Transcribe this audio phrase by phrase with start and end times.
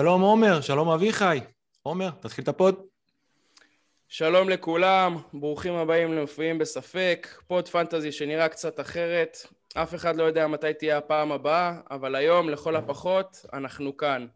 [0.00, 1.40] שלום עומר, שלום אביחי.
[1.82, 2.74] עומר, תתחיל את ה pod.
[4.08, 9.36] שלום לכולם, ברוכים הבאים למופיעים בספק, pod fantasy שנראה קצת אחרת.
[9.74, 14.26] אף אחד לא יודע מתי תהיה הפעם הבאה, אבל היום, לכל הפחות, אנחנו כאן.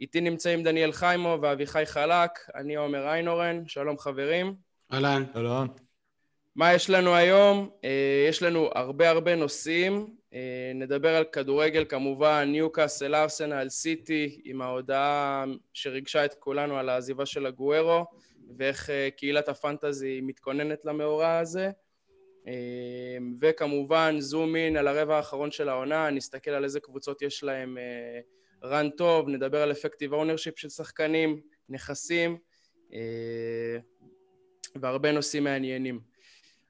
[0.00, 4.54] איתי נמצאים דניאל חיימו ואביחי חלק, אני עומר איינורן, שלום חברים.
[4.92, 5.24] אהלן.
[5.34, 5.68] שלום.
[6.56, 7.70] מה יש לנו היום?
[7.84, 10.19] אה, יש לנו הרבה הרבה נושאים.
[10.34, 17.26] אה, נדבר על כדורגל כמובן, ניוקאסל, ארסנל, סיטי, עם ההודעה שריגשה את כולנו על העזיבה
[17.26, 18.04] של אגוארו,
[18.58, 21.70] ואיך אה, קהילת ה fantasy מתכוננת למאורע הזה.
[23.40, 27.78] וכמובן, zoom in על הרבע האחרון של העונה, נסתכל על איזה קבוצות יש להם
[28.64, 32.38] run טוב, נדבר על effective ownership של שחקנים, נכסים,
[34.80, 36.00] והרבה נושאים מעניינים.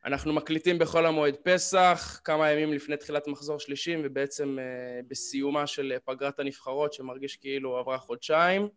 [0.05, 5.93] אנחנו מקליטים בחול המועד פסח, כמה ימים לפני תחילת מחזור שלישי, ובעצם uh, בסיומה של
[6.05, 8.69] פגרת הנבחרות, שמרגיש כאילו עברה חודשיים.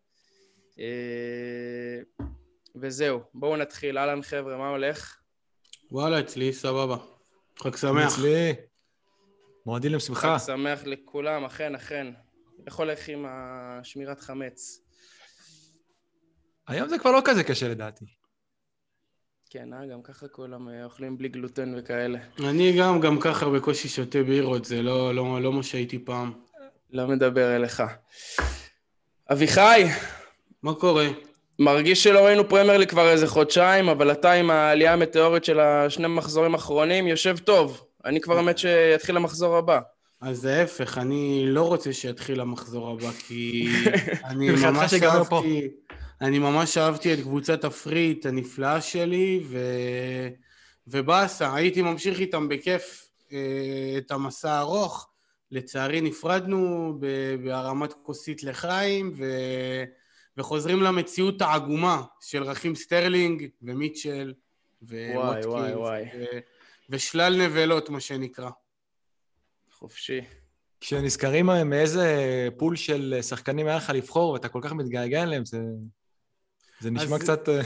[0.71, 2.23] Uh,
[2.75, 3.97] וזהו, בואו נתחיל.
[3.97, 5.17] אהלן חבר'ה, מה הולך?
[5.91, 6.97] וואלה, אצלי סבבה.
[7.59, 8.13] חג שמח.
[8.13, 8.53] אצלי.
[9.65, 10.39] מועדים לשמחה.
[10.39, 12.07] חג שמח לכולם, אכן, אכן.
[12.65, 14.81] איך הולך עם השמירת חמץ?
[16.67, 18.05] היום זה כבר לא כזה קשה לדעתי.
[19.53, 19.85] כן, אה?
[19.85, 22.19] גם ככה כולם אה, אוכלים בלי גלוטן וכאלה.
[22.39, 26.31] אני גם, גם ככה בקושי שותה בירות, זה לא, לא, לא מה שהייתי פעם.
[26.91, 27.83] לא מדבר אליך.
[29.31, 29.83] אביחי!
[30.63, 31.07] מה קורה?
[31.59, 36.07] מרגיש שלא ראינו פרמייר לי כבר איזה חודשיים, אבל אתה עם העלייה המטאורית של השני
[36.07, 37.85] מחזורים האחרונים יושב טוב.
[38.05, 39.79] אני כבר האמת שיתחיל המחזור הבא.
[40.21, 43.67] אז להפך, אני לא רוצה שיתחיל המחזור הבא, כי
[44.29, 45.69] אני ממש אהבתי...
[46.23, 49.59] אני ממש אהבתי את קבוצת הפריט הנפלאה שלי, ו...
[50.87, 55.09] ובאסה, הייתי ממשיך איתם בכיף אה, את המסע הארוך.
[55.51, 56.93] לצערי נפרדנו
[57.43, 59.25] בהרמת כוסית לחיים, ו...
[60.37, 64.33] וחוזרים למציאות העגומה של רחים סטרלינג ומיטשל
[64.81, 65.75] וווטקינס
[66.15, 66.37] ו...
[66.89, 68.49] ושלל נבלות, מה שנקרא.
[69.71, 70.21] חופשי.
[70.79, 72.17] כשנזכרים מאיזה
[72.57, 75.59] pool של שחקנים היה לך לבחור ואתה כל כך מתגעגע אליהם, זה...
[76.83, 77.49] זה נשמע קצת...
[77.49, 77.61] אה,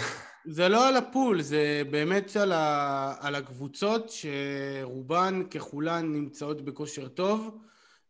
[0.45, 7.07] זה לא על ה pool, זה באמת על, ה, על הקבוצות שרובן ככולן נמצאות בכושר
[7.07, 7.57] טוב,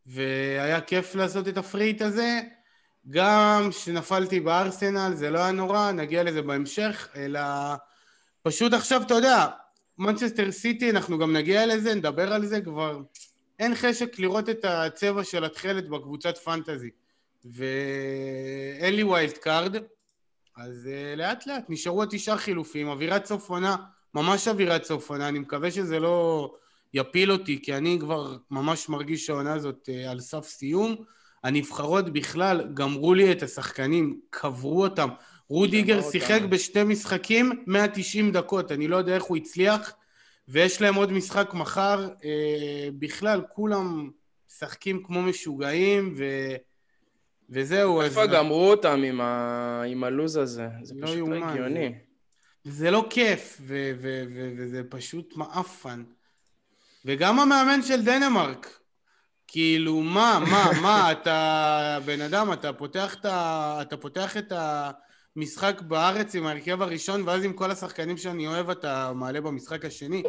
[0.05, 2.39] והיה כיף לעשות את ה free hit הזה.
[3.09, 7.39] גם כשנפלתי בארסנל זה לא היה נורא, נגיע לזה בהמשך, אלא
[8.41, 9.47] פשוט עכשיו, אתה יודע,
[9.97, 13.01] מנצ'סטר סיטי, אנחנו גם נגיע לזה, נדבר על זה כבר.
[13.59, 16.89] אין חשק לראות את הצבע של התכלת בקבוצת fantasy.
[17.45, 19.75] ואין לי wild card,
[20.57, 23.75] אז uh, לאט לאט, נשארו התשעה חילופים, אווירת סוף עונה,
[24.13, 26.53] ממש אווירת סוף עונה, אני מקווה שזה לא
[26.93, 30.95] יפיל אותי, כי אני כבר ממש מרגיש שהעונה הזאת uh, על סף סיום.
[31.43, 35.09] הנבחרות בכלל גמרו לי את השחקנים, קברו אותם.
[35.49, 39.93] רודיגר שיחק בשתי משחקים 190 דקות, אני לא יודע איך הוא הצליח,
[40.47, 42.09] ויש להם עוד משחק מחר.
[42.09, 42.23] Uh,
[42.99, 44.09] בכלל, כולם
[44.49, 46.23] משחקים כמו משוגעים, ו...
[47.49, 48.01] וזהו.
[48.01, 48.29] איפה אז...
[48.29, 49.83] גמרו אותם עם, ה...
[49.87, 50.67] עם הלוז הזה?
[50.83, 51.93] זה לא פשוט לא הגיוני.
[52.63, 56.03] זה לא כיף, ו- ו- ו- וזה פשוט מעפן.
[57.05, 58.79] וגם המאמן של דנמרק,
[59.47, 63.77] כאילו, מה, מה, מה, אתה בן אדם, אתה פותח את, ה...
[63.81, 64.53] אתה פותח את
[65.35, 70.23] המשחק בארץ עם ההרכב הראשון, ואז עם כל השחקנים שאני אוהב אתה מעלה במשחק השני.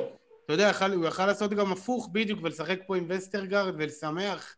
[0.44, 4.56] אתה יודע, הוא יכל לעשות גם הפוך בדיוק, ולשחק פה עם וסטרגרד ולשמח.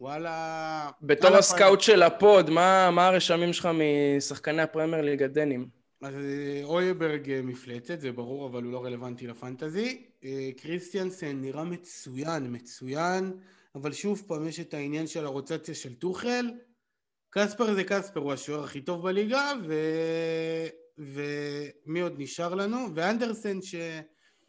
[0.00, 0.90] וואלה...
[1.02, 3.68] בתור הסקאוט של ה pod, מה, מה הרשמים שלך
[4.16, 5.68] משחקני הפרמייר ליג הדנים?
[6.02, 10.02] אז אה, אויברג אה, מפלצת, זה ברור, אבל הוא לא רלוונטי לפנטזי.
[10.24, 13.32] אה, קריסטיאנסן נראה מצוין, מצוין,
[13.74, 16.50] אבל שוב פעם יש את העניין של הרוטציה של טוחל.
[17.30, 19.74] קספר זה קספר, הוא השוער הכי טוב בליגה, ו...
[20.98, 22.86] ומי עוד נשאר לנו?
[22.94, 23.74] ואנדרסן ש...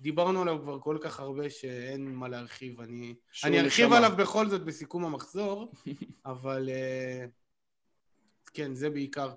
[0.01, 2.81] דיברנו עליו כבר כל כך הרבה שאין מה להרחיב.
[2.81, 5.72] אני, אני ארחיב עליו בכל זאת בסיכום המחזור,
[6.25, 7.30] אבל uh,
[8.54, 9.31] כן, זה בעיקר.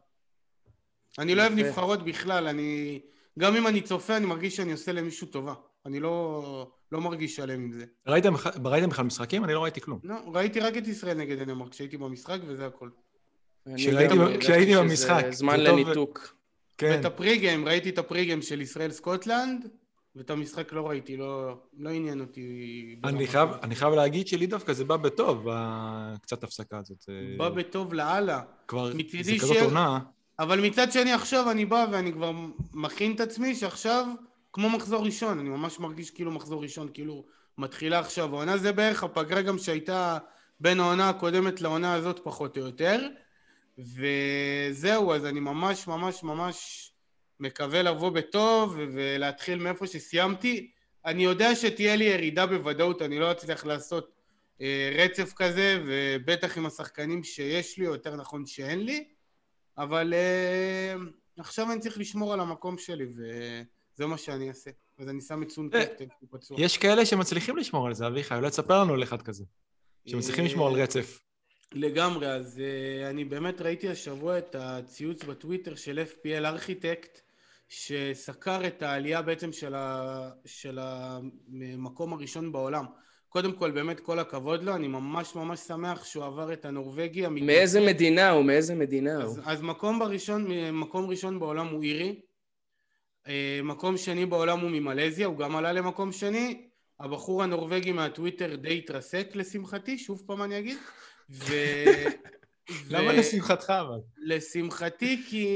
[1.19, 3.01] אני לא אוהב נבחרות בכלל, אני...
[3.39, 5.55] גם אם אני צופה, אני מרגיש שאני עושה למישהו טובה.
[5.87, 7.85] אני לא, לא מרגיש שלם עם זה.
[8.07, 8.35] ראיתם,
[8.65, 9.45] ראיתם בכלל משחקים?
[9.45, 9.99] אני לא ראיתי כלום.
[10.05, 12.89] לא, ראיתי רק את ישראל נגד דנמרק, כשהייתי במשחק וזה הכל.
[14.41, 15.25] כשהייתי במשחק.
[15.31, 16.35] זמן לניתוק.
[16.79, 16.91] כן.
[16.97, 19.69] ואת הפריגם, ראיתי את הפריגם של ישראל סקוטלנד,
[20.17, 22.97] ואת המשחק לא ראיתי, לא, לא עניין אותי.
[23.05, 25.47] אני חייב, אני חייב להגיד שלי דווקא זה בא בטוב,
[26.23, 27.05] קצת הפסקה הזאת.
[27.39, 28.43] בא בטוב לאללה.
[28.69, 28.93] כבר,
[29.23, 29.57] זה כזאת.
[29.63, 29.99] עונה.
[30.39, 32.33] אבל מצד שני עכשיו אני בא ואני כבר
[32.73, 34.07] מכין את עצמי שעכשיו,
[34.53, 37.25] כמו מחזור ראשון, אני ממש מרגיש כאילו מחזור ראשון, כאילו
[37.59, 38.35] מתחילה עכשיו.
[38.35, 40.19] העונה זה בערך הפגרה גם שהייתה
[40.61, 43.09] בין העונה הקודמת לעונה הזאת פחות או יותר.
[43.79, 46.92] וזהו, אז אני ממש ממש ממש
[47.43, 50.71] מקווה לבוא בטוב ולהתחיל מאיפה שסיימתי.
[51.05, 54.13] אני יודע שתהיה לי ירידה בוודאות, אני לא אצליח לעשות
[54.61, 59.05] אה, רצף כזה, ובטח עם השחקנים שיש לי, או יותר נכון שאין לי,
[59.79, 60.95] אבל אה,
[61.37, 64.71] עכשיו אני צריך לשמור על המקום שלי, וזה מה שאני אעשה.
[64.99, 65.85] אז אני שם את סון אה,
[66.21, 66.61] הוא פצוע.
[66.61, 69.45] יש כאלה שמצליחים לשמור על זה, אביחי, אולי תספר לנו על אחד כזה.
[70.07, 71.21] שמצליחים לשמור על רצף.
[71.75, 77.21] לגמרי, אז uh, אני באמת ראיתי השבוע את הציוץ בטוויטר של FPL ארכיטקט,
[77.75, 82.85] שסקר את העלייה בעצם של, ה, של המקום הראשון בעולם.
[83.29, 87.27] קודם כל, באמת כל הכבוד לו, אני ממש ממש שמח שהוא עבר את הנורבגי.
[87.27, 87.47] המתנשא.
[87.47, 88.45] מאיזה מדינה הוא?
[88.45, 89.25] מאיזה מדינה הוא?
[89.25, 92.21] אז, אז מקום, בראשון, מקום ראשון בעולם הוא אירי,
[93.29, 96.69] אה, מקום שני בעולם הוא ממלזיה, הוא גם עלה למקום שני.
[97.01, 100.79] הבחור הנורבגי מהטוויטר די התרסק לשמחתי, שוב פעם אני אגיד.
[101.31, 101.55] ו...
[102.91, 103.99] למה לשמחתך אבל?
[104.17, 105.47] לשמחתי כי...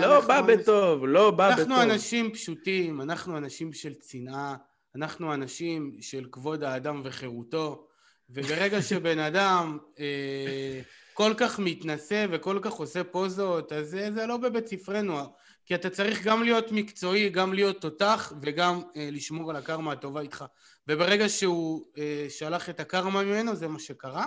[0.00, 1.60] לא בא בטוב, לא בא בטוב.
[1.60, 4.56] אנחנו אנשים פשוטים, אנחנו אנשים של צנעה,
[4.96, 7.86] אנחנו אנשים של כבוד האדם וחירותו,
[8.30, 10.80] וברגע שבן אדם אה,
[11.14, 15.18] כל כך מתנשא וכל כך עושה פוזות, אז זה, זה לא בבית ספרנו,
[15.66, 20.20] כי אתה צריך גם להיות מקצועי, גם להיות תותח וגם אה, לשמור על הקרמה הטובה
[20.20, 20.44] איתך.
[20.88, 24.26] וברגע שהוא אה, שלח את הקרמה ממנו, זה מה שקרה.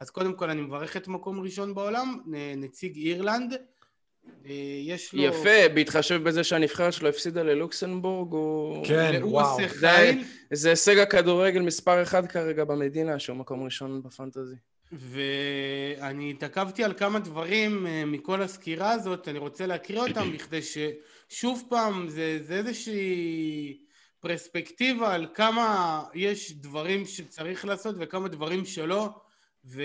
[0.00, 2.20] אז קודם כל אני מברך את מקום ראשון בעולם,
[2.56, 3.52] נציג אירלנד.
[4.46, 4.52] אה,
[4.84, 5.22] יש לו...
[5.22, 8.84] יפה, בהתחשב בזה שהנבחרת שלו הפסידה ללוקסנבורג, הוא...
[8.86, 9.52] כן, והוא וואו.
[9.52, 14.54] עושה זה- חיל, זה הישג הכדורגל מספר אחד כרגע במדינה, שהוא מקום ראשון בפנטזי.
[14.92, 21.62] ואני התעכבתי על כמה דברים אה, מכל הסקירה הזאת, אני רוצה להקריא אותם בכדי ששוב
[21.68, 23.78] פעם זה, זה איזושהי
[24.20, 29.08] פרספקטיבה על כמה יש דברים שצריך לעשות וכמה דברים שלא
[29.66, 29.82] ו...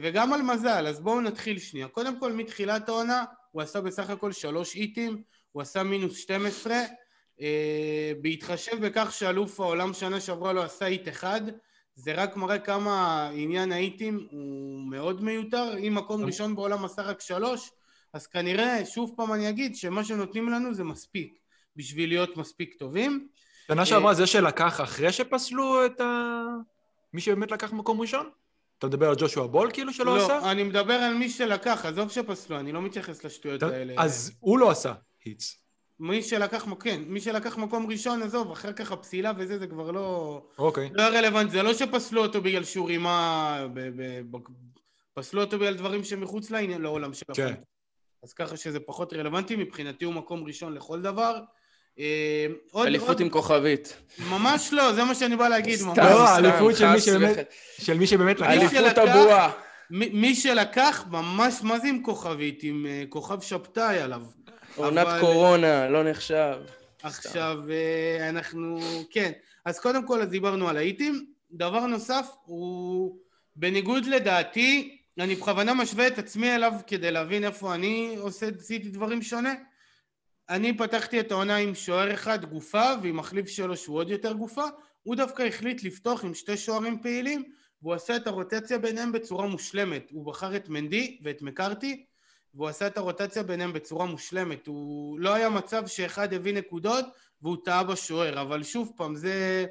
[0.00, 1.88] וגם על מזל, אז בואו נתחיל שנייה.
[1.88, 5.22] קודם כל מתחילת העונה הוא עשה בסך הכל שלוש איטים,
[5.52, 6.76] הוא עשה מינוס 12
[7.40, 11.40] אה, בהתחשב בכך שאלוף העולם שנה שעברה לא עשה איט אחד
[11.94, 15.78] זה רק מראה כמה עניין האיטים הוא מאוד מיותר.
[15.78, 17.70] אם מקום ראשון בעולם עשה רק שלוש,
[18.12, 21.38] אז כנראה, שוב פעם אני אגיד, שמה שנותנים לנו זה מספיק
[21.76, 23.28] בשביל להיות מספיק טובים.
[23.66, 26.42] שנה שעברה זה שלקח אחרי שפסלו את ה...
[27.12, 28.30] מי שבאמת לקח מקום ראשון?
[28.86, 30.38] אתה מדבר על ג'ושוע בול כאילו שלא עשה?
[30.38, 33.94] לא, אני מדבר על מי שלקח, עזוב שפסלו, אני לא מתייחס לשטויות אתה- האלה.
[33.98, 34.92] אז הוא לא עשה
[35.24, 35.58] היטס.
[36.00, 40.40] מי שלקח, כן, מי שלקח מקום ראשון, עזוב, אחר כך הפסילה וזה, זה כבר לא...
[40.58, 40.90] אוקיי.
[40.92, 43.66] לא רלוונטי, זה לא שפסלו אותו בגלל שהוא רימה...
[43.74, 44.40] ב- ב- ב-
[45.14, 47.42] פסלו אותו בגלל דברים שמחוץ לעניין, לעולם של כן.
[47.46, 47.60] הפנטה.
[48.22, 51.40] אז ככה שזה פחות רלוונטי, מבחינתי הוא מקום ראשון לכל דבר.
[51.98, 53.96] אה, עוד, אליפות עוד, עם כוכבית.
[54.30, 55.78] ממש לא, זה מה שאני בא להגיד.
[55.78, 55.88] סתם.
[55.88, 58.42] לא, סתם, האליפות של מי שבאמת- של מי שבאמת.
[58.42, 59.50] אליפות אליפות הבועה.
[59.90, 62.60] מי מי שלקח, ממש, מה זה עם כוכבית?
[62.62, 64.22] עם אה, כוכב שבתאי עליו.
[64.76, 66.54] עונת קורונה, לא נחשב.
[67.02, 68.80] עכשיו, אה, אנחנו...
[69.10, 69.32] כן.
[69.64, 71.26] אז קודם כל, אז דיברנו על האיטים.
[71.52, 73.16] דבר נוסף, הוא...
[73.56, 79.22] בניגוד לדעתי, אני בכוונה משווה את עצמי אליו כדי להבין איפה אני עושה, עשיתי דברים
[79.22, 79.54] שונה.
[80.48, 84.64] אני פתחתי את העונה עם שוער אחד גופה, ועם מחליף שלו שהוא עוד יותר גופה.
[85.02, 87.44] הוא דווקא החליט לפתוח עם שתי שוערים פעילים,
[87.82, 90.08] והוא עשה את הרוטציה ביניהם בצורה מושלמת.
[90.10, 92.04] הוא בחר את מנדי ואת מקארתי,
[92.54, 94.66] והוא עשה את הרוטציה ביניהם בצורה מושלמת.
[94.66, 97.04] הוא לא היה מצב שאחד הביא נקודות
[97.42, 99.66] והוא טעה בשוער, אבל שוב פעם, זה...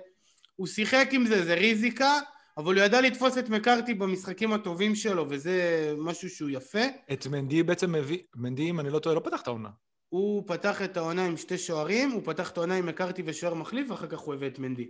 [0.55, 2.19] הוא שיחק עם זה, זה ריזיקה,
[2.57, 6.83] אבל הוא ידע לתפוס את מקארתי במשחקים הטובים שלו, וזה משהו שהוא יפה.
[7.13, 8.19] את מנדי בעצם מביא...
[8.35, 9.69] מנדי, אם אני לא טועה, לא פתח את העונה.
[10.13, 13.91] הוא פתח את העונה עם שתי שוערים, הוא פתח את העונה עם מקארתי ושוער מחליף,
[13.91, 14.87] ואחר כך הוא הביא את מנדי.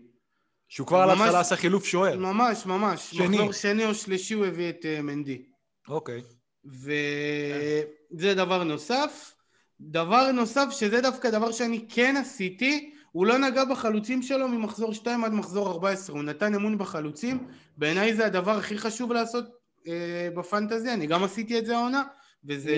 [0.67, 2.17] שהוא כבר על ההתחלה עשה חילוף שוער.
[2.17, 3.09] ממש, ממש.
[3.11, 3.27] שני.
[3.27, 5.41] מחזור שני או שלישי הוא הביא את אה, מנדי.
[5.87, 6.21] אוקיי.
[6.65, 9.35] וזה דבר נוסף.
[9.79, 15.23] דבר נוסף, שזה דווקא דבר שאני כן עשיתי, הוא לא נגע בחלוצים שלו ממחזור 2
[15.23, 19.45] עד מחזור 14, הוא נתן אמון בחלוצים, בעיניי זה הדבר הכי חשוב לעשות
[19.87, 22.03] אה, בפנטזי, אני גם עשיתי את זה העונה,
[22.45, 22.71] וזה?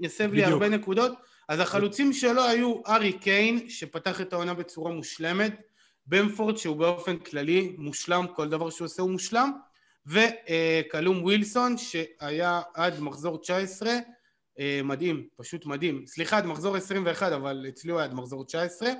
[0.00, 0.44] יסב לי.
[0.44, 1.33] הרבה נקודות.
[1.48, 5.60] אז החלוצים שלו היו ארי קיין, שפתח את העונה בצורה מושלמת,
[6.06, 9.52] במפורד שהוא באופן כללי מושלם, כל דבר שהוא עושה הוא מושלם,
[10.06, 13.92] וקלום ווילסון שהיה עד מחזור 19,
[14.58, 16.06] אה, מדהים, פשוט מדהים.
[16.06, 18.90] סליחה, עד מחזור 21, אבל אצלי הוא היה עד מחזור 19.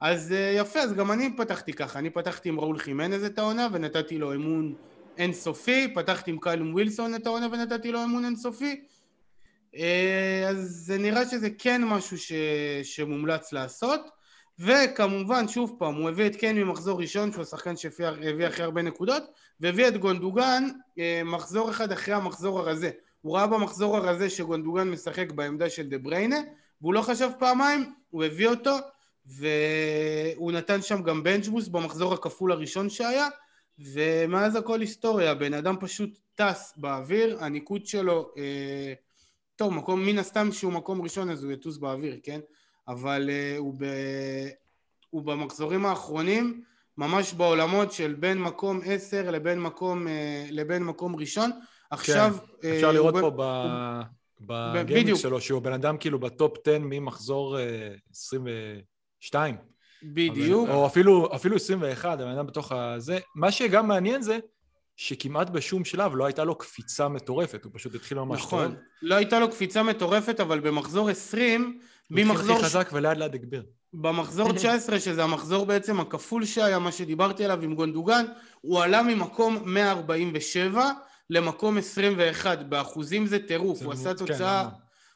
[0.00, 3.68] אז אה, יפה, אז גם אני פתחתי ככה, אני פתחתי עם ראול חימנז את העונה
[3.72, 4.74] ונתתי לו אמון
[5.18, 8.84] אינסופי, פתחתי עם קלום ווילסון את העונה ונתתי לו אמון אינסופי.
[9.76, 12.32] אה, אז זה נראה שזה כן משהו ש...
[12.82, 14.00] שמומלץ לעשות.
[14.58, 19.22] וכמובן, שוב פעם, הוא הביא את קן ממחזור ראשון, שהוא השחקן שהביא הכי הרבה נקודות,
[19.60, 20.64] והביא את גונדוגן
[20.98, 22.90] אה, מחזור אחד אחרי המחזור הרזה.
[23.20, 26.38] הוא ראה במחזור הרזה שגונדוגן משחק בעמדה של דה בריינה,
[26.80, 28.76] והוא לא חשב פעמיים, הוא הביא אותו,
[29.26, 33.28] והוא נתן שם גם בנצ'בוס במחזור הכפול הראשון שהיה,
[33.78, 38.92] ומאז הכל היסטוריה, בן אדם פשוט טס באוויר, הניקוד שלו, אה,
[39.56, 42.40] טוב, מקום, מן הסתם שהוא מקום ראשון אז הוא יטוס באוויר, כן?
[42.88, 43.84] אבל אה, הוא, ב,
[45.10, 46.62] הוא במחזורים האחרונים
[46.98, 51.50] ממש בעולמות של בין מקום עשר לבין מקום, אה, לבין מקום ראשון.
[51.90, 52.36] עכשיו...
[52.62, 53.42] כן, אפשר לראות פה ב...
[54.40, 57.56] בגיימינג שלו, שהוא בן אדם כאילו בטופ 10 ממחזור
[58.10, 59.56] 22.
[60.02, 60.68] בדיוק.
[60.68, 63.18] או אפילו, אפילו 21, הבן אדם בתוך הזה.
[63.34, 64.38] מה שגם מעניין זה
[64.96, 68.64] שכמעט בשום שלב לא הייתה לו קפיצה מטורפת, הוא פשוט התחיל ממש נכון.
[68.64, 68.72] טוב.
[68.72, 71.78] נכון, לא הייתה לו קפיצה מטורפת, אבל במחזור 20,
[72.10, 72.34] ממחזור...
[72.34, 73.62] הוא התחיל הכי חזק ולאט לאט הגביר.
[73.94, 78.24] במחזור 19, שזה המחזור בעצם הכפול שהיה, מה שדיברתי עליו עם גונדוגן,
[78.60, 80.90] הוא עלה ממקום 147
[81.30, 84.68] למקום 21, באחוזים זה טירוף, הוא, עשה כן, תוצאה,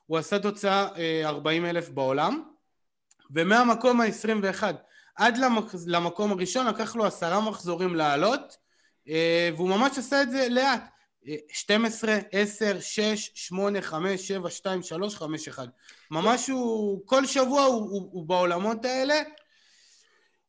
[0.06, 0.88] הוא עשה תוצאה
[1.24, 2.42] 40 אלף בעולם,
[3.30, 4.62] ומהמקום ה-21
[5.16, 5.38] עד
[5.86, 8.67] למקום הראשון לקח לו עשרה מחזורים לעלות, אה,
[9.56, 10.84] והוא ממש עשה את זה לאט.
[11.52, 15.68] 12, 10, 6, 8, 5, 7, 2, 3, 5, 1.
[16.10, 19.22] ממש הוא, כל שבוע הוא, הוא, הוא בעולמות האלה.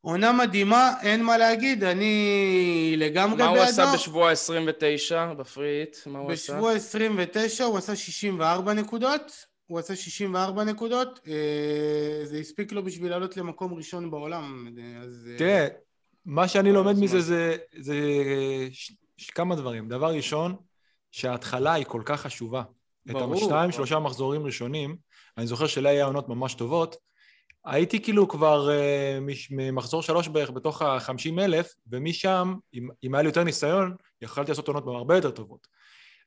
[0.02, 3.52] עונה מדהימה, אין מה להגיד, אני לגמרי בעדו.
[3.52, 5.98] מה הוא עשה בשבוע 29 בפריט?
[6.06, 6.54] מה הוא עשה?
[6.54, 9.46] בשבוע 29 הוא עשה 64 נקודות.
[9.70, 14.68] הוא עשה 64 נקודות, אה, זה הספיק לו בשביל לעלות למקום ראשון בעולם.
[15.02, 15.30] אז...
[15.32, 15.68] אה, תראה,
[16.30, 17.96] מה שאני לומד מזה זה, זה
[18.72, 19.90] ש, ש, כמה דברים.
[19.90, 20.56] דבר ראשון,
[21.12, 22.64] שההתחלה היא כל כך חשובה.
[23.06, 23.34] ברור.
[23.34, 24.96] את השתיים, שלושה מחזורים ראשונים,
[25.38, 26.96] אני זוכר שלי היה עונות ממש טובות,
[27.66, 33.30] הייתי כאילו כבר uh, ממחזור שלוש בערך בתוך החמישים אלף, ומשם, אם, אם היה לי
[33.30, 35.68] יותר ניסיון, יכולתי לעשות עונות הרבה יותר טובות.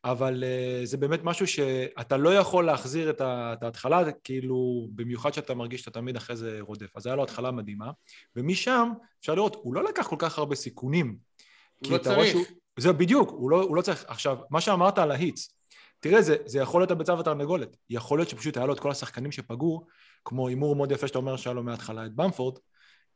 [0.04, 3.21] אבל uh, זה באמת משהו שאתה לא יכול להחזיר את,
[3.62, 6.97] ההתחלה, כאילו, במיוחד שאתה מרגיש שאתה תמיד אחרי זה רודף.
[6.97, 7.90] אז היה לו התחלה מדהימה,
[8.37, 8.88] ומשם,
[9.21, 11.16] אפשר לראות, הוא לא לקח כל כך הרבה סיכונים.
[11.85, 12.30] הוא לא צריך.
[12.30, 12.44] שהוא,
[12.78, 14.04] זה בדיוק, הוא לא, הוא לא צריך.
[14.09, 15.54] עכשיו, מה שאמרת על ההיטס,
[16.00, 17.76] תראה, זה, זה יכול להיות הביצה ותרנגולת.
[17.90, 19.87] יכול להיות שפשוט היה לו את כל השחקנים שפגעו,
[20.25, 22.59] כמו הימור מאוד יפה שאתה אומר שהיה לו מההתחלה את במפורד,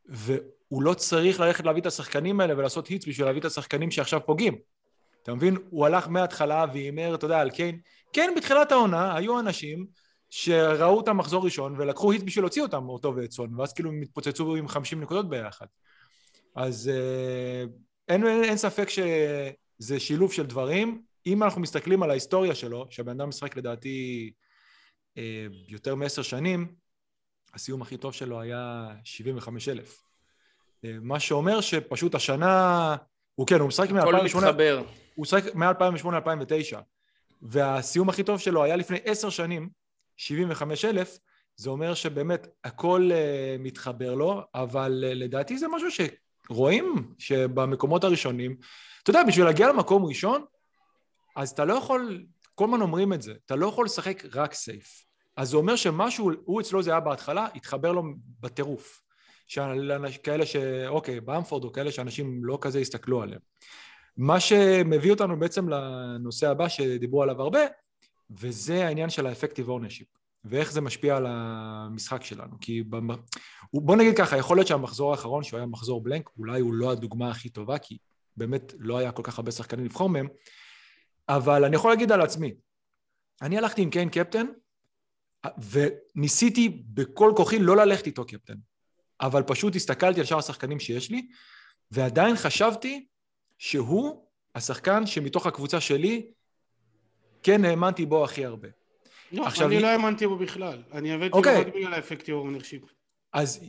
[0.06, 4.20] והוא לא צריך ללכת להביא את השחקנים האלה ולעשות היטס בשביל להביא את השחקנים שעכשיו
[4.26, 4.56] פוגעים.
[5.26, 5.56] אתה מבין?
[5.70, 7.80] הוא הלך מההתחלה והימר, אתה יודע, על קיין.
[8.12, 9.86] כן, בתחילת העונה היו אנשים
[10.30, 14.02] שראו את המחזור ראשון ולקחו היט בשביל להוציא אותם, אותו ואת סון, ואז כאילו הם
[14.02, 15.66] התפוצצו עם 50 נקודות ביחד.
[16.54, 17.64] אז אה,
[18.08, 21.02] אין, אין, אין ספק שזה שילוב של דברים.
[21.26, 24.30] אם אנחנו מסתכלים על ההיסטוריה שלו, שהבן אדם משחק לדעתי
[25.18, 26.74] אה, יותר מעשר שנים,
[27.54, 30.02] הסיום הכי טוב שלו היה 75 אלף.
[30.84, 32.96] אה, מה שאומר שפשוט השנה,
[33.34, 34.00] הוא כן, הוא משחק מ-2008...
[34.00, 34.82] הכל מתחבר.
[35.16, 36.76] הוא משחק מ-2008-2009,
[37.42, 39.68] והסיום הכי טוב שלו היה לפני עשר שנים,
[40.16, 41.18] 75 אלף,
[41.56, 46.06] זה אומר שבאמת הכל uh, מתחבר לו, אבל uh, לדעתי זה משהו
[46.46, 48.56] שרואים שבמקומות הראשונים,
[49.02, 50.44] אתה יודע, בשביל להגיע למקום ראשון,
[51.36, 55.04] אז אתה לא יכול, כל הזמן אומרים את זה, אתה לא יכול לשחק רק סייף.
[55.36, 58.02] אז זה אומר שמשהו, הוא אצלו זה היה בהתחלה, התחבר לו
[58.40, 59.02] בטירוף.
[60.24, 60.56] כאלה ש...
[60.88, 63.40] אוקיי, באמפורד או כאלה שאנשים לא כזה הסתכלו עליהם.
[64.16, 67.60] מה שמביא אותנו בעצם לנושא הבא שדיברו עליו הרבה,
[68.30, 70.08] וזה העניין של האפקטיב אורנשיפ,
[70.44, 72.60] ואיך זה משפיע על המשחק שלנו.
[72.60, 73.08] כי במ...
[73.74, 77.30] בוא נגיד ככה, יכול להיות שהמחזור האחרון, שהוא היה מחזור בלנק, אולי הוא לא הדוגמה
[77.30, 77.98] הכי טובה, כי
[78.36, 80.28] באמת לא היה כל כך הרבה שחקנים לבחור מהם,
[81.28, 82.54] אבל אני יכול להגיד על עצמי,
[83.42, 84.46] אני הלכתי עם קיין קפטן,
[85.70, 88.54] וניסיתי בכל כוחי לא ללכת איתו קפטן,
[89.20, 91.28] אבל פשוט הסתכלתי על שאר השחקנים שיש לי,
[91.90, 93.06] ועדיין חשבתי
[93.58, 96.26] שהוא השחקן שמתוך הקבוצה שלי
[97.42, 98.68] כן האמנתי בו הכי הרבה.
[99.32, 99.80] לא, עכשיו, אני.
[99.80, 100.82] לא האמנתי בו בכלל.
[100.92, 101.36] אני הבאתי okay.
[101.36, 101.60] אוקיי.
[101.60, 102.82] רק בגלל ה effective ownership.
[103.32, 103.60] אז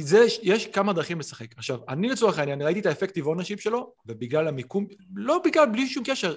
[0.00, 1.46] זה, יש כמה דרכים לשחק.
[1.56, 5.86] עכשיו, אני לצורך העניין, ראיתי את ה effective ownership שלו, ובגלל המיקום, לא בגלל, בלי
[5.86, 6.36] שום קשר,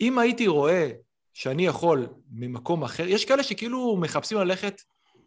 [0.00, 0.90] אם הייתי רואה
[1.32, 4.82] שאני יכול ממקום אחר, יש כאלה שכאילו מחפשים ללכת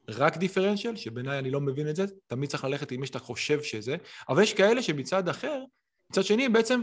[0.09, 3.63] רק דיפרנציאל, שבעיניי אני לא מבין את זה, תמיד צריך ללכת עם מי שאתה חושב
[3.63, 3.95] שזה,
[4.29, 5.63] אבל יש כאלה שמצד אחר,
[6.11, 6.81] מצד שני, בעצם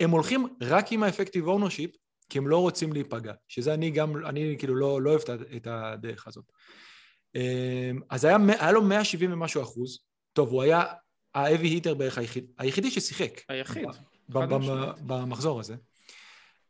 [0.00, 1.90] הם הולכים רק עם ה effective ownership,
[2.28, 5.22] כי הם לא רוצים להיפגע, שזה אני גם, אני כאילו לא, לא אוהב
[5.56, 6.44] את הדרך הזאת.
[7.34, 9.98] אמ, אז היה, היה לו 170 ומשהו אחוז,
[10.32, 10.84] טוב, הוא היה
[11.34, 13.40] heavy hitter בערך היחיד, היחידי ששיחק.
[13.48, 13.88] היחיד.
[14.28, 15.74] במחזור הזה.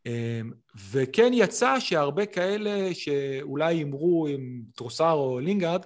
[0.07, 0.53] אמ,
[0.91, 5.85] וכן יצא שהרבה כאלה שאולי הימרו עם טרוסר או לינגארד,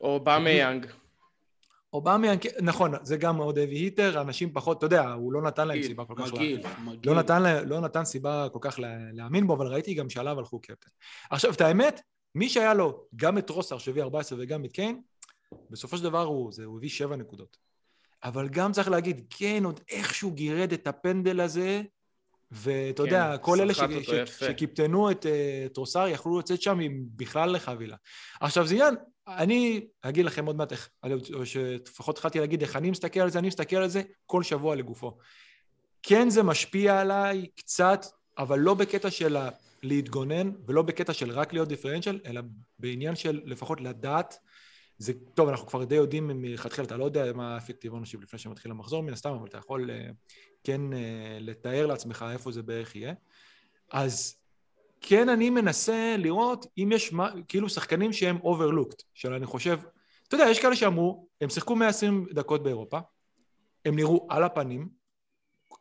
[0.00, 0.86] או אובמיאנג.
[1.92, 5.68] אובמיאנג, כן, נכון, זה גם מאוד heavy hitter, אנשים פחות, אתה יודע, הוא לא נתן
[5.68, 6.32] להם סיבה כל כך...
[6.32, 7.00] מגעיל, מגעיל.
[7.04, 10.60] לא נתן, לא נתן סיבה כל כך לה- להאמין בו, אבל ראיתי גם שעליו הלכו
[10.60, 10.90] קפטן.
[11.30, 12.00] עכשיו, את האמת,
[12.34, 15.00] מי שהיה לו גם את רוסר שהביא 14 וגם את קיין,
[15.70, 17.56] בסופו של דבר הוא, זה, הוא הביא 7 נקודות.
[18.24, 21.82] אבל גם צריך להגיד, קיין עוד איכשהו גירד את הפנדל הזה,
[22.50, 24.44] ואתה יודע, כן, כל אלה ש, ש.
[24.44, 27.96] שקיפטנו את אה, טרוסר יכלו לצאת שם עם בכלל לחבילה.
[28.40, 28.94] עכשיו, זה עניין,
[29.28, 30.90] אני אגיד לכם עוד מעט איך,
[31.34, 34.76] או שלפחות התחלתי להגיד איך אני מסתכל על זה, אני מסתכל על זה כל שבוע
[34.76, 35.18] לגופו.
[36.02, 38.06] כן זה משפיע עליי קצת,
[38.38, 39.36] אבל לא בקטע של
[39.82, 42.40] להתגונן, ולא בקטע של רק להיות דיפרנציאל, אלא
[42.78, 44.38] בעניין של לפחות לדעת.
[44.98, 48.70] זה, טוב, אנחנו כבר די יודעים מלכתחילה, אתה לא יודע מה האפקטיב אונשיפ לפני שמתחיל
[48.70, 50.08] המחזור מן הסתם, אבל אתה יכול אה,
[50.64, 53.14] כן אה, לתאר לעצמך איפה זה בערך יהיה.
[53.90, 54.41] אז
[55.02, 59.78] כן אני מנסה לראות אם יש מה, כאילו שחקנים שהם overlooked, של אני חושב,
[60.28, 62.98] אתה יודע, יש כאלה שאמרו, הם שיחקו 120 דקות באירופה,
[63.84, 64.88] הם נראו על הפנים,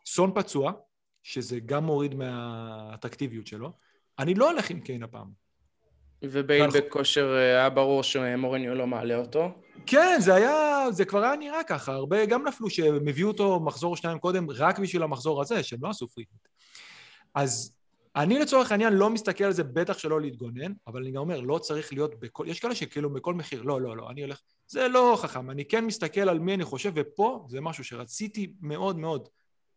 [0.05, 0.71] סון פצוע,
[1.23, 3.71] שזה גם מוריד מהאטרקטיביות שלו,
[4.19, 5.41] אני לא הולך עם קיין הפעם.
[6.23, 9.51] ובייל ואנחנו- בכושר אה, היה ברור שמוריניו לא מעלה אותו.
[9.85, 13.95] כן, זה היה, זה כבר היה נראה ככה, הרבה גם נפלו שהם הביאו אותו מחזור
[13.95, 16.23] שניים קודם רק בשביל המחזור הזה, שהם לא עשו פרי.
[17.35, 17.75] אז
[18.15, 21.57] אני לצורך העניין לא מסתכל על זה, בטח שלא להתגונן, אבל אני גם אומר, לא
[21.57, 25.17] צריך להיות בכל, יש כאלה שכאילו בכל מחיר, לא, לא, לא, אני הולך, זה לא
[25.21, 29.29] חכם, אני כן מסתכל על מי אני חושב, ופה זה משהו שרציתי מאוד מאוד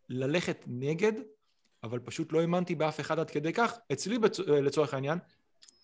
[0.08, 1.12] ללכת נגד,
[1.82, 3.74] אבל פשוט לא האמנתי באף אחד עד כדי כך.
[3.92, 4.38] אצלי בצ...
[4.38, 5.18] לצורך העניין,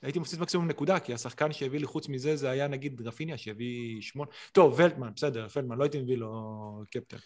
[0.02, 4.00] הייתי מפסיד מקסימום נקודה, כי השחקן שהביא לי חוץ מזה זה היה נגיד רפיניה שהביא
[4.00, 4.30] שמונה...
[4.52, 7.16] טוב, ולטמן, בסדר, פלדמן, לא הייתי מביא לו קפטן.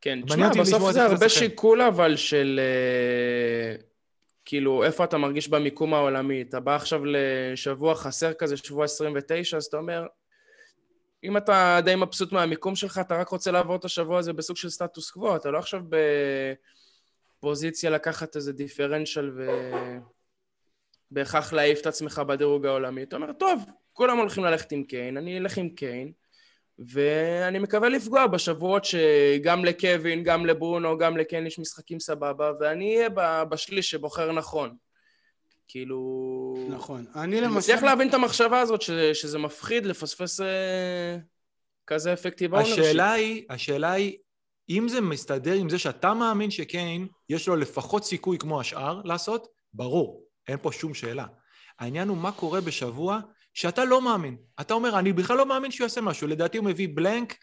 [0.00, 1.28] כן, תשמע, בסוף זה הרבה.
[1.28, 2.60] שיקול אבל של...
[2.62, 3.87] אה,
[4.48, 6.42] כאילו, איפה אתה מרגיש במיקום העולמי?
[6.42, 10.06] אתה בא עכשיו לשבוע חסר כזה, שבוע 29, אז אתה אומר,
[11.24, 14.70] אם אתה די מבסוט מהמיקום שלך, אתה רק רוצה לעבור את השבוע הזה בסוג של
[14.70, 15.82] סטטוס קוו, אתה לא עכשיו
[17.38, 19.30] בפוזיציה לקחת איזה דיפרנציאל
[21.10, 23.02] ובהכרח להעיף את עצמך בדירוג העולמי.
[23.02, 26.12] אתה אומר, טוב, כולם הולכים ללכת עם קיין, אני אלך עם קיין,
[26.78, 33.08] ואני מקווה לפגוע בשבועות שגם לקווין, גם לברונו, גם לקן יש משחקים סבבה, ואני אהיה
[33.08, 34.76] ב- בשליש שבוחר נכון.
[35.68, 36.66] כאילו...
[36.70, 37.04] נכון.
[37.14, 37.58] אני אני למשל...
[37.58, 41.16] מצליח להבין את המחשבה הזאת, ש- שזה מפחיד לפספס אה,
[41.86, 42.78] כזה effective ה ownership.
[42.78, 44.16] השאלה היא, השאלה היא,
[44.70, 49.48] אם זה מסתדר עם זה שאתה מאמין שקיין, יש לו לפחות סיכוי כמו השאר לעשות,
[49.72, 51.26] ברור, אין פה שום שאלה.
[51.78, 53.20] העניין הוא מה קורה בשבוע
[53.54, 54.36] שאתה לא מאמין.
[54.60, 57.34] אתה אומר, אני בכלל לא מאמין שהוא יעשה משהו, לדעתי הוא מביא blank,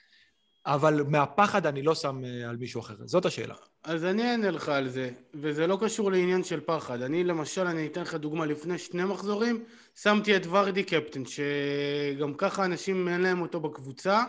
[0.65, 2.96] אבל מהפחד אני לא שם אה, על מישהו אחר.
[3.06, 3.56] זאת השאלה.
[3.84, 7.02] אז אני אענה לך על זה, וזה לא קשור לעניין של פחד.
[7.02, 9.63] אני למשל, אני אתן לך דוגמה, לפני שני מחזורים,
[10.02, 14.24] שמתי את ורדי קפטן, שגם ככה אנשים אין להם אותו בקבוצה,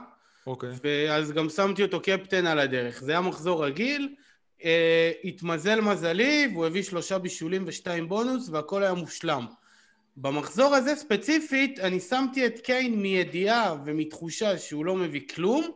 [0.46, 0.70] אוקיי.
[0.84, 3.00] ואז גם שמתי אותו קפטן על הדרך.
[3.00, 4.14] זה היה מחזור רגיל,
[4.64, 9.46] אה, התמזל מזלי, והוא הביא שלושה בישולים ושתיים בונוס, והכל היה מושלם.
[10.16, 15.70] במחזור הזה ספציפית, אני שמתי את קיין מידיעה ומתחושה שהוא לא מביא כלום,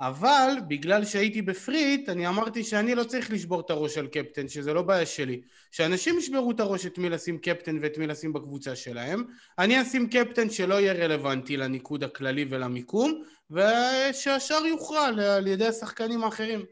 [0.00, 4.74] אבל בגלל שהייתי בפריט, אני אמרתי שאני לא צריך לשבור את הראש על קפטן, שזה
[4.74, 5.40] לא בעיה שלי.
[5.70, 9.24] שאנשים ישברו את הראש את מי לשים קפטן ואת מי לשים בקבוצה שלהם.
[9.58, 15.06] אני אשים קפטן שלא יהיה רלוונטי לניקוד הכללי ולמיקום, ושהשאר יוכרע
[15.36, 16.64] על ידי השחקנים האחרים.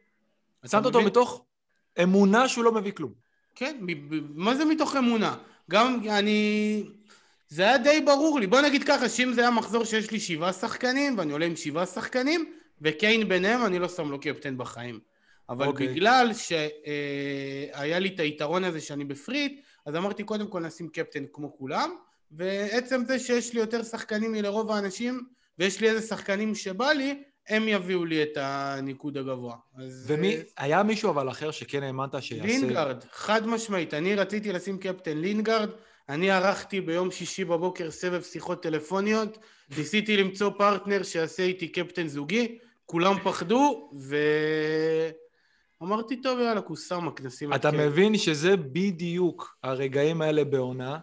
[0.66, 1.02] שמת אותו?
[1.02, 1.44] מתוך
[2.02, 3.12] אמונה שהוא לא מביא כלום.
[3.54, 3.76] כן,
[4.34, 5.36] מה זה מתוך אמונה?
[5.70, 6.82] גם אני...
[7.54, 8.46] זה היה די ברור לי.
[8.46, 11.86] בוא נגיד ככה, שאם זה היה מחזור שיש לי שבעה שחקנים, ואני עולה עם שבעה
[11.86, 15.00] שחקנים, וקיין ביניהם, אני לא שם לו קפטן בחיים.
[15.48, 15.88] אבל אוקיי.
[15.88, 20.88] בגלל שהיה לי את היתרון הזה שאני ב free hit, אז אמרתי קודם כל נשים
[20.88, 21.90] קפטן כמו כולם,
[22.32, 25.26] ועצם זה שיש לי יותר שחקנים מלרוב האנשים,
[25.58, 29.56] ויש לי איזה שחקנים שבא לי, הם יביאו לי את הניקוד הגבוה.
[29.78, 32.46] אז, ומי, אה, היה מישהו אבל אחר שכן האמנת שיעשה...
[32.46, 33.94] לינגארד, חד משמעית.
[33.94, 35.70] אני רציתי לשים קפטן לינגארד,
[36.08, 39.38] אני ערכתי ביום שישי בבוקר סבב שיחות טלפוניות,
[39.78, 43.90] ניסיתי למצוא פרטנר שיעשה איתי קפטן זוגי, כולם פחדו,
[45.80, 47.86] ואמרתי, טוב, יאללה, קוסאמה, נשים את אתה קפטן.
[47.86, 50.98] מבין שזה בדיוק הרגעים האלה בעונה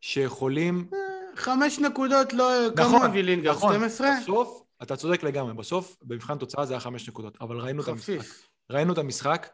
[0.00, 0.88] שיכולים...
[1.36, 2.44] חמש נקודות, לא...
[2.76, 3.56] כמה נכון, הביא לינגארד?
[3.56, 3.74] נכון.
[3.74, 4.10] 12?
[4.22, 8.18] בסוף, אתה צודק לגמרי, בסוף, במבחן תוצאה זה היה חמש נקודות, אבל ראינו את המשחק.
[8.18, 8.48] חפיף.
[8.70, 9.48] ראינו את המשחק,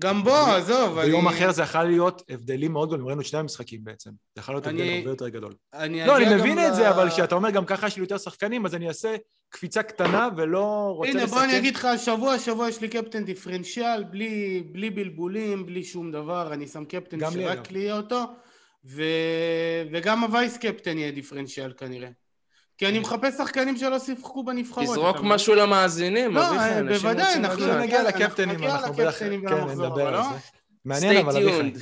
[0.00, 1.06] גם בו, עזוב, אני...
[1.08, 4.10] ביום אחר זה יכול להיות הבדלים מאוד גדולים, ראינו את שני המשחקים בעצם.
[4.34, 5.54] זה יכול להיות הבדל אני- הרבה יותר גדול.
[5.74, 8.18] אני לא, אני מבין ל- את זה, אבל כשאתה אומר גם ככה יש לי יותר
[8.18, 9.16] שחקנים, אז אני אעשה
[9.50, 11.36] קפיצה קטנה ולא רוצה הנה, לסכן.
[11.36, 16.12] בוא אני אגיד לך, השבוע, השבוע יש לי קפטן דיפרנציאל, בלי, בלי בלבולים, בלי שום
[16.12, 17.70] דבר, אני שם קפטן שרק.
[17.72, 18.24] לי יהיה אותו,
[18.84, 19.02] ו...
[19.92, 22.08] וגם הווייס קפטן יהיה דיפרנציאל כנראה.
[22.78, 24.88] כי אני מחפש שחקנים שלא שיחקו בנבחרות.
[24.88, 25.16] תזרוק?
[25.22, 27.78] משהו למאזינים, לא, אה, בוודאי, אנחנו.
[27.78, 30.22] נגיע לקפטנים, נגיע אנחנו בטח, לקפטנים כן, נדבר על לא?
[30.22, 30.28] זה.
[30.84, 31.72] מעניין, Stay אבל אביחי.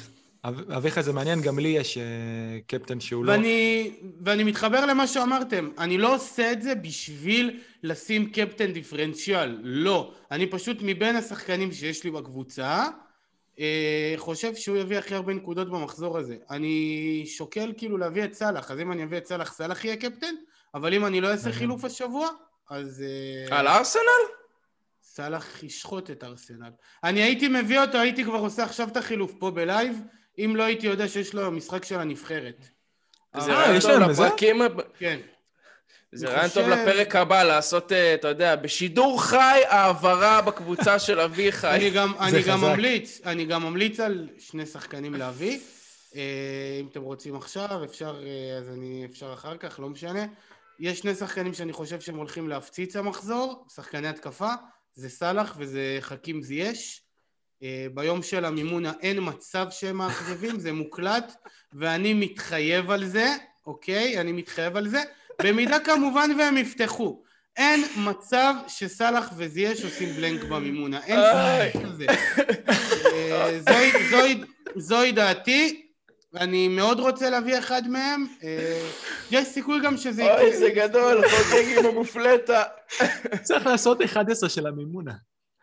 [0.76, 2.02] אביחי זה מעניין, גם לי יש אה,
[2.66, 3.32] קפטן שהוא לא...
[3.32, 3.90] ואני,
[4.24, 10.12] ואני מתחבר למה שאמרתם, אני לא עושה את זה בשביל לשים קפטן דיפרנציאל, לא.
[10.30, 12.84] אני פשוט מבין השחקנים שיש לי בקבוצה,
[13.60, 16.36] אה, חושב שהוא יביא הכי הרבה נקודות במחזור הזה.
[16.50, 20.34] אני שוקל כאילו להביא את סאלח, אז אם אני אביא את סאלח, סאלח יהיה קפטן,
[20.76, 21.52] אבל אם אני לא אעשה.
[21.52, 22.28] חילוף השבוע,
[22.70, 23.04] אז...
[23.50, 24.02] אה, על ארסנל?
[25.02, 26.70] סאלח ישחוט את ארסנל.
[27.04, 30.00] אני הייתי מביא אותו, הייתי כבר עושה עכשיו את החילוף פה בלייב,
[30.38, 32.68] אם לא הייתי יודע שיש לו משחק של הנבחרת.
[33.36, 33.92] זה אה, רעיון יש טוב?
[33.92, 34.62] לפרקים,
[34.98, 35.18] כן.
[36.12, 41.68] זה רעיון טוב לפרק הבא, לעשות, אה, אתה יודע, בשידור חי העברה בקבוצה של אביחי.
[41.76, 42.60] אני גם, אני גם.
[42.60, 45.60] ממליץ, אני גם ממליץ על שני שחקנים להביא.
[46.80, 48.20] אם אתם רוצים עכשיו, אפשר,
[48.58, 50.26] אז אני, אפשר אחר כך, לא משנה.
[50.80, 54.52] יש שני שחקנים שאני חושב שהם הולכים להפציץ המחזור, שחקני התקפה,
[54.94, 57.02] זה סאלח וזה חכים זייש.
[57.62, 61.32] אה, ביום של המימונה אין מצב שהם מאכזבים, זה מוקלט,
[61.72, 63.34] ואני מתחייב על זה,
[63.66, 64.20] אוקיי?
[64.20, 65.02] אני מתחייב על זה,
[65.42, 67.22] במידה כמובן והם יפתחו.
[67.56, 71.20] אין מצב שסאלח וזייש עושים בלנק במימונה, אין.
[71.72, 72.06] סיכוי כזה.
[73.12, 73.58] אה,
[74.76, 75.85] זוהי דעתי,
[76.36, 78.88] אני מאוד רוצה להביא אחד מהם, אה,
[79.30, 80.40] יש סיכוי גם שזה יקרה.
[80.40, 82.62] אוי, זה גדול, חוגג עם המופלטה.
[83.42, 85.12] צריך לעשות 11 של המימונה.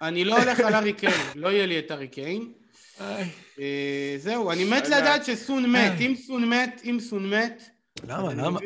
[0.01, 2.51] אני לא הולך על ארי קיין, לא יהיה לי את ארי קיין.
[3.01, 3.23] אה,
[4.17, 4.99] זהו, אני מת רגע.
[4.99, 6.07] לדעת שסון מת, איי.
[6.07, 7.63] אם סון מת, אם סון מת...
[8.07, 8.59] למה, למה?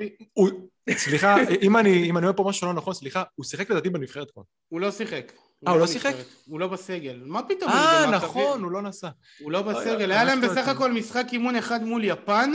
[0.91, 4.32] סליחה, אם אני אם אני אומר פה משהו לא נכון, סליחה, הוא שיחק לדעתי בנבחרת
[4.32, 4.43] כבר.
[4.67, 5.32] הוא לא שיחק.
[5.67, 5.88] אה, הוא לא.
[5.88, 6.13] שיחק?
[6.48, 7.22] הוא לא בסגל.
[7.26, 7.72] מה פתאום?
[7.72, 8.12] אה?
[8.12, 9.10] נכון, הוא לא נסע.
[9.39, 10.12] הוא לא בסגל.
[10.12, 10.67] היה להם בסך.
[10.67, 12.52] הכל משחק אימון אחד מול יפן,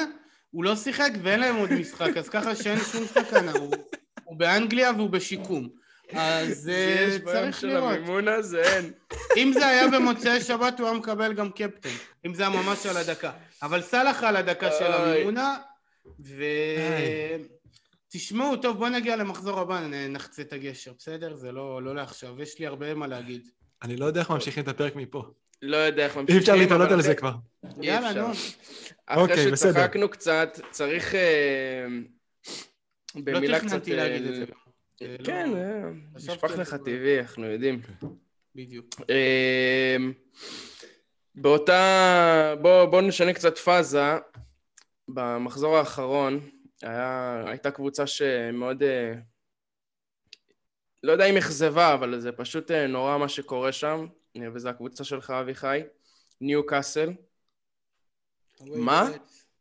[0.51, 3.53] הוא לא שיחק ואין להם עוד משחק, אז ככה שאין שום סכנה.
[3.53, 3.75] הוא-
[4.37, 5.69] באנגליה והוא בשיקום.
[6.12, 6.75] אז אה,
[7.09, 7.93] יש ביום צריך של לראות.
[7.97, 8.93] המימונה זה אין.
[9.37, 11.88] אם זה היה במוצאי שבת, הוא היה מקבל גם קפטן.
[12.27, 13.31] אם זה היה ממש על הדקה.
[13.62, 14.85] אבל סאלח על הדקה של.
[14.93, 15.57] המימונה,
[16.27, 16.43] ו...
[18.12, 21.37] תשמעו, טוב, בוא נגיע למחזור הבא, נחצה את הגשר, בסדר?
[21.37, 23.48] זה לא לא לעכשיו, יש לי הרבה מה להגיד.
[23.83, 25.25] אני לא יודע איך ממשיכים את הפרק מפה.
[25.62, 26.35] לא יודע איך ממשיכים.
[26.37, 27.33] אי אפשר להתעלות על זה אחרי- כבר.
[27.83, 28.12] יאללה.
[28.12, 28.33] נו.
[29.07, 29.72] אחרי אוקיי, בסדר.
[29.72, 31.87] שצחקנו קצת, צריך אה,
[33.14, 33.66] לא במילה קצת...
[33.68, 34.44] תכננתי אה, להגיד את זה.
[35.01, 36.75] זה לא- כן, אה, נשפך לך.
[36.75, 37.81] טבעי, אנחנו יודעים.
[38.55, 38.87] בדיוק.
[39.09, 40.12] אמ,
[41.35, 42.55] באותה...
[42.62, 44.03] בוא, בוא נשנה קצת פאזה.
[45.09, 46.40] במחזור האחרון
[46.83, 48.83] היה, הייתה קבוצה שמאוד...
[48.83, 49.14] אה,
[51.03, 55.05] לא יודע אם אכזבה, אבל זה פשוט אה, נורא מה שקורה שם, אה, וזו הקבוצה
[55.05, 55.81] שלך, אביחי.
[56.40, 57.12] ניו קאסל.
[58.61, 59.11] מה?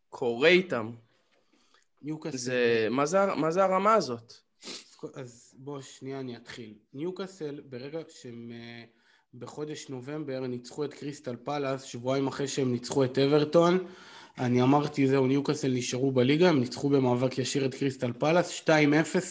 [0.09, 0.91] קורה איתם.
[2.01, 2.37] ניוקאסל.
[2.37, 2.87] זה...
[2.91, 4.33] מה זה, מה זה הרמה הזאת?
[5.15, 6.73] אז בוא שנייה אני אתחיל.
[6.93, 8.51] ניוקאסל ברגע שהם
[9.33, 13.87] בחודש נובמבר ניצחו את קריסטל פלאס, שבועיים אחרי שהם ניצחו את אברטון,
[14.41, 18.69] אני אמרתי זהו ניוקאסל נשארו בליגה, הם ניצחו במאבק ישיר את קריסטל פלאס, 2-0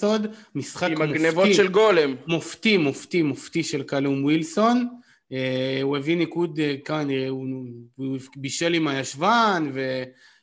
[0.03, 1.27] עוד, משחק עם מופתי.
[1.27, 2.15] הגנבות של גולם.
[2.27, 4.89] מופתי, מופתי, מופתי של קלום ווילסון.
[5.33, 7.47] אה, הוא הביא ניקוד אה, כאן, הוא,
[8.37, 9.71] בישל עם הישבן,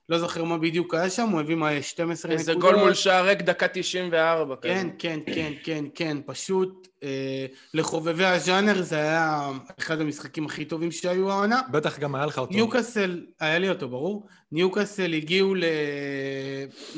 [0.09, 2.39] ולא זוכר מה בדיוק היה שם, הוא הביא מה, 12 נקודות.
[2.39, 4.55] איזה גול מול שער ריק דקה 94.
[4.55, 4.73] כזה.
[4.73, 10.91] כן, כן, כן, כן, כן, פשוט אה, לחובבי הז'אנר זה היה אחד המשחקים הכי טובים
[10.91, 11.61] שהיו העונה.
[11.71, 12.53] בטח גם היה לך אותו.
[12.53, 15.63] ניוקאסל, היה לי אותו ברור, ניוקאסל הגיעו, ל...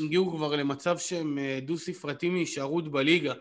[0.04, 3.34] הגיעו כבר למצב שהם אה, דו ספרתי מהישארות בליגה.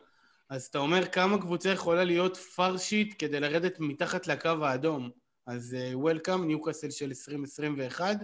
[0.50, 5.10] אז אתה אומר כמה קבוצה יכולה להיות פרשית כדי לרדת מתחת לקו האדום.
[5.48, 8.18] אז welcome, ניוקאסל של 2021.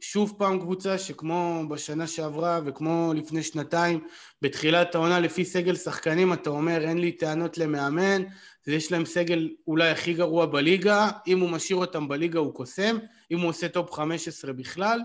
[0.00, 4.00] שוב פעם קבוצה שכמו בשנה שעברה וכמו לפני שנתיים,
[4.42, 8.22] בתחילת העונה לפי סגל שחקנים אתה אומר אין לי טענות למאמן,
[8.66, 12.98] יש להם סגל אולי הכי גרוע בליגה, אם הוא משאיר אותם בליגה הוא קוסם,
[13.30, 15.00] אם הוא עושה top 15 בכלל.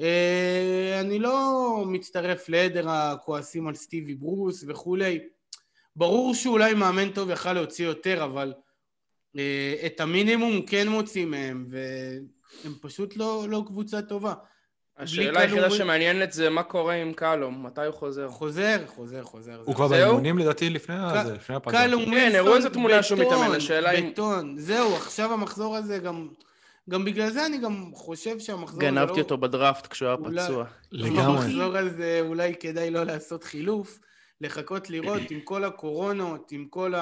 [0.00, 5.18] אה, אני לא מצטרף לעדר הכועסים על סטיבי ברוס וכולי.
[5.96, 8.54] ברור שאולי מאמן טוב יכל להוציא יותר, אבל
[9.38, 11.66] אה, את המינימום כן מוציא מהם,
[12.64, 14.34] והם פשוט לא, לא קבוצה טובה.
[14.98, 18.28] השאלה היחידה קלום- שמעניינת זה מה קורה עם קלום, מתי הוא חוזר.
[18.28, 19.60] חוזר, חוזר, חוזר.
[19.64, 19.88] הוא כבר?
[19.88, 21.86] באימונים לדעתי לפני ק- זה, לפני הפגרה.
[21.86, 25.98] קלום כן, ווילסון, הראו איזה תמונה שהוא מתאמן, השאלה אם- בטון, זהו, עכשיו המחזור הזה
[25.98, 26.28] גם...
[26.90, 30.42] גם בגלל זה אני גם חושב שהמחזור הזה גנבתי לא- אותו בדראפט כשהוא היה אולי-
[30.44, 30.64] פצוע.
[30.92, 31.22] לגמרי.
[31.22, 33.98] במחזור הזה אולי כדאי לא לעשות חילוף,
[34.40, 36.94] לחכות לראות עם כל הקורונות, עם כל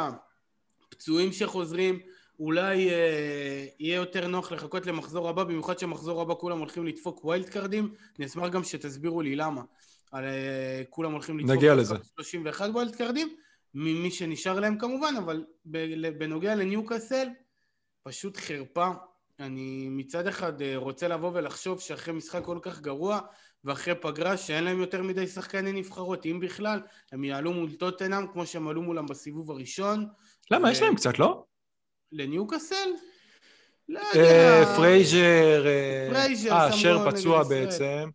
[0.92, 1.98] הפצועים שחוזרים,
[2.38, 7.48] אולי אה, יהיה יותר נוח לחכות למחזור הבא, במיוחד שמחזור הבא כולם הולכים לדפוק wild
[7.48, 9.62] card ים, אני אשמח גם שתסבירו לי למה.
[10.12, 11.94] על, אה, כולם הולכים נגיע לזה.
[12.14, 13.28] 31 wild card ים,
[13.74, 15.44] ממי שנשאר להם כמובן, אבל
[16.18, 17.28] בנוגע לניוקאסל,
[18.02, 18.88] פשוט חרפה.
[19.40, 23.20] אני מצד אחד אה, רוצה לבוא ולחשוב שאחרי משחק כל כך גרוע,
[23.64, 26.80] ואחרי פגרה שאין להם יותר מדי שחקני נבחרות, אם בכלל,
[27.12, 30.06] הם יעלו מול טוטנאם כמו שהם עלו מולם בסיבוב הראשון.
[30.50, 30.68] למה?
[30.68, 31.44] ו- יש להם קצת, לא?
[32.12, 32.74] לניוקאסל?
[33.88, 34.76] לא אה, יודע.
[34.76, 37.42] פרייזר, אה, אה, שר פצוע.
[37.42, 38.10] בעצם.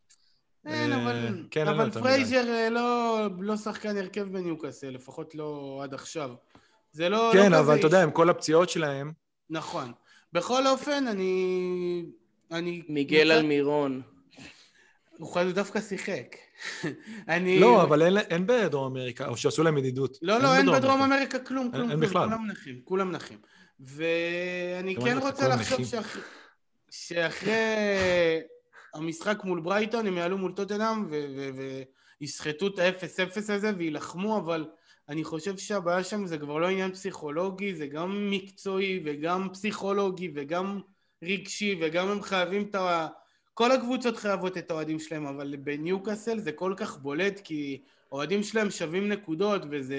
[0.64, 5.80] כן, אה, אבל, כן, אין אבל יותר פרייזר לא, לא שחקן הרכב בניוקאסל, לפחות לא
[5.84, 6.30] עד עכשיו.
[6.92, 7.30] זה לא...
[7.34, 8.04] כן, לא אבל כזה אתה יודע.
[8.04, 9.12] עם כל הפציעות שלהם,
[9.50, 9.92] נכון.
[10.34, 12.06] בכל אופן, אני...
[12.52, 12.82] אני...
[12.90, 14.02] מיגל אלמירון.
[15.18, 16.36] הוא חייב דווקא שיחק.
[17.30, 17.60] אני...
[17.60, 20.18] לא, אבל אין- אין בדרום אמריקה, או שעשו להם ידידות.
[20.22, 22.26] לא, לא, אין בדרום אמריקה כלום, אין- כלום, אין כלום, בכלל.
[22.30, 23.38] כולם נחים, כולם נחים.
[23.80, 25.86] ואני כן רוצה לחשוב.
[25.86, 26.18] שאח-
[26.92, 27.54] שאחרי
[28.94, 31.82] המשחק מול ברייטון הם יעלו מול טוטנאם ו- ו-
[32.22, 34.66] ויסחטו את ה-0-0 הזה ויילחמו, אבל
[35.10, 40.80] אני חושב שהבעיה שם זה כבר לא עניין פסיכולוגי, זה גם מקצועי וגם פסיכולוגי וגם
[41.24, 43.08] רגשי וגם הם חייבים את ה...
[43.54, 47.82] כל הקבוצות חייבות את האוהדים שלהם, אבל בניוקאסל זה כל כך בולט כי
[48.12, 49.98] האוהדים שלהם שווים נקודות וזה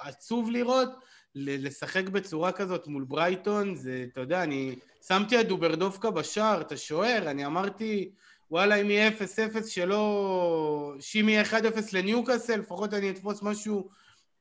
[0.00, 0.88] עצוב לראות
[1.34, 7.30] לשחק בצורה כזאת מול ברייטון, זה, אתה יודע, אני שמתי את דוברדובקה בשער, את השוער,
[7.30, 8.10] אני אמרתי,
[8.50, 10.94] וואלה, אם יהיה 0-0 שלא...
[11.00, 11.54] שאם יהיה 1-0
[11.92, 13.88] לניוקאסל, לפחות אני אתפוס משהו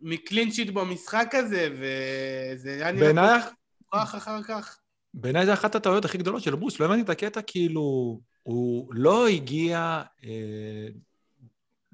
[0.02, 3.40] מקלין שיט במשחק הזה, וזה היה נראה בעיניי,
[3.82, 4.80] מוכרח אחר כך.
[5.14, 9.28] בעיניי זה אחת הטעויות הכי גדולות של ברוס, לא הבנתי את הקטע, כאילו, הוא לא
[9.28, 10.88] הגיע, אה,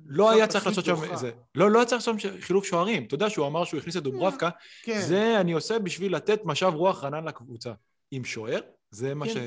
[0.06, 1.04] לא היה צריך לעשות שם.
[1.12, 3.04] איזה, לא, לא היה צריך לעשות שם חילוף שוערים.
[3.04, 4.50] אתה יודע שהוא אמר שהוא הכניס את דוברבקה,
[4.84, 7.72] כן, זה אני עושה בשביל לתת משב רוח רענן לקבוצה.
[8.12, 8.60] עם שוער,
[8.92, 9.34] זה מה כן.
[9.34, 9.38] ש...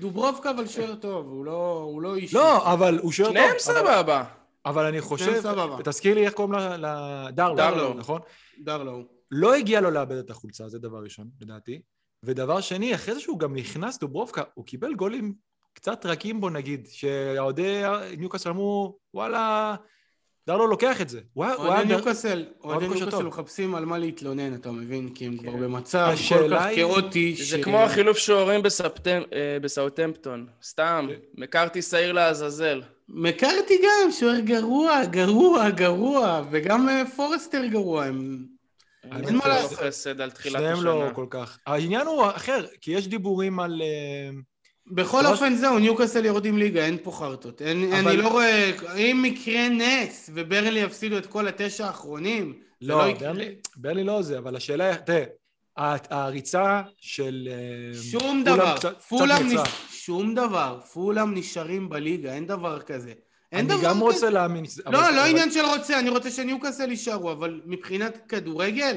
[0.00, 2.34] דוברובקה אבל שוער טוב, הוא לא, הוא לא איש...
[2.34, 3.36] לא, אבל הוא שוער טוב.
[3.36, 4.24] שניהם סבבה.
[4.66, 5.82] אבל אני חושב, סבבה.
[5.84, 7.94] תזכיר לי איך קוראים לדרלו, דרלו.
[7.94, 8.20] נכון?
[8.58, 9.04] דרלו.
[9.30, 11.82] לא הגיע לו לאבד את החולצה, זה דבר ראשון, לדעתי.
[12.24, 15.34] ודבר שני, אחרי זה שהוא גם נכנס, דוברובקה, הוא קיבל גולים
[15.72, 17.82] קצת רכים בו נגיד, שהאוהדי
[18.18, 19.76] ניוקאסל אמרו, וואלה,
[20.46, 21.20] דרלו לוקח את זה.
[21.32, 23.22] הוא היה- הוא היה אוהדי ניוקאסל, אוהדי ניוקאסל.
[23.22, 25.08] מחפשים על מה להתלונן, אתה מבין?
[25.14, 25.60] כי הם כבר כן.
[25.60, 27.36] במצב כל כך כאוטי.
[27.44, 28.18] זה כמו החילוף
[28.62, 30.46] בספטמ- אה, בסאוטהמפטון.
[30.62, 31.14] סתם, כן.
[31.42, 32.82] מקארתי שעיר לעזאזל.
[33.08, 38.46] מקארתי גם, שוער גרוע, גרוע, גרוע, וגם אה, פורסטר גרוע, אין
[39.12, 39.78] מה לו לעשות.
[39.78, 40.84] חסד על תחילת שניהם.
[40.84, 41.58] לא כל כך.
[41.66, 43.82] העניין הוא אחר, כי יש דיבורים על...
[44.86, 47.62] בכל אופן זהו, ניוקאסל יורדים ליגה, אין פה חרטות.
[47.62, 52.88] אין- אבל- אני לא רואה, אם יקרה נס וברלי יפסידו את כל התשע האחרונים, זה
[52.88, 53.28] לא, יקרה.
[53.32, 55.24] ברלי, ברלי לא זה, אבל השאלה היא, תראה,
[55.76, 57.48] העריצה של...
[57.50, 58.74] אה, שום דבר,
[59.08, 59.46] פולאם.
[59.46, 59.60] נש...
[59.90, 63.12] שום דבר, פולאם נשארים בליגה, אין דבר כזה.
[63.52, 64.04] אין דבר אני גם כזה.
[64.04, 64.64] רוצה להאמין...
[64.86, 68.96] לא, לא עניין של רוצה, אני רוצה שניוקאסל יישארו, אבל מבחינת כדורגל,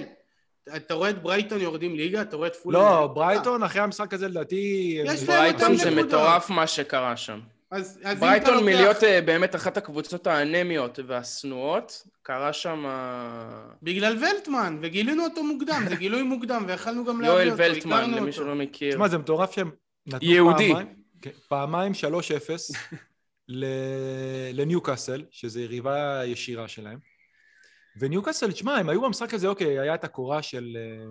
[0.75, 2.81] אתה רואה את ברייטון יורדים ליגה, אתה רואה את פולאם...
[2.81, 3.07] לא.
[3.07, 4.99] ברייטון אחרי המשחק הזה לדעתי...
[5.25, 5.91] ברייטון זה.
[6.03, 7.39] מטורף מה שקרה שם.
[7.71, 12.85] אז, אז ברייטון לוקח- מלהיות אה, באמת אחת הקבוצות האנמיות והשנואות, קרה שם...
[13.83, 18.11] בגלל ולטמן, וגילינו אותו מוקדם, זה גילוי מוקדם, ויכלנו גם להביא יואל אותו, ולטמן, הכרנו
[18.17, 18.31] למי אותו.
[18.31, 18.91] שלא מכיר.
[18.91, 19.71] תשמע, זה מטורף שהם
[20.07, 20.69] נתנו יהודי.
[20.73, 20.87] פעמיים,
[21.21, 21.95] כן, פעמיים 3-0
[23.47, 23.65] ל-
[24.53, 26.97] לניוקאסל, שזו יריבה ישירה שלהם.
[27.99, 31.05] וניוקאסל, תשמע, הם היו במשחק הזה, אוקיי, היה את הקורה של, אה,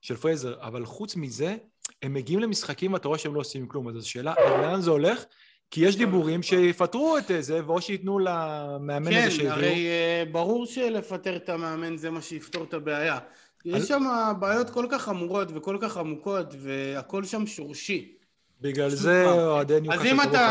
[0.00, 1.56] של פרייזר, אבל חוץ מזה,
[2.02, 3.88] הם מגיעים למשחקים ואתה רואה שהם לא עושים כלום.
[3.88, 5.24] אז השאלה, לאן זה הולך?
[5.70, 9.52] כי יש דיבורים שיפטרו את זה, ואו שייתנו למאמן כן, הזה שהביאו.
[9.52, 13.18] הרי אה, ברור שלפטר את המאמן זה מה שיפתור את הבעיה.
[13.64, 14.02] יש על- שם
[14.40, 18.14] בעיות כל כך חמורות וכל כך עמוקות, והכל שם שורשי.
[18.60, 19.24] בגלל זה.
[19.26, 20.02] אוהדי ניוקאסל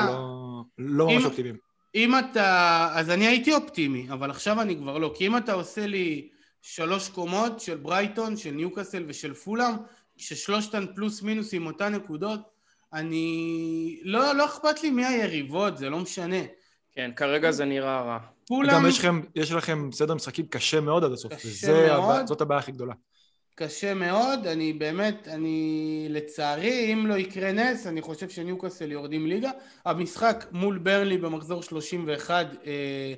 [0.06, 1.67] לא, לא אם- ממש אופטימיים.
[1.96, 2.90] אם אתה...
[2.94, 5.14] אז אני הייתי אופטימי, אבל עכשיו אני כבר לא.
[5.16, 6.30] כי אם אתה עושה לי
[6.62, 9.74] שלוש קומות של ברייטון, של ניוקאסל ושל פולאם,
[10.18, 12.42] ששלושתן פלוס מינוס עם אותן נקודות,
[12.94, 14.00] אני...
[14.04, 16.42] לא, לא אכפת לי מי היריבות, זה לא משנה.
[16.92, 18.20] כן, כרגע זה נראה רע.
[18.48, 18.74] כולם...
[18.74, 22.28] גם יש לכם, יש לכם סדר משחקים קשה מאוד עד הסוף, קשה וזה מאוד.
[22.28, 22.94] זאת הבעיה הכי גדולה.
[23.60, 29.52] קשה מאוד, אני באמת, אני לצערי, אם לא יקרה נס, אני חושב שניוקאסל יורדים ליגה.
[29.86, 33.14] המשחק מול ברלי במחזור 31 אה,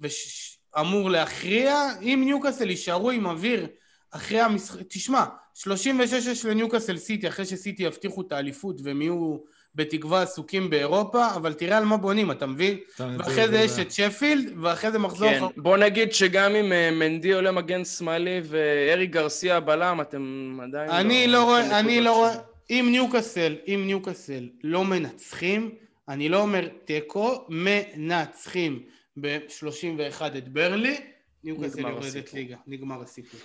[0.00, 1.74] וש, אמור להכריע.
[2.02, 3.66] אם ניוקאסל יישארו עם אוויר
[4.10, 9.36] אחרי המשחק, תשמע, 36 יש לניוקאסל סיטי, אחרי שסיטי יבטיחו את האליפות והם יהיו
[9.74, 12.78] בתקווה עסוקים באירופה, אבל תראה על מה בונים, אתה מבין?
[13.18, 15.28] ואחרי זה יש את שפילד, ואחרי זה מחזור...
[15.30, 20.90] כן, בוא נגיד שגם אם אה, מנדי עולה מגן שמאלי וארי גרסיה בלם, אתם עדיין
[20.90, 22.16] אני לא רואה, נקודות אני לא.
[22.16, 22.34] רואה,
[22.70, 25.70] אם ניוקאסל, אם ניוקאסל לא מנצחים,
[26.08, 28.82] אני לא אומר תיקו, מנצחים.
[29.20, 30.96] ב-31 את ברלי,
[31.44, 32.34] ניוקאסל יורדת.
[32.34, 33.40] ליגה, נגמר הסיפור.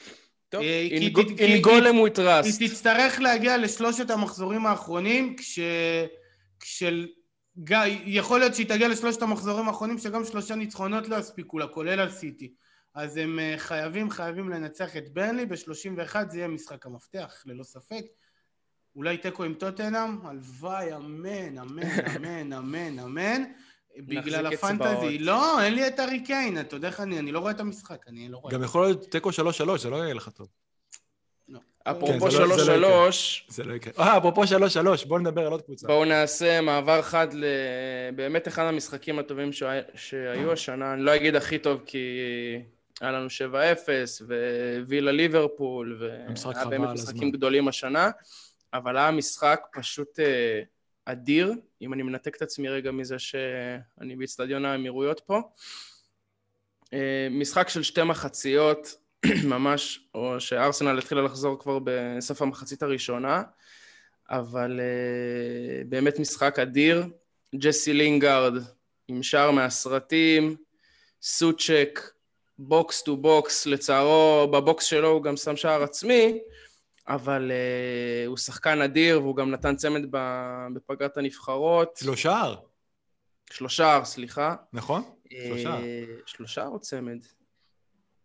[0.49, 0.99] טוב, אה, in
[1.37, 2.69] כי- golem we היא.
[2.69, 5.59] תצטרך להגיע לשלושת המחזורים האחרונים, כש...
[7.57, 11.99] גיא, יכול להיות שהיא תגיע לשלושת המחזורים האחרונים שגם שלושה ניצחונות לא יספיקו לה, כולל
[11.99, 12.53] על סיטי.
[12.95, 18.05] אז הם אה, חייבים, חייבים לנצח את ברנלי, ב-31 זה יהיה משחק המפתח, ללא ספק.
[18.95, 21.81] אולי תיקו עם טוטנאם, הלוואי, אמן, אמן,
[22.15, 23.43] אמן, אמן, אמן.
[23.97, 25.19] בגלל הפנטזי.
[25.19, 28.07] לא, אין לי את הארי קיין, אתה יודע איך אני, אני לא רואה את המשחק,
[28.07, 28.53] אני לא רואה.
[28.53, 30.47] גם יכול להיות תיקו 3-3, זה לא יהיה לך טוב.
[31.83, 33.11] אפרופו כן, זה לא- זה לא 3-3,
[33.47, 33.93] זה לא יקרה.
[34.05, 35.87] אה, אפרופו 3-3, בואו נדבר על עוד קבוצה.
[35.87, 39.49] בואו נעשה מעבר חד לבאמת אחד המשחקים הטובים
[39.95, 42.19] שהיו השנה, אני לא אגיד הכי טוב כי
[43.01, 44.21] היה לנו 7-0
[44.87, 47.31] ווילה ליברפול, והיה באמת משחקים.
[47.31, 48.09] גדולים השנה,
[48.73, 50.61] אבל היה משחק פשוט אה,
[51.05, 55.41] אדיר, אם אני מנתק את עצמי רגע מזה שאני באיצטדיון האמירויות פה.
[56.93, 58.95] אה, משחק של שתי מחציות,
[59.53, 63.43] ממש, או שארסנל התחילה לחזור כבר בסוף המחצית הראשונה,
[64.29, 67.05] אבל uh, באמת משחק אדיר.
[67.55, 68.53] ג'סי לינגארד
[69.07, 70.55] עם שער מהסרטים,
[71.21, 72.11] סוצ'ק,
[72.57, 76.39] box to box, לצערו ב box שלו הוא גם שם שער עצמי,
[77.07, 80.01] אבל uh, הוא שחקן אדיר והוא גם נתן צמד
[80.73, 81.99] בפגרת הנבחרות.
[82.05, 82.55] לא שער,
[83.51, 84.55] שלושה, סליחה.
[84.73, 85.03] נכון?
[85.29, 85.69] שלושה.
[85.69, 87.19] אה, שלושה או צמד?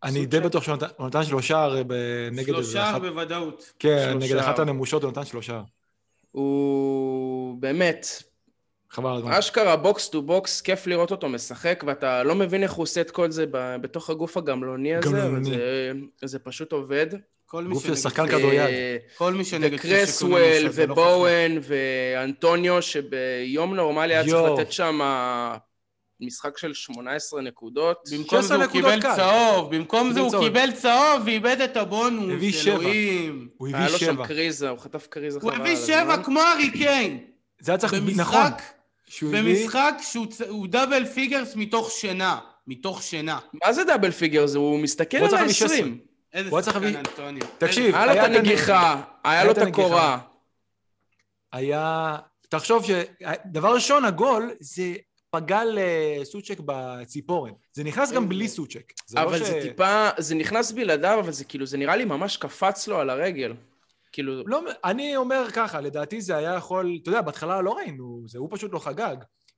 [0.05, 1.83] אני די בטוח שהוא נתן- שלושה הרי
[2.31, 2.99] נגד איזה שלושה.
[3.01, 3.73] בוודאות.
[3.79, 4.13] כן.
[4.19, 5.61] נגד אחת הנמושות הוא נתן שלושה.
[6.31, 8.07] הוא באמת,
[8.89, 9.31] חבל על הזמן.
[9.31, 13.11] אשכרה box to box, כיף לראות אותו משחק, ואתה לא מבין איך הוא עושה את
[13.11, 15.49] כל זה בתוך הגוף הגמלוני הזה, אבל גמלוני.
[15.49, 15.91] זה,
[16.27, 17.07] זה פשוט עובד.
[17.45, 18.61] כל מי גוף של שחקן כדוריד.
[19.17, 20.69] כל מי שנגד וקרסוול, לא.
[20.73, 24.59] ובואן, ואנטוניו, שביום נורמלי היה צריך.
[24.59, 24.99] לתת שם
[26.19, 27.97] משחק של 18 נקודות.
[28.11, 29.15] במקום זה 16 הוא קיבל קל.
[29.15, 30.43] צהוב, במקום זה קיבל הוא צהוב.
[30.43, 32.71] קיבל צהוב ואיבד את הבונוס, הביא שבע.
[32.73, 33.49] אלוהים.
[33.57, 34.27] הוא היה הביא לו שם שבע.
[34.27, 36.23] קריזה, הוא חטף קריזה הוא חבל הביא על שבע.
[36.23, 37.25] כמו הארי קיין.
[37.59, 37.93] זה היה צריך...
[37.93, 38.05] נכון.
[38.11, 38.61] במשחק,
[39.09, 39.67] שהוא הביא...
[40.49, 42.39] הוא double figures מתוך שינה.
[42.67, 43.39] מתוך שינה.
[43.65, 44.45] מה זה double figure?
[44.47, 45.77] זה הוא מסתכל הוא על צריך להביא 16.
[45.79, 45.89] ה-20.
[46.33, 47.47] איזה הוא היה צריך שחקן להביא- אנטוניו.
[47.57, 49.57] תקשיב, היה לו את היה הנגיחה, היה לו את.
[49.57, 50.17] הקורה.
[51.53, 52.17] היה...
[52.49, 52.89] תחשוב ש...
[53.45, 54.93] דבר ראשון, הגול זה
[55.35, 57.51] פגע לסוצ'ק בציפורן.
[57.73, 58.93] זה נכנס גם בלי סוצ'ק.
[59.07, 62.05] זה לא אבל ש- זה טיפה, זה נכנס בלעדיו, אבל זה כאילו, זה נראה לי
[62.05, 63.53] ממש קפץ לו על הרגל.
[64.11, 66.97] כאילו, לא, אני אומר ככה, לדעתי זה היה יכול...
[67.01, 69.15] אתה יודע, בהתחלה לא ראינו, זה הוא פשוט לא חגג.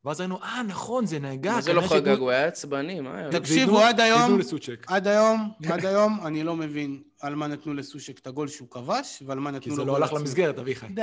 [0.08, 1.20] ואז ראינו, אה, נכון, זה.
[1.20, 2.18] מה זה לא כנראה חגג?
[2.18, 3.32] הוא היה עצבני, מה היה?
[3.32, 4.40] תקשיבו, עד היום-.
[4.88, 9.24] עד היום, עד היום, אני לא מבין על מה נתנו לסושק את הגול שהוא כבש,
[9.26, 10.14] ועל מה כי נתנו לו זה גול לא הלך.
[10.14, 10.88] למסגרת, אביחי.
[10.88, 11.02] די.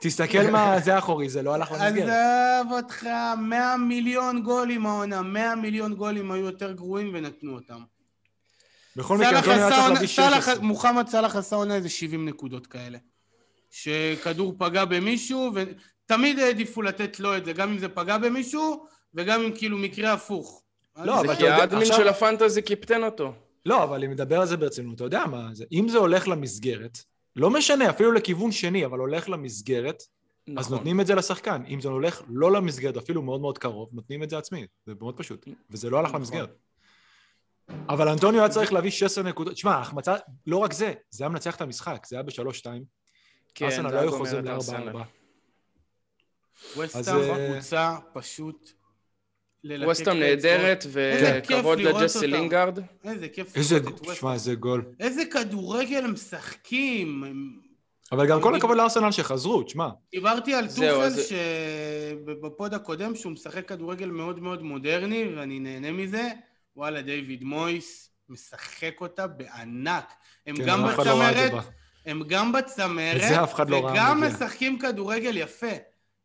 [0.00, 2.08] תסתכל מה זה אחורי, זה לא הלך למסגרת.
[2.08, 3.06] עזב אותך,
[3.38, 7.80] 100 מיליון גולים העונה, 100 מיליון גולים היו יותר גרועים ונתנו אותם.
[8.96, 10.64] בכל מקרה, אנטוניו היה צריך להביא סאלח- 16.
[10.64, 12.98] מוחמד סאלח עשה עונה איזה 70 נקודות כאלה.
[13.70, 19.40] שכדור פגע במישהו, ותמיד העדיפו לתת לו את זה, גם אם זה פגע במישהו, וגם
[19.40, 20.62] אם כאילו מקרה הפוך.
[20.96, 23.32] לא, אז אבל אתה כי יודע, האדמין עכשיו- של הפנטזי קיפטן אותו.
[23.66, 25.64] לא, אבל אם נדבר על זה ברצינות, אתה יודע מה זה.
[25.72, 26.98] אם זה הולך למסגרת,
[27.36, 30.02] לא משנה, אפילו לכיוון שני, אבל הולך למסגרת,
[30.56, 30.76] אז נכון.
[30.76, 31.62] נותנים את זה לשחקן.
[31.68, 34.66] אם זה הולך לא למסגרת, אפילו מאוד מאוד קרוב, נותנים את זה עצמי.
[34.86, 35.46] זה מאוד פשוט.
[35.70, 36.20] וזה לא הלך נכון.
[36.20, 36.56] למסגרת.
[37.88, 39.54] אבל אנטוניו היה צריך להביא 16 נקודות.
[39.54, 40.14] תשמע, החמצה,
[40.46, 42.97] לא רק זה, זה היה מנצח את המשחק, זה היה בשלוש-שתיים.
[43.58, 44.88] כן, ארסנל לא היו חוזרים את לארבע ארסנל.
[44.88, 45.02] ארבע.
[46.76, 48.70] ווסטהאם אז, אה, קבוצה פשוט...
[49.64, 50.20] ללקק ווסטהאם.
[50.20, 52.26] נהדרת, וכבוד לראות לג'סי.
[52.26, 52.78] לינגארד.
[53.04, 54.32] איזה כיף איזה, לראות את ווסטהאם.
[54.32, 54.84] איזה גול.
[55.00, 57.24] איזה כדורגל הם משחקים.
[57.24, 57.60] הם-
[58.12, 59.88] אבל גם כל הכבוד לארסנל שחזרו, תשמע.
[60.12, 66.28] דיברתי על טוחל שבפוד הקודם שהוא משחק כדורגל מאוד מאוד מודרני ואני נהנה מזה.
[66.76, 70.12] וואלה, דיוויד מויס משחק אותה בענק.
[70.46, 71.52] הם כן, גם לא בצמרת.
[72.08, 74.30] הם גם בצמרת, אף אחד לא ראה וגם מגיע.
[74.30, 75.72] משחקים כדורגל יפה.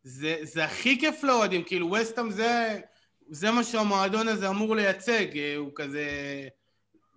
[0.04, 2.80] זה, זה הכי כיף לאוהדים, כאילו וסטאם זה,
[3.30, 6.06] זה מה שהמועדון הזה אמור לייצג, אה, הוא כזה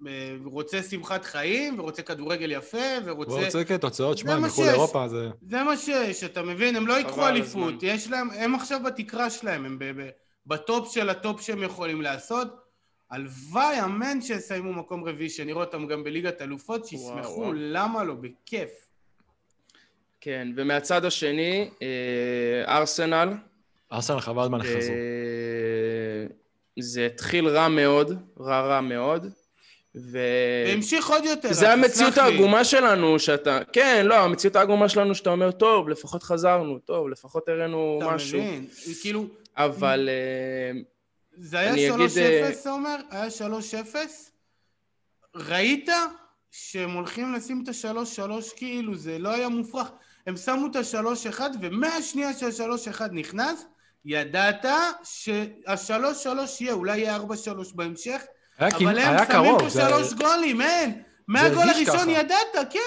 [0.07, 3.33] אה, רוצה שמחת חיים, ורוצה כדורגל יפה, ורוצה...
[3.33, 4.65] הוא רוצה כן, תוצאות, שמע, הם מה ילכו.
[4.65, 5.29] לאירופה, זה...
[5.51, 6.77] זה מה שיש, אתה מבין?
[6.77, 7.75] הם לא ייקחו אליפות.
[7.83, 10.09] יש להם, הם עכשיו בתקרה שלהם, הם ב, ב,
[10.47, 12.66] ב top של ה top שהם יכולים לעשות.
[13.11, 17.53] הלוואי, אמן שיסיימו מקום רביעי, שנראה אותם גם בליגת אלופות, שישמחו, וואו.
[17.55, 18.15] למה לא?
[18.15, 18.71] בכיף.
[20.21, 23.33] כן, ומהצד השני, אה, ארסנל.
[23.93, 24.95] ארסנל חבל הזמן חזרו.
[24.95, 26.27] אה,
[26.79, 29.27] זה התחיל רע מאוד, רע רע מאוד.
[29.97, 30.19] ו...
[30.67, 31.53] והמשיך עוד יותר.
[31.53, 32.19] זה אתה המציאות.
[32.19, 33.59] העגומה שלנו, שאתה...
[33.73, 38.39] כן, לא, המציאות העגומה שלנו שאתה אומר, טוב, לפחות חזרנו, טוב, לפחות הראינו אתה משהו.
[38.39, 38.67] מבין?
[39.01, 39.27] כאילו,
[39.57, 40.81] אבל אה,
[41.37, 42.97] זה היה אני 3-0, אגיד, אה, עומר?
[43.11, 43.97] היה 3-0?
[45.35, 45.89] ראית
[46.51, 49.89] שהם הולכים לשים את ה-3-3 כאילו, זה לא היה מופרך.
[50.27, 53.67] הם שמו את ה-3-1, ומהשנייה שה-3-1 נכנס,
[54.05, 54.65] ידעת
[55.05, 56.29] שה-3-3
[56.61, 57.21] יהיה, אולי יהיה 4-3
[57.75, 58.23] בהמשך,
[58.59, 59.59] היה, אבל הם שמים.
[59.59, 61.03] פה זה- שלוש גולים, אין.
[61.29, 62.11] מהגול הראשון ככה.
[62.11, 62.79] ידעת, כן.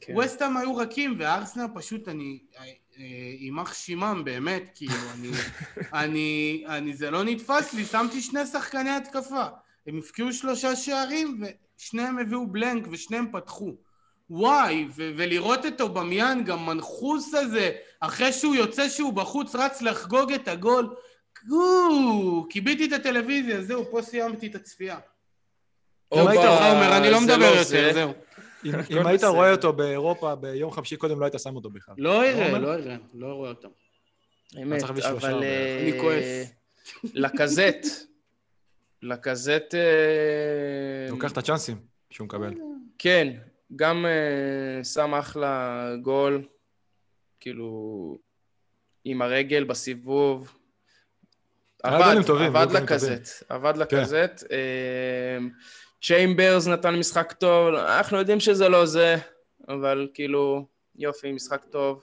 [0.00, 0.12] כן.
[0.16, 2.38] ווסטהאם היו רכים, וארסנל פשוט, אני...
[2.98, 3.04] אה,
[3.38, 5.30] יימח שמם, באמת, כאילו, אני,
[6.02, 9.44] אני, אני, זה לא נתפס לי, שמתי שני שחקני התקפה.
[9.86, 11.40] הם הבקיעו שלושה שערים,
[11.78, 13.74] ושניהם הביאו בלנק, ושניהם פתחו.
[14.30, 17.70] וואי, ו- ולראות את אובמיאן, גם מנחוס הזה,
[18.00, 20.94] אחרי שהוא יוצא שהוא בחוץ, רץ לחגוג את הגול.
[21.48, 24.98] גו, כיביתי את הטלוויזיה, זהו, פה סיימתי את הצפייה.
[26.12, 27.90] היית- טוב, עומר, אני לא זה מדבר יותר, זה.
[27.92, 28.12] זהו.
[28.64, 29.24] אם, היית.
[29.24, 31.94] רואה אותו באירופה ביום חמישי קודם, לא היית שם אותו בכלל.
[31.98, 32.58] לא אראה?
[32.58, 33.68] לא אראה, לא רואה אותם.
[34.62, 35.42] אמת, אבל...
[35.42, 36.52] אה, אני כועס.
[37.14, 38.08] לקזט.
[39.02, 39.74] לקזט...
[39.74, 41.76] אה, לוקח את הצ'אנסים
[42.10, 42.54] שהוא מקבל.
[42.98, 43.36] כן,
[43.76, 46.42] גם אה, שם אחלה גול,
[47.40, 48.18] כאילו,
[49.04, 50.54] עם הרגל בסיבוב.
[51.82, 53.80] עבד, עבד לקזט, עבד כן.
[53.80, 54.44] לקזט.
[56.02, 59.16] צ'יימברס נתן משחק טוב, אנחנו יודעים שזה לא זה,
[59.68, 62.02] אבל כאילו, יופי, משחק טוב.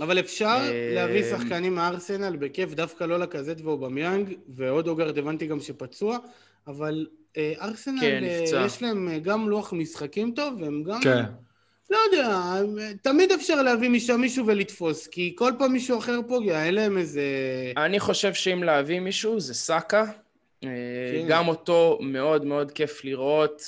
[0.00, 6.18] אבל אפשר אה, להביא שחקנים מארסנל בכיף, דווקא לא לקזט ואובמיאנג, ואודוגרד הבנתי גם שפצוע,
[6.66, 8.62] אבל אה, ארסנל, כן, אה, נפצע.
[8.66, 11.00] יש להם גם לוח משחקים טוב, והם גם...
[11.00, 11.22] כן.
[11.90, 12.38] לא יודע,
[13.02, 17.22] תמיד אפשר להביא משם מישהו ולתפוס, כי כל פעם מישהו אחר פוגע, אין להם איזה...
[17.76, 20.04] אני חושב שאם להביא מישהו זה סאקה.
[20.64, 20.68] אה,
[21.12, 21.28] כן.
[21.28, 23.62] גם אותו מאוד מאוד כיף לראות,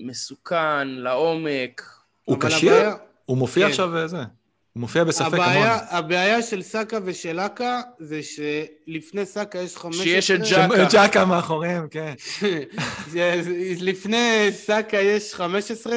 [0.00, 1.82] מסוכן, לעומק.
[2.24, 2.72] הוא כשיר?
[2.74, 2.94] הבעיה-
[3.26, 3.70] הוא מופיע כן.
[3.70, 4.16] עכשיו וזה.
[4.16, 5.86] הוא מופיע בספק הבעיה, המון.
[5.90, 10.04] הבעיה של סאקה ושל אקה זה שלפני סאקה יש 15...
[10.04, 10.84] שיש את ג'קה.
[10.92, 12.14] ג'קה מאחוריהם, כן.
[13.80, 15.94] לפני סאקה יש 15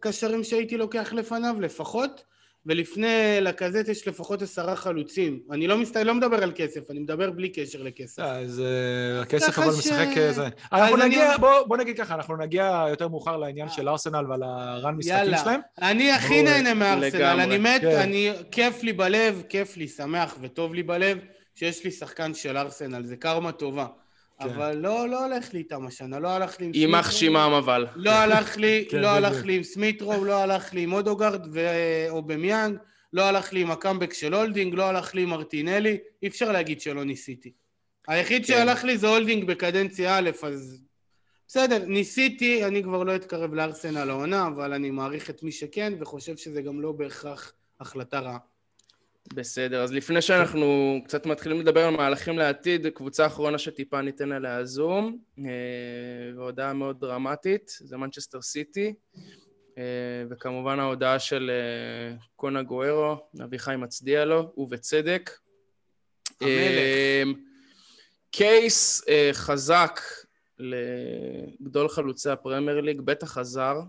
[0.00, 2.22] קשרים שהייתי לוקח לפניו לפחות,
[2.66, 3.06] ולפני
[3.40, 5.40] לקזט יש לפחות עשרה חלוצים.
[5.50, 5.96] אני לא, מסת...
[5.96, 8.22] לא מדבר על כסף, אני מדבר בלי קשר לכסף.
[8.22, 10.48] אז אה, הכסף ככה אבל ש- משחק אה, זה.
[10.72, 14.42] אנחנו אני- נגיע, בוא בוא נגיד ככה, אנחנו נגיע יותר מאוחר לעניין של ארסנל ועל
[14.42, 15.38] הרן משחקים יאללה.
[15.38, 15.60] שלהם.
[15.82, 17.22] אני הכי נהנה מארסנל.
[17.24, 17.96] אני מת, כן.
[18.00, 21.18] אני, כיף לי בלב, כיף לי, שמח וטוב לי בלב,
[21.54, 23.86] שיש לי שחקן של ארסנל, זה קרמה טובה.
[24.44, 24.54] כן.
[24.54, 27.36] אבל לא, לא הולך לי איתם השנה, לא הלך לי עם יימח סמית' רו.
[27.36, 27.86] שמם אבל.
[27.96, 29.44] לא הלך לי, כן, לא הלך.
[29.44, 32.76] לי עם סמית' רו, לא הלך לי עם אודוגרד ואובמיאנג,
[33.12, 36.80] לא הלך לי עם הקאמבק של הולדינג, לא הלך לי עם מרטינלי, אי אפשר להגיד
[36.80, 37.52] שלא ניסיתי.
[38.08, 38.52] היחיד כן.
[38.52, 40.82] שהלך לי זה הולדינג בקדנציה א', אז
[41.48, 46.36] בסדר, ניסיתי, אני כבר לא אתקרב לארסנל העונה, אבל אני מעריך את מי שכן, וחושב
[46.36, 48.38] שזה גם לא בהכרח החלטה רעה.
[49.34, 54.64] בסדר, אז לפני שאנחנו קצת מתחילים לדבר על מהלכים לעתיד, קבוצה אחרונה שטיפה ניתן עליה
[54.64, 55.44] זום, אה,
[56.36, 58.94] והודעה מאוד דרמטית, זה מנצ'סטר סיטי,
[59.78, 59.82] אה,
[60.30, 65.30] וכמובן ההודעה של אה, קונה גוארו, אביחי מצדיע לו, ובצדק.
[66.40, 67.38] המלך.
[68.30, 70.00] קייס חזק
[70.58, 73.80] לגדול חלוצי הפרמייר ליג, בטח חזר.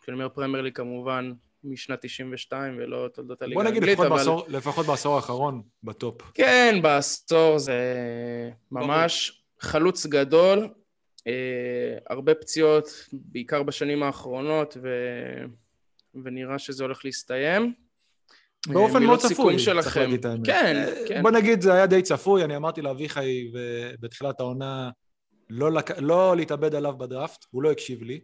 [0.00, 1.32] כשאני אומר פרמייר ליג כמובן
[1.64, 4.16] משנת 92 ולא תולדות הליגה בוא נגיד האנגלית, אבל...
[4.16, 6.22] בעשור- לפחות בעשור האחרון, ב top.
[6.34, 7.82] כן, בעשור זה
[8.70, 10.68] ממש חלוץ גדול,
[11.26, 11.32] אה,
[12.10, 14.88] הרבה פציעות, בעיקר בשנים האחרונות, ו...
[16.24, 17.72] ונראה שזה הולך להסתיים.
[18.66, 19.96] באופן אה, מאוד מילות צפוי, צריך.
[19.96, 20.46] להגיד את האמת.
[20.46, 21.22] כן, אה, כן.
[21.22, 23.52] בוא נגיד, זה היה די צפוי, אני אמרתי לאביחי
[24.00, 24.90] בתחילת העונה
[25.50, 25.90] לא, לק...
[25.98, 28.20] לא להתאבד עליו בדראפט, הוא לא הקשיב לי.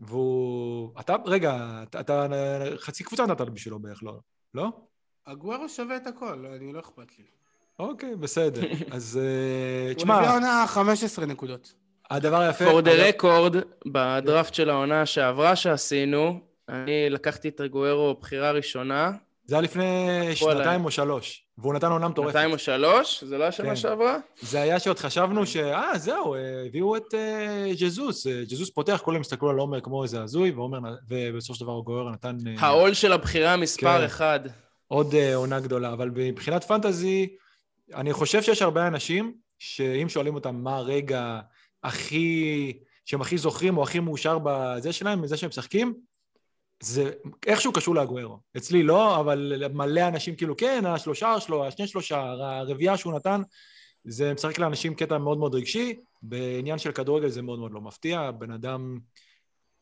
[0.00, 0.90] והוא...
[1.00, 2.26] אתה, רגע, אתה, אתה
[2.76, 4.18] חצי קבוצה נתת בשבילו בערך, לא?
[4.54, 4.70] לא?
[5.26, 7.24] הגוורו שווה את הכל, אני לא אכפת לי.
[7.78, 8.60] אוקיי, בסדר.
[8.96, 11.74] אז אה, הוא תשמע, הביא העונה 15 נקודות.
[12.10, 12.64] הדבר היפה...
[12.64, 19.12] for the record, בדראפט של העונה שעברה שעשינו, אני לקחתי את רגוארו בחירה ראשונה,
[19.44, 20.20] זה היה לפני.
[20.34, 22.32] שנתיים או שלוש, והוא נתן עונה מטורפת.
[22.32, 23.76] שנתיים או שלוש, זה לא השנה כן.
[23.76, 24.18] שעברה?
[24.40, 25.56] זה היה שעוד חשבנו ש...
[25.56, 28.26] אה, זהו, אה, הביאו את אה, ג'זוס.
[28.26, 30.78] אה, ג'זוס פותח, כולם הסתכלו על עומר כמו איזה הזוי, ועומר,
[31.08, 34.04] ובסופו של דבר גורר נתן העול של הבחירה מספר כן.
[34.04, 34.40] אחד.
[34.88, 35.92] עוד עונה גדולה.
[35.92, 37.28] אבל מבחינת פנטזי,
[37.94, 41.40] אני חושב שיש הרבה אנשים שאם שואלים אותם מה הרגע
[41.84, 42.72] הכי...
[43.04, 45.94] שהם הכי זוכרים או הכי מאושר בזה שלהם, מזה שהם משחקים,
[46.80, 47.10] זה
[47.46, 48.38] איכשהו קשור לאגוארו.
[48.56, 53.40] אצלי לא, אבל מלא אנשים כאילו, כן, השלושה שלו, השני שלושה, הרביעייה שהוא נתן,
[54.04, 55.96] זה משחק לאנשים קטע מאוד מאוד רגשי.
[56.22, 58.30] בעניין של כדורגל זה מאוד מאוד לא מפתיע.
[58.30, 58.98] בן אדם,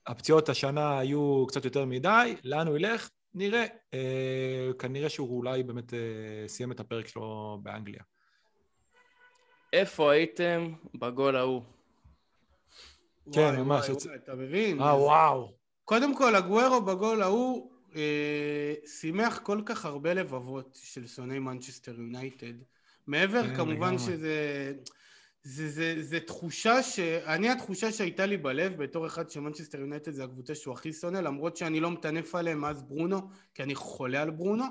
[0.06, 3.10] הפציעות השנה היו קצת יותר מדי, לאן הוא ילך?
[3.34, 3.64] נראה.
[3.94, 5.98] אה, כנראה שהוא אולי באמת אה,
[6.46, 8.02] סיים את הפרק שלו באנגליה.
[9.72, 11.62] איפה הייתם בגול ההוא?
[13.32, 13.90] כן, וואי, ממש.
[14.24, 14.80] אתה מבין?
[14.80, 15.63] אה, וואו.
[15.84, 22.54] קודם כל, הגוורו בגול ההוא אה, שימח כל כך הרבה לבבות של שונאי מנצ'סטר יונייטד.
[23.06, 23.98] מעבר, כן, כמובן.
[23.98, 24.72] שזה...
[25.46, 26.98] זה, זה, זה תחושה ש...
[26.98, 31.56] אני התחושה שהייתה לי בלב בתור אחד שמנצ'סטר יונייטד זה הקבוצה שהוא הכי שונא למרות
[31.56, 34.64] שאני לא מטנף עליהם מאז ברונו כי אני חולה על ברונו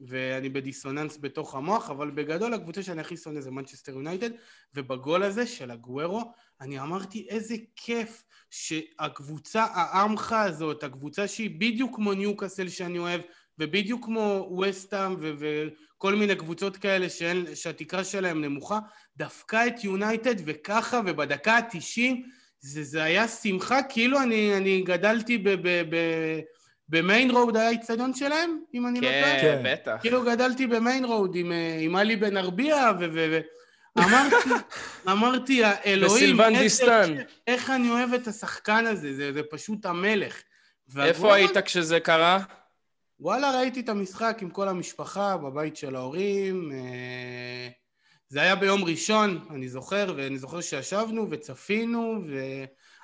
[0.00, 4.30] ואני בדיסוננס בתוך המוח אבל בגדול הקבוצה שאני הכי שונא זה מנצ'סטר יונייטד
[4.74, 12.14] ובגול הזה של אגוורו אני אמרתי איזה כיף שהקבוצה העמך הזאת הקבוצה שהיא בדיוק כמו
[12.14, 13.20] ניוקאסל שאני אוהב
[13.58, 18.78] ובדיוק כמו וסטאם וכל מיני קבוצות כאלה שאין, שהתקרה שלהם נמוכה
[19.16, 22.16] דפקה את יונייטד וככה ובדקה ה-90
[22.60, 25.48] זה, זה היה שמחה כאילו אני, אני גדלתי ב...
[25.48, 25.96] ב, ב
[26.88, 29.40] במיין רוד היה האיצטדיון שלהם, אם אני לא טועה?
[29.40, 29.72] כן, כן.
[29.72, 29.96] בטח.
[30.00, 33.04] כאילו גדלתי במיין רוד עם, אה, עם עלי בן ארביע, ו...
[33.12, 33.40] ו, ו
[33.98, 34.50] אמרתי,
[35.12, 36.36] אמרתי, האלוהים,
[37.46, 40.42] איך אני אוהב את השחקן הזה, זה, זה פשוט המלך.
[40.98, 42.38] איפה היית כשזה קרה?
[43.20, 46.72] וואלה, ראיתי את המשחק עם כל המשפחה, בבית של ההורים.
[46.72, 47.68] אה,
[48.28, 52.18] זה היה ביום ראשון, אני זוכר, ואני זוכר שישבנו וצפינו,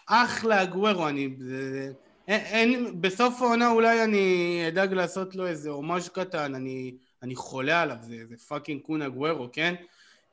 [0.08, 1.28] ואחלה אגוורו, אני...
[1.38, 1.92] זה,
[2.28, 7.96] אין, בסוף העונה אולי אני אדאג לעשות לו איזה הומאז' קטן, אני, אני חולה עליו,
[8.00, 9.74] זה, זה פאקינג קונה גוורו, כן?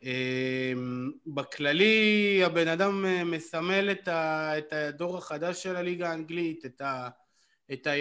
[0.03, 0.73] אה,
[1.27, 7.09] בכללי, הבן אדם אה, מסמל את, ה, את הדור החדש של הליגה האנגלית, את ה...
[7.73, 7.91] את ה...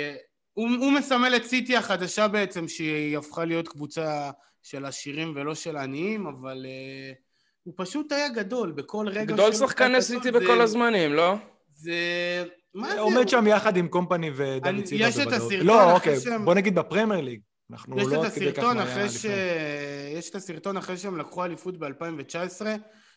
[0.55, 4.31] הוא, הוא מסמל את סיטי החדשה בעצם, שהיא הפכה להיות קבוצה
[4.63, 7.17] של עשירים ולא של עניים, אבל uh,
[7.63, 9.25] הוא פשוט היה גדול בכל רגע.
[9.25, 11.35] גדול שחקני סיטי בכל הזמנים, לא?
[11.75, 11.95] זה...
[12.75, 13.01] מה זה?
[13.01, 15.33] עומד שם יחד עם קומפני ודוד סילבה יש את.
[15.33, 17.41] הסרטון לא, אוקיי, בוא נגיד בפרמייר ליג.
[17.71, 18.63] אנחנו יש לא את עד כדי כך
[19.09, 19.27] ש...
[20.19, 22.67] יש את הסרטון אחרי שהם לקחו אליפות ב-2019,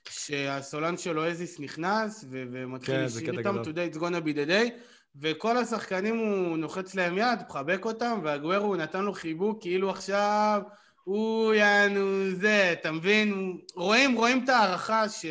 [0.09, 4.71] שהסולן של אואזיס נכנס, ו- ומתחיל כן, לשיר איתם, today it's gonna be the day,
[5.21, 10.61] וכל השחקנים הוא נוחץ להם יד, מחבק אותם, והגוורו הוא נתן לו חיבוק, כאילו עכשיו
[11.03, 13.57] הוא יענו זה, אתה מבין?
[13.75, 15.25] רואים, רואים את ההערכה ש...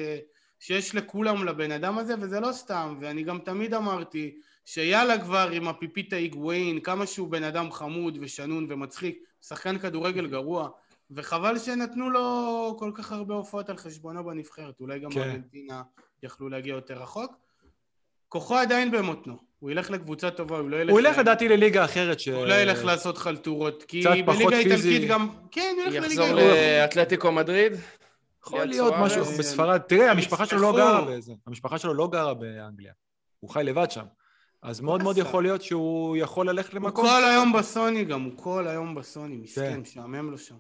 [0.61, 5.69] שיש לכולם לבן אדם הזה, וזה לא סתם, ואני גם תמיד אמרתי, שיאללה כבר עם
[5.69, 10.69] הפיפית ההיגואין, כמה שהוא בן אדם חמוד ושנון ומצחיק, שחקן כדורגל גרוע,
[11.11, 15.21] וחבל שנתנו לו כל כך הרבה הופעות על חשבונו בנבחרת, אולי גם כן.
[15.21, 15.83] בארגנטינה
[16.23, 17.33] יכלו להגיע יותר רחוק.
[18.29, 20.91] כוחו עדיין במותנו, הוא ילך לקבוצה טובה, הוא לא ילך...
[20.91, 22.29] הוא ילך לדעתי לליגה אחרת ש...
[22.29, 24.55] הוא לא ילך לעשות חלטורות, כי בליגה פיזי.
[24.55, 25.29] האיטלקית גם...
[25.51, 26.41] כן, הוא ילך לליגה יחזור.
[26.81, 27.73] לאתלטיקו מדריד?
[28.47, 28.95] יכול להיות?
[29.01, 29.79] משהו בספרד.
[29.79, 30.73] תראה, המשפחה שלו לא.
[30.77, 31.33] גרה בזה.
[31.47, 32.93] המשפחה שלו לא גרה באנגליה.
[33.41, 34.05] הוא חי לבד שם.
[34.63, 35.19] אז מאוד מאוד.
[35.19, 37.05] יכול להיות שהוא יכול ללכת הוא למקום.
[37.07, 39.81] כל היום בסוני גם, הוא כל היום בסוני, מסכן, כן.
[39.81, 40.55] משעמם לו שם.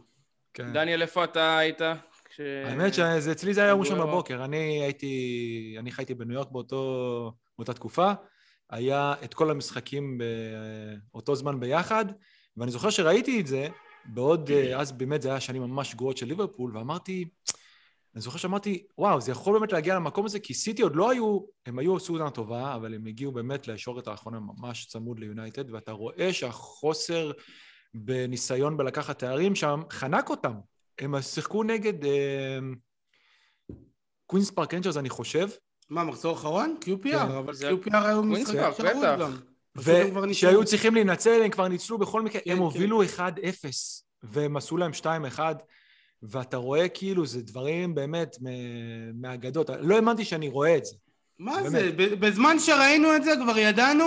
[0.55, 0.72] כן.
[0.72, 1.81] דניאל, איפה אתה היית?
[2.24, 3.99] כש- האמת שאצלי זה היה יום ראשון.
[4.01, 4.45] בבוקר.
[4.45, 8.12] אני הייתי, אני חייתי בניו יורק באותו, באותה תקופה.
[8.70, 10.18] היה את כל המשחקים
[11.12, 12.05] באותו זמן ביחד,
[12.57, 13.68] ואני זוכר שראיתי את זה,
[14.05, 17.28] בעוד, אה, אז באמת זה היה שנים ממש גרועות של ליברפול, ואמרתי,
[18.15, 21.41] אני זוכר שאמרתי, וואו, זה יכול באמת להגיע למקום הזה, כי סיטי עוד לא היו,
[21.67, 25.93] הם היו עשו אותנו טובה, אבל הם הגיעו באמת לישורת האחרונה ממש צמוד ליונייטד, ואתה
[25.93, 27.31] רואה שהחוסר
[27.95, 30.53] בניסיון בלקחת תארים שם חנק אותם.
[30.99, 32.59] הם שיחקו נגד אה,
[34.27, 35.49] קווינס פארק רנג'רס, אני חושב,
[35.91, 36.77] מה, מחזור אחרון?
[36.81, 36.93] כן.
[36.93, 39.21] QPR, אבל זה- QPR היו קווינס משחק פארק, שרוד בטח.
[39.21, 39.33] גם.
[40.57, 40.71] ניצחו.
[40.71, 42.63] צריכים להינצל, הם כבר ניצלו בכל מקרה, כן, הם כן.
[42.63, 43.09] הובילו 1-0,
[44.23, 45.39] והם עשו להם 2-1,
[46.23, 48.37] ואתה רואה כאילו, זה דברים באמת
[49.14, 49.71] מהאגדות.
[49.81, 50.95] לא האמנתי שאני רואה את זה.
[51.39, 51.71] מה באמת.
[51.71, 51.91] זה?
[52.16, 54.05] בזמן שראינו את זה כבר ידענו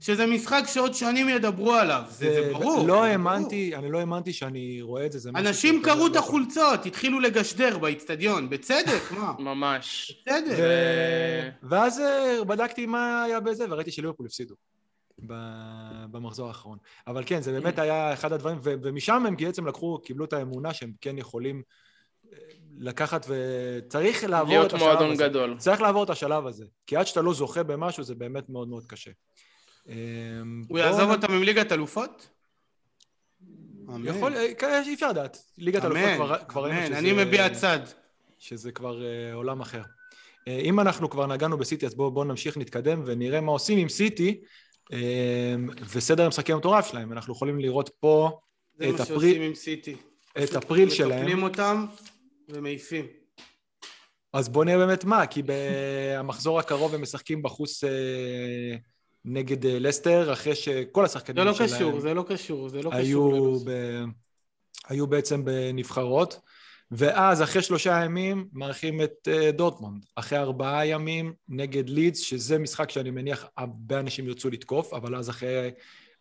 [0.00, 2.02] שזה משחק שעוד שנים ידברו עליו.
[2.08, 2.64] זה זה ברור.
[2.76, 3.04] לא זה ברור.
[3.04, 6.18] האמנתי, אני לא האמנתי שאני רואה את זה, זה אנשים קראו לא את יכול.
[6.18, 9.32] החולצות, התחילו לגשדר באיצטדיון, בצדק, מה?
[9.54, 10.12] ממש.
[10.26, 10.54] בסדר.
[10.58, 14.54] ו- ואז אה, בדקתי מה היה בזה, וראיתי שליברפול הפסידו
[16.10, 16.78] במחזור האחרון.
[17.06, 20.74] אבל כן, זה באמת היה אחד הדברים, ו- ומשם הם בעצם לקחו, קיבלו את האמונה
[20.74, 21.62] שהם כן יכולים
[22.32, 22.38] אה,
[22.78, 25.28] לקחת, וצריך לעבור להיות את השלב מועדון הזה.
[25.28, 25.56] גדול.
[25.58, 28.86] צריך לעבור את השלב הזה, כי עד שאתה לא זוכה במשהו זה באמת מאוד מאוד
[28.86, 29.10] קשה.
[29.88, 29.94] אה,
[30.68, 32.28] הוא יעזוב אותם עם ליגת אלופות?
[33.88, 34.06] אמן.
[34.06, 35.38] יכול, אה, כן, אי אפשר לדעת.
[35.58, 36.86] ליגת אלופות כבר- כבר ראינו אמן.
[36.86, 36.98] שזה...
[36.98, 37.78] אני מביע צד.
[38.38, 39.82] שזה כבר uh, עולם אחר.
[40.46, 44.40] אם אנחנו כבר נגענו בסיטי, אז בואו בוא נמשיך, נתקדם ונראה מה עושים עם סיטי
[45.94, 47.12] וסדר המשחקים המטורף שלהם.
[47.12, 48.40] אנחנו יכולים לראות פה
[48.74, 49.96] זה את מה הפריל- שעושים עם סיטי.
[50.44, 51.18] את אפריל שלהם.
[51.18, 51.86] מטפלים אותם
[52.48, 53.06] ומעיפים.
[54.32, 57.86] אז בואו נראה באמת מה, כי במחזור הקרוב הם משחקים בחוץ uh,
[59.24, 62.90] נגד uh, לסטר, אחרי שכל השחקנים זה לא שלהם קשור, זה לא קשור, זה לא
[62.90, 63.64] קשור היו, ללו"ז.
[63.64, 63.70] ב...
[64.88, 66.40] היו בעצם בנבחרות.
[66.92, 70.04] ואז אחרי שלושה ימים מארחים את uh, דורטמונד.
[70.16, 75.30] אחרי ארבעה ימים נגד לידס, שזה משחק שאני מניח הרבה אנשים ירצו לתקוף, אבל אז
[75.30, 75.70] אחרי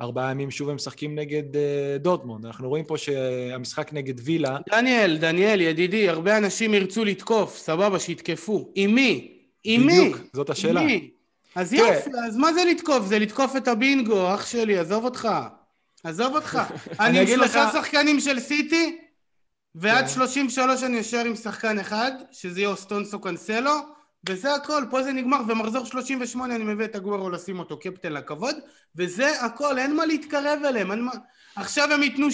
[0.02, 1.58] ארבעה ימים שוב הם משחקים נגד uh,
[2.00, 2.46] דורטמונד.
[2.46, 4.58] אנחנו רואים פה שהמשחק נגד וילה...
[4.70, 8.72] דניאל, דניאל, ידידי, הרבה אנשים ירצו לתקוף, סבבה, שיתקפו.
[8.76, 9.38] עם מי?
[9.64, 10.00] עם מי?
[10.00, 10.82] בדיוק, זאת השאלה.
[10.82, 11.10] מי?
[11.56, 13.06] אז יופי, אז מה זה לתקוף?
[13.06, 15.30] זה לתקוף את הבינגו, אח שלי, עזוב אותך.
[16.04, 16.60] עזוב אותך.
[17.00, 18.98] אני עם שלושה שחקנים של סיטי,
[19.76, 20.86] ועד 33 כן.
[20.86, 23.72] אני אשאר עם שחקן אחד, שזה יהיה אוסטונסו קנסלו,
[24.30, 28.56] וזה הכל, פה זה נגמר, ומחזור 38 אני מביא את הגוורו לשים אותו קפטן לכבוד,
[28.96, 31.12] וזה הכל, אין מה להתקרב אליהם, אין מה...
[31.56, 32.32] עכשיו הם ייתנו 6-0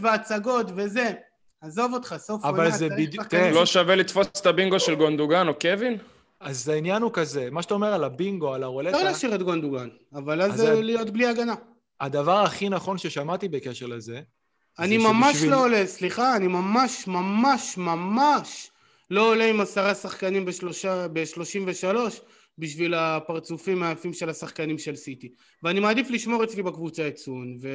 [0.00, 1.12] והצגות וזה.
[1.60, 3.34] עזוב אותך, סוף עונה, אבל זה בדיוק...
[3.34, 5.98] לא שווה לתפוס את הבינגו של גונדוגן או קווין?
[6.40, 8.96] אז העניין הוא כזה, מה שאתה אומר על הבינגו, על הרולטה...
[8.96, 11.54] אפשר להשאיר את גונדוגן, אבל אז זה להיות בלי הגנה.
[12.00, 14.20] הדבר הכי נכון ששמעתי בקשר לזה...
[14.78, 15.50] אני ממש שבשביל...
[15.50, 18.70] לא עולה, סליחה, אני ממש, ממש, ממש
[19.10, 21.96] לא עולה עם עשרה שחקנים בשלושה, ב-33
[22.58, 25.32] בשביל הפרצופים היפים של השחקנים של סיטי.
[25.62, 27.68] ואני מעדיף לשמור אצלי בקבוצה את סון, ו...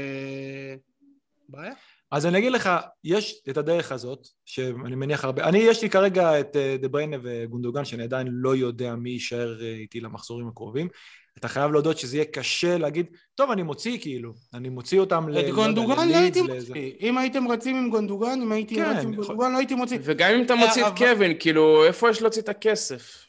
[1.50, 1.74] בעיה.
[2.12, 2.70] אז אני אגיד לך,
[3.04, 5.44] יש את הדרך הזאת, שאני מניח הרבה...
[5.44, 9.62] אני, יש לי כרגע את אה, דה בריינה וגונדוגן, שאני עדיין לא יודע מי יישאר
[9.62, 10.88] אה, איתי למחזורים הקרובים.
[11.40, 13.06] אתה חייב להודות שזה יהיה קשה להגיד,
[13.36, 15.40] טוב, אני מוציא כאילו, אני מוציא אותם ל...
[15.40, 16.92] את גונדוגן לא הייתי מוציא.
[17.02, 19.98] אם הייתם רצים עם גונדוגן, אם הייתי כן, רץ עם גונדוגן, לא הייתי מוציא.
[20.02, 23.26] וגם אם אתה מוציא את קווין, כאילו, איפה יש להוציא את הכסף?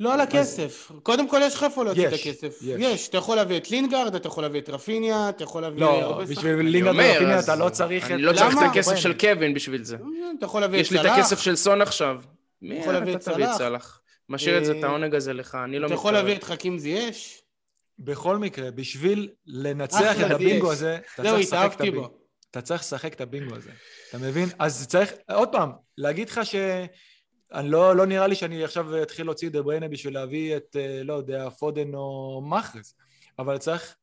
[0.00, 0.90] לא על הכסף.
[1.02, 2.58] קודם כל יש לך איפה להוציא את הכסף.
[2.62, 3.08] יש.
[3.08, 5.80] אתה יכול להביא את לינגארד, אתה יכול להביא את רפיניה, אתה יכול להביא...
[5.80, 8.10] לא, בשביל לינגארד ורפיניה אתה לא צריך...
[8.10, 9.96] אני לא צריך את הכסף של קווין בשביל זה.
[10.38, 11.00] אתה יכול להביא את סלאח.
[11.00, 12.16] יש לי את הכסף של סון עכשיו.
[12.62, 14.00] מי יכול להביא את סלאח?
[14.28, 15.84] משאיר את זה, את העונג הזה לך, אני לא מתקרב.
[15.84, 17.42] אתה יכול להביא את חכים זייש?
[17.98, 22.08] בכל מקרה, בשביל לנצח את הבינגו הזה, אתה צריך לשחק את הבינגו.
[22.50, 23.70] אתה צריך לשחק את הבינגו הזה.
[24.08, 24.48] אתה מבין?
[24.58, 26.54] אז צריך, עוד פעם, להגיד לך ש...
[27.52, 31.02] אני לא, לא נראה לי שאני עכשיו אתחיל להוציא דה בריינה בשביל להביא את, אה,
[31.02, 32.94] לא יודע, פודן או מאחרס,
[33.38, 33.96] אבל צריך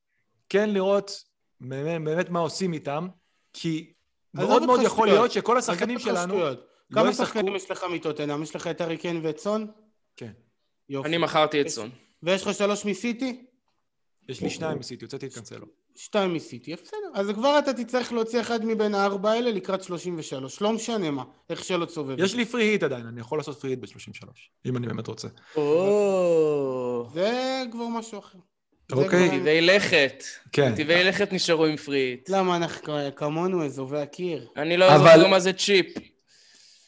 [0.50, 1.24] כן לראות
[1.60, 3.08] באמת, באמת מה עושים איתם,
[3.54, 3.94] כי
[4.34, 6.54] מאוד מאוד יכול להיות שכל השחקנים שלנו לא
[6.94, 8.44] כמה שחקנים יש לך מטוטנאם?
[8.44, 9.68] יש לך את אריקיין ואת סון?
[10.16, 10.32] כן.
[10.90, 11.08] יופי.
[11.08, 11.90] אני מכרתי את סון.
[12.24, 13.46] ויש לך שלוש מסיטי?
[14.32, 15.66] יש לי שניים מסיטי, הוצאתי את קנסלו.
[15.96, 16.98] שתיים מסיטי, בסדר.
[17.14, 20.62] אז כבר אתה תצטרך להוציא אחד מבין הארבע האלה לקראת 33.
[20.62, 22.20] לא משנה מה, איך שלא תסובב.
[22.20, 24.26] יש לי פרי היט עדיין, אני יכול לעשות פרי היט ב-33,
[24.66, 25.28] אם אני באמת רוצה.
[27.14, 28.38] זה כבר משהו אחר.
[28.92, 29.40] אוקיי.
[29.40, 30.24] טבעי לכת.
[30.52, 30.76] כן.
[30.76, 32.30] טבעי לכת נשארו עם פרי היט.
[32.30, 34.48] למה אנחנו כמונו אזובי הקיר?
[34.58, 35.88] אני לא זוכר מה זה צ'יפ.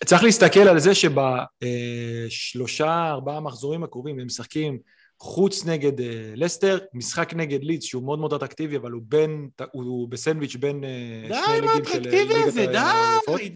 [0.06, 0.92] צריך להסתכל על זה
[2.30, 4.80] שבשלושה, ארבעה מחזורים הקרובים הם משחקים
[5.24, 6.04] חוץ נגד uh,
[6.36, 11.36] לסטר, משחק נגד לידס שהוא מאוד מאוד אטרקטיבי, אבל הוא בין, הוא בסנדוויץ' בין uh,
[11.46, 12.74] שני ליגים של ליגת הזה, די,
[13.38, 13.50] די,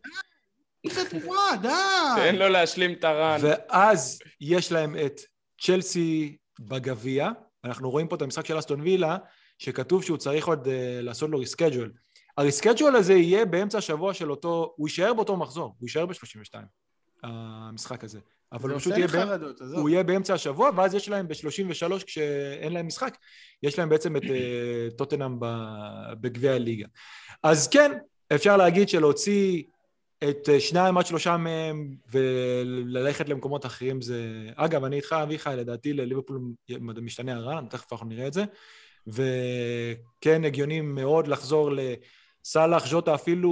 [1.61, 1.69] די.
[2.15, 3.39] תן לו להשלים את הרן.
[3.41, 5.21] ואז יש להם את
[5.61, 7.29] צ'לסי בגביע,
[7.63, 9.17] אנחנו רואים פה את המשחק של אסטון וילה,
[9.57, 10.69] שכתוב שהוא צריך עוד uh,
[11.01, 11.91] לעשות לו ריסקייג'ואל.
[12.37, 16.55] הריסקייג'ואל הזה יהיה באמצע השבוע של אותו, הוא יישאר באותו מחזור, הוא יישאר ב-32,
[17.23, 18.19] המשחק הזה.
[18.51, 22.87] אבל הוא פשוט יהיה, חרדות, הוא יהיה באמצע השבוע, ואז יש להם ב-33, כשאין להם
[22.87, 23.17] משחק,
[23.63, 25.39] יש להם בעצם את uh, טוטנאם
[26.21, 26.87] בגביע הליגה.
[27.43, 27.91] אז כן,
[28.35, 29.63] אפשר להגיד שלהוציא
[30.23, 34.49] את uh, שניים עד שלושה מהם וללכת למקומות אחרים זה...
[34.55, 36.39] אגב, אני איתך, אביחי, לדעתי לליברפול
[37.01, 38.43] משתנה הרע, תכף אנחנו נראה את זה.
[39.07, 43.51] וכן, הגיוני מאוד לחזור לסאלח, ז'וטה, אפילו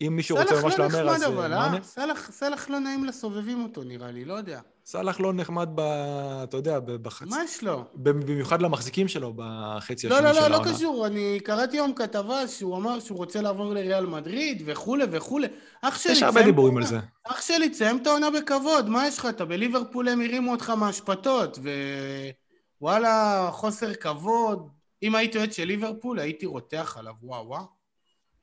[0.00, 1.20] אם מישהו רוצה ממש להמר, אז...
[1.20, 2.14] סאלח לא נחמד אבל, אה?
[2.30, 4.60] סאלח לא נעים לסובבים אותו נראה לי, לא יודע.
[4.86, 5.80] סאלח לא נחמד ב...
[6.44, 7.30] אתה יודע, בחצי...
[7.30, 7.84] מה יש לו?
[7.94, 10.32] במיוחד למחזיקים שלו בחצי השני של העונה.
[10.32, 11.06] לא, לא, לא, לא קשור.
[11.06, 15.46] אני קראתי היום כתבה שהוא אמר שהוא רוצה לעבור לריאל מדריד וכולי וכולי.
[15.82, 16.98] אח שלי, יש הרבה דיבורים על זה.
[17.24, 19.26] אח שלי, תסיים את העונה בכבוד, מה יש לך?
[19.26, 21.58] אתה בליברפול הם הרימו אותך מהשפתות,
[22.80, 24.68] ווואלה, חוסר כבוד.
[25.02, 27.79] אם הייתי אוהד של ליברפול, הייתי רותח עליו, וואו וואו.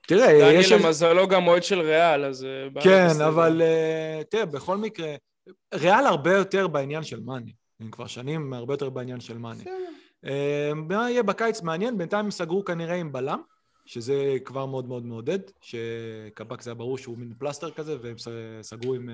[0.08, 0.72] תראה, יש...
[0.72, 2.44] דני למזלו גם אוהד של ריאל, אז...
[2.46, 5.16] אה, כן, אבל uh, תראה, בכל מקרה,
[5.74, 7.54] ריאל הרבה יותר בעניין של מאני.
[7.80, 9.64] הם כבר שנים הרבה יותר בעניין של מאני.
[10.26, 10.30] Uh,
[10.74, 11.98] מה יהיה בקיץ מעניין?
[11.98, 13.42] בינתיים הם סגרו כנראה עם בלם,
[13.86, 18.16] שזה כבר מאוד מאוד מעודד, שקב"ק זה היה ברור שהוא מין פלסטר כזה, והם
[18.62, 19.10] סגרו עם,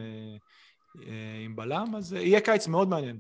[1.45, 3.19] עם בלם, אז יהיה קיץ מאוד מעניין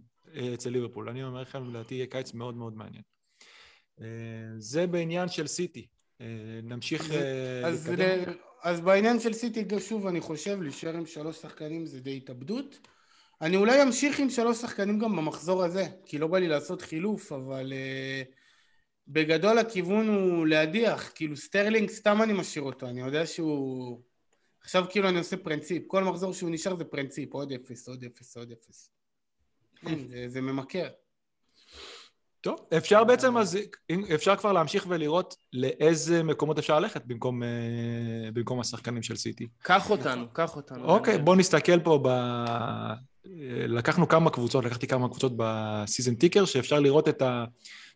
[0.53, 1.09] אצל ליברפול.
[1.09, 3.03] אני אומר לכם, לדעתי יהיה קיץ מאוד מאוד מעניין.
[4.57, 5.87] זה בעניין של סיטי.
[6.23, 8.33] אה, נמשיך אה, אז, לקדם.
[8.63, 12.87] אז בעניין של סיטי, שוב, אני חושב, להישאר עם שלוש שחקנים זה די התאבדות.
[13.41, 17.31] אני אולי אמשיך עם שלוש שחקנים גם במחזור הזה, כי לא בא לי לעשות חילוף,
[17.31, 18.33] אבל אה,
[19.07, 24.01] בגדול הכיוון הוא להדיח, כאילו סטרלינג סתם אני משאיר אותו, אני יודע שהוא
[24.61, 28.37] עכשיו כאילו אני עושה פרינציפ, כל מחזור שהוא נשאר זה פרינציפ, עוד אפס, עוד אפס,
[28.37, 28.89] עוד אפס.
[29.75, 30.89] כן, זה, זה ממכר.
[32.43, 33.57] טוב, אפשר בעצם, אז
[34.15, 37.47] אפשר כבר להמשיך ולראות לאיזה מקומות אפשר ללכת במקום, אה,
[38.33, 39.47] במקום השחקנים של סיטי.
[39.61, 40.85] קח אותנו, קח אותנו.
[40.85, 42.09] אוקיי, בוא נסתכל פה ב...
[43.67, 47.45] לקחנו כמה קבוצות, לקחתי כמה קבוצות בסיזן טיקר, שאפשר לראות את ה...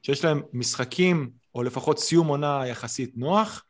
[0.04, 3.66] שיש להם משחקים, או לפחות סיום עונה יחסית נוח.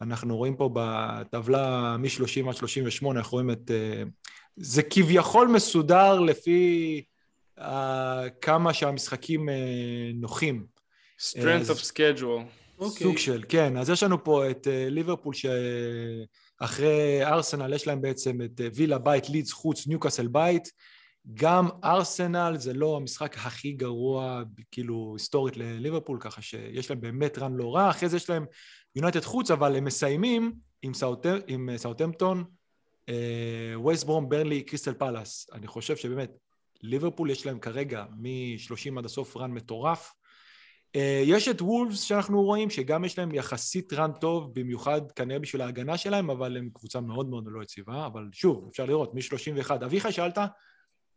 [0.00, 3.70] אנחנו רואים פה בטבלה מ-30 עד 38, אנחנו רואים את...
[3.70, 4.02] אה,
[4.56, 7.02] זה כביכול מסודר לפי
[7.58, 7.62] uh,
[8.40, 9.52] כמה שהמשחקים uh,
[10.14, 10.66] נוחים.
[11.20, 12.42] strength of schedule.
[12.80, 12.84] Okay.
[12.84, 13.76] סוג של, כן.
[13.76, 18.98] אז יש לנו פה את uh, ליברפול שאחרי ארסנל יש להם בעצם את uh, וילה
[18.98, 20.72] בית, לידס חוץ, ניוקאסל בית.
[21.34, 27.52] גם ארסנל זה לא המשחק הכי גרוע, כאילו, היסטורית לליברפול, ככה שיש להם באמת רן
[27.54, 27.90] לא רע.
[27.90, 28.46] אחרי זה יש להם
[28.96, 30.52] יונייטד חוץ, אבל הם מסיימים
[30.82, 30.92] עם,
[31.76, 32.44] סאוטמפטון,
[33.84, 35.50] וייסט ברום, ברנלי, קריסטל פלאס.
[35.52, 36.30] אני חושב שבאמת
[36.82, 40.12] ליברפול יש להם כרגע מ-30 עד הסוף רן מטורף.
[40.96, 45.62] אה, יש את וולפס שאנחנו רואים שגם יש להם יחסית רן טוב, במיוחד כנראה בשביל
[45.62, 49.84] ההגנה שלהם, אבל הם קבוצה מאוד מאוד לא יציבה, אבל שוב, אפשר לראות, מ-31.
[49.84, 50.38] אביחי, שאלת,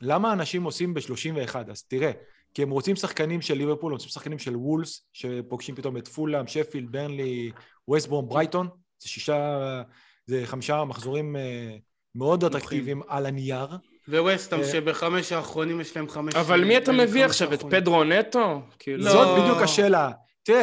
[0.01, 1.71] למה אנשים עושים ב-31?
[1.71, 2.11] אז תראה,
[2.53, 6.47] כי הם רוצים שחקנים של ליברפול, הם רוצים שחקנים של וולס, שפוגשים פתאום את פולאם,
[6.47, 7.51] שפילד, ברנלי,
[7.87, 8.67] ווסטבורם, ברייטון,
[8.99, 9.81] זה שישה,
[10.25, 11.77] זה חמישה מחזורים אה,
[12.15, 13.67] מאוד אטרקטיביים על הנייר.
[14.09, 16.35] וווסטאם, אה, שבחמש האחרונים יש להם חמש...
[16.35, 17.53] אבל מי אתה מביא עכשיו?
[17.53, 18.61] את פדרו נטו?
[18.79, 20.11] כאילו- זאת בדיוק השאלה.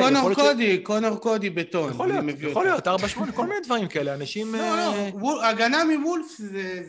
[0.00, 1.90] קונור קודי, קונור קודי בטון.
[1.90, 4.54] יכול להיות, יכול להיות, ארבע שמונה, כל מיני דברים כאלה, אנשים...
[4.54, 4.94] לא, לא,
[5.42, 6.40] אה, הגנה מוולפס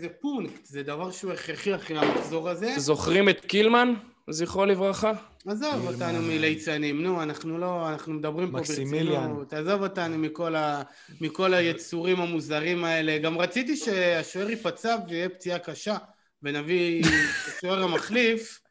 [0.02, 2.74] זה פונקט, זה דבר שהוא הכרחי אחרי המחזור הזה.
[2.78, 3.94] זוכרים את קילמן?
[4.30, 5.12] זכרו לברכה.
[5.48, 10.82] עזוב אותנו מליצנים, נו, אנחנו לא, אנחנו מדברים פה ברצינות, עזוב אותנו מכל, ה,
[11.22, 13.18] מכל היצורים המוזרים האלה.
[13.18, 15.98] גם רציתי שהשוער ייפצע ויהיה פציעה קשה,
[16.44, 17.08] ונביא את
[17.48, 18.62] השוער המחליף,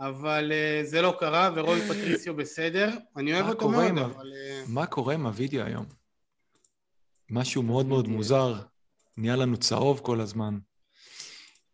[0.00, 2.90] אבל uh, זה לא קרה, ורוי פטריסיו בסדר.
[3.16, 4.26] אני אוהב אותו מאוד, אבל...
[4.26, 4.70] Uh...
[4.70, 5.86] מה קורה עם הווידאו היום?
[7.30, 8.54] משהו מאוד מאוד מוזר.
[9.16, 10.58] נהיה לנו צהוב כל הזמן.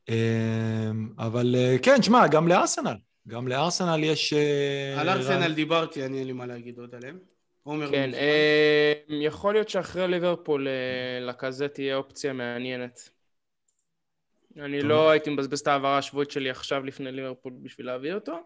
[0.09, 2.97] אמ, אבל אה, כן, שמע, גם לארסנל.
[3.29, 4.33] גם לארסנל יש...
[4.33, 7.19] אה, על ארסנל דיברתי, אני אין לי מה להגיד עוד עליהם.
[7.91, 10.69] כן, אה, יכול להיות שאחרי ליברפול
[11.21, 13.11] לכזה תהיה אופציה מעניינת.
[14.59, 18.41] אני לא הייתי מבזבז את ההעברה השבועית שלי עכשיו לפני ליברפול בשביל להביא אותו,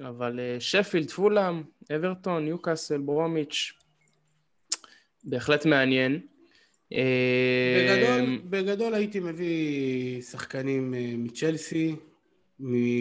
[0.00, 1.62] אבל שפילד, פולאם,
[1.96, 3.72] אברטון, ניוקאסל, ברומיץ',
[5.24, 6.20] בהחלט מעניין.
[6.90, 11.96] בגדול, בגדול הייתי מביא שחקנים מצ'לסי,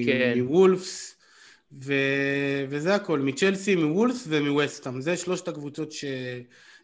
[0.06, 0.34] כן.
[0.38, 1.16] מוולפס,
[1.84, 1.94] ו...
[2.70, 6.06] וזה הכל, מצ'לסי, מוולפס ומווסטאם, זה שלושת הקבוצות ש...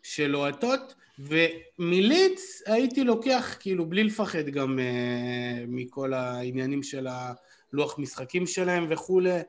[0.03, 8.87] שלוהטות, ומליץ הייתי לוקח כאילו בלי לפחד גם uh, מכל העניינים של הלוח משחקים שלהם
[8.89, 9.39] וכולי.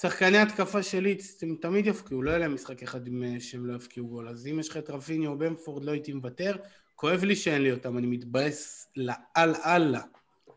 [0.00, 3.66] שחקני התקפה של ליץ הם תמיד יפקיעו, לא יהיה להם משחק אחד עם, אה, שהם
[3.66, 4.28] לא יפקיעו גול.
[4.28, 6.56] אז אם יש לך את רפיני או במפורד לא הייתי מוותר.
[6.94, 10.00] כואב לי שאין לי אותם, אני מתבאס לאל אללה.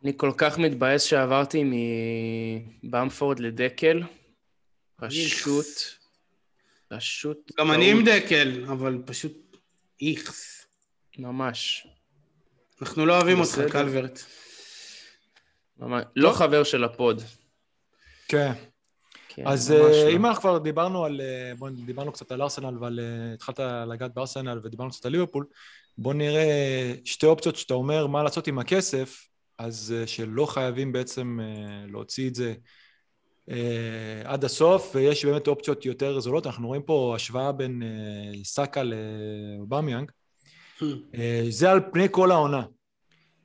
[0.04, 1.64] אני כל כך מתבאס שעברתי
[2.84, 4.04] מבמפורד לדקל.
[4.96, 5.66] פשוט,
[6.88, 7.52] פשוט...
[7.60, 9.53] גם אני עם דקל, אבל פשוט
[10.02, 10.68] איכס.
[11.18, 11.88] ממש.
[12.82, 14.20] אנחנו לא אוהבים אותך, קלברט.
[15.78, 16.04] ממש.
[16.16, 17.22] לא חבר של ה pod.
[18.28, 18.54] כן.
[19.28, 20.10] כן אז אה, לא.
[20.10, 24.14] אם אנחנו כבר דיברנו על, אה, בוא, דיברנו קצת על ארסנל ועל, אה, התחלת לגעת
[24.14, 25.46] בארסנל ודיברנו קצת על ליברפול,
[25.98, 29.28] בוא נראה שתי אופציות שאתה אומר מה לעשות עם הכסף,
[29.58, 32.54] אז אה, שלא חייבים בעצם אה, להוציא את זה
[34.24, 36.48] עד הסוף, ויש באמת אופציות יותר זולות.
[36.48, 40.12] אנחנו רואים פה השוואה בין אה, סאקה לאובמיאנג.
[40.80, 40.84] uh,
[41.50, 42.66] זה על פני כל העונה.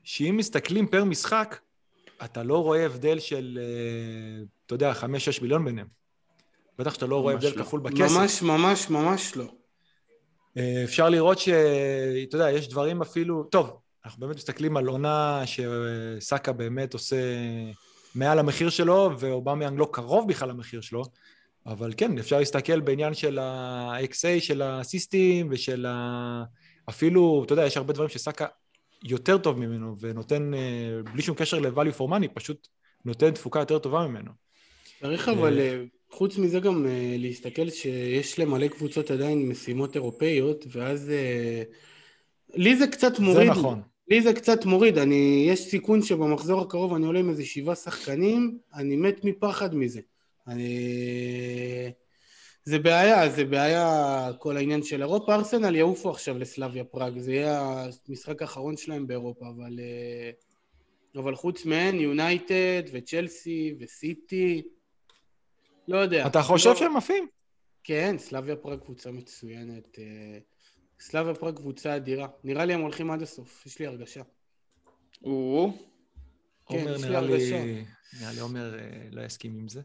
[0.03, 1.59] שאם מסתכלים פר משחק,
[2.23, 3.59] אתה לא רואה הבדל של,
[4.65, 5.87] אתה יודע, חמש-שש מיליון ביניהם.
[6.77, 7.63] בטח שאתה לא רואה הבדל לא.
[7.63, 8.17] כפול בכסף.
[8.17, 9.45] ממש, ממש, ממש לא.
[10.57, 13.43] אה, אפשר לראות שאתה יודע, יש דברים אפילו...
[13.43, 17.15] טוב, אנחנו באמת מסתכלים על עונה שסאקה באמת עושה
[18.15, 21.03] מעל המחיר שלו, ואובמיאנג לא קרוב בכלל למחיר שלו,
[21.65, 26.43] אבל כן, אפשר להסתכל בעניין של ה-XA, של הסיסטים ושל ה...
[26.89, 28.45] אפילו, אתה יודע, יש הרבה דברים שסאקה
[29.03, 30.59] יותר טוב ממנו, ונותן, אה,
[31.13, 32.67] בלי שום קשר ל-value for money, פשוט
[33.05, 34.31] נותן תפוקה יותר טובה ממנו.
[34.99, 36.85] צריך אבל אה, חוץ מזה גם
[37.17, 41.11] להסתכל שיש למלא קבוצות עדיין משימות אירופאיות, ואז
[42.53, 43.53] לי זה קצת מוריד.
[43.53, 43.81] זה נכון.
[44.09, 48.57] לי זה קצת מוריד, אני, יש סיכון שבמחזור הקרוב אני עולה עם איזה שבעה שחקנים,
[48.73, 50.01] אני מת מפחד מזה.
[50.47, 51.91] אני...
[52.63, 55.35] זה בעיה, זה בעיה כל העניין של אירופה.
[55.35, 60.31] ארסנל יעופו עכשיו לסלאביה פראג, זה יהיה המשחק האחרון שלהם באירופה, אבל, אה,
[61.21, 64.61] אבל חוץ מהן, יונייטד וצ'לסי וסיטי,
[65.87, 66.27] לא יודע.
[66.27, 66.75] אתה חושב לא...
[66.75, 67.27] שהם עפים?
[67.83, 69.97] כן, סלאביה פראג קבוצה מצוינת.
[70.99, 72.27] אה, סלאביה פראג קבוצה אדירה.
[72.43, 74.21] נראה לי הם הולכים עד הסוף, יש לי הרגשה.
[75.23, 75.71] או,
[76.69, 77.63] כן, עומר יש לי נראה לי, הרגשה.
[78.21, 79.81] נראה לי עומר אה, לא יסכים עם זה.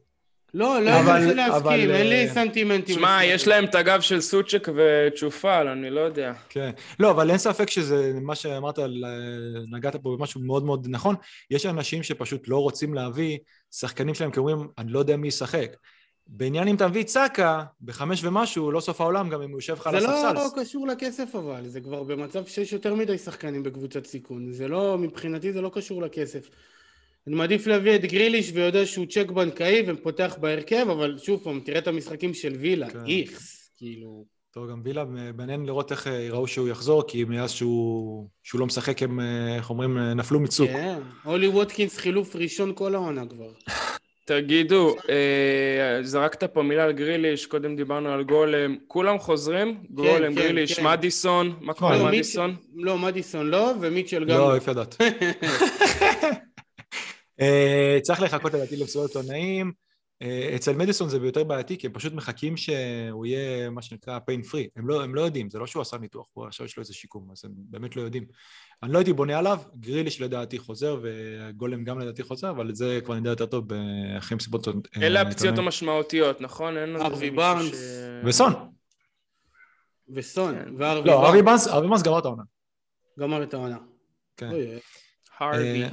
[0.55, 2.95] לא, לא אבל- אני רוצה אבל, להסכים, אין לי אה, סנטימנטים.
[2.95, 3.19] שמע.
[3.25, 6.33] יש להם את הגב של סוצ'ק וצ'ופל, אני לא יודע.
[6.49, 6.71] כן.
[7.01, 9.05] לא, אבל אין ספק שזה, מה שאמרת, על-
[9.71, 11.15] נגעת פה במשהו מאוד מאוד נכון.
[11.51, 13.39] יש אנשים שפשוט לא רוצים להביא
[13.71, 15.77] שחקנים שלהם, כי אומרים, אני לא יודע מי ישחק.
[16.27, 19.87] בעניין אם אתה מביא סאקה, בחמש ומשהו, לא סוף העולם, גם אם הוא יושב לך
[19.87, 20.33] על זה הספסל.
[20.33, 24.53] לא קשור לכסף אבל, זה כבר במצב שיש יותר מדי שחקנים בקבוצת סיכון.
[24.53, 26.51] זה לא, מבחינתי זה לא קשור לכסף.
[27.27, 31.79] אני מעדיף להביא את גריליש ויודע שהוא צ'ק בנקאי ופותח בהרכב, אבל שוב פעם, תראה
[31.79, 33.07] את המשחקים של וילה, כן.
[33.07, 34.25] איכס, כאילו...
[34.51, 35.05] טוב, גם וילה,
[35.37, 39.57] מעניין לראות איך אה, יראו שהוא יחזור, כי מאז שהוא, שהוא לא משחק, הם, אה,
[39.57, 40.69] איך אומרים, אה, נפלו מצוק.
[40.69, 43.53] כן, הולי ווטקינס חילוף ראשון כל העונה כבר.
[44.27, 49.85] תגידו, אה, זרקת פה מילה על גריליש, קודם דיברנו על גולם, כולם חוזרים?
[49.91, 50.87] גולם, כן, גריליש, כן.
[50.87, 52.57] מדיסון, מה קורה לא, עם מיץ'- מדיסון?
[52.75, 54.55] לא, מדיסון לא, ומיטשל גם לא, לא.
[54.55, 54.97] איפה ידעת.
[57.41, 59.73] אה, צריך לחכות לדעתי למסירות עיתונאים.
[60.23, 64.45] אה, אצל מדיסון זה יותר בעייתי, כי הם פשוט מחכים שהוא יהיה מה שנקרא pain
[64.47, 64.69] free.
[64.77, 66.95] הם לא, הם לא יודעים, זה לא שהוא עשה ניתוח, הוא עכשיו יש לו איזה
[66.95, 68.25] שיקום, אז הם באמת לא יודעים.
[68.83, 72.99] אני לא הייתי בונה עליו, גריליש לדעתי חוזר, וגולם גם לדעתי חוזר, אבל את זה
[73.05, 75.59] כבר נדע יותר טוב ב- אחרי מסיבות אה, אלה הפציעות.
[75.59, 76.77] המשמעותיות, נכון?
[76.77, 77.75] אין לנו ארווי בארנס.
[77.75, 78.53] ש- וסון.
[80.15, 80.75] וסון, כן.
[80.79, 82.43] והרווי לא, ארווי בארנס באנס, ארווי באנס גמר את העונה.
[83.19, 83.79] גמר את העונה.
[84.37, 84.51] כן.
[84.53, 84.67] אוי.
[85.39, 85.83] הרבי.
[85.83, 85.89] אה,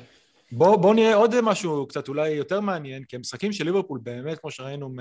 [0.51, 4.51] בואו בוא נראה עוד משהו קצת אולי יותר מעניין, כי המשחקים של ליברפול באמת, כמו
[4.51, 4.99] שראינו, הם,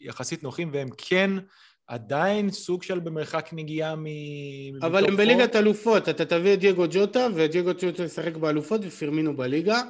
[0.00, 1.30] יחסית נוחים, והם כן
[1.86, 4.04] עדיין סוג של במרחק נגיעה מ...
[4.82, 5.16] אבל הם.
[5.16, 9.82] בליגת אלופות, אתה תביא את דייגו ג'וטה, ודייגו ג'וטה ישחק באלופות ופירמינו בליגה,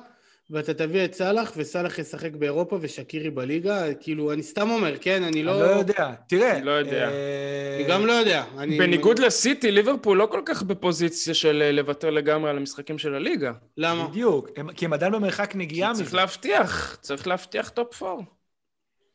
[0.50, 5.26] ואתה תביא את סאלח, וסאלח ישחק באירופה ושקירי בליגה, כאילו, אני סתם אומר, כן, אני
[5.26, 5.60] אני לא...
[5.60, 6.56] לא יודע, תראה.
[6.56, 7.08] אני לא יודע.
[7.08, 8.44] אה, אני גם לא יודע.
[8.58, 8.78] אני...
[8.78, 13.52] בניגוד לסיטי, ליברפול לא כל כך בפוזיציה של אה, לוותר לגמרי על המשחקים של הליגה.
[13.76, 14.08] למה?
[14.08, 16.14] בדיוק, הם- כי הם עדיין במרחק נגיעה צריך.
[16.14, 18.22] להבטיח, צריך להבטיח top four.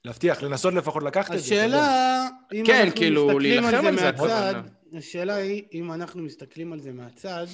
[0.06, 1.56] להבטיח, לנסות לפחות לקחת את זה.
[1.56, 4.54] השאלה, אם כן, אנחנו כאילו, מסתכלים להילחם על זה מהצד.
[4.98, 7.46] השאלה היא, אם אנחנו מסתכלים על זה מהצד,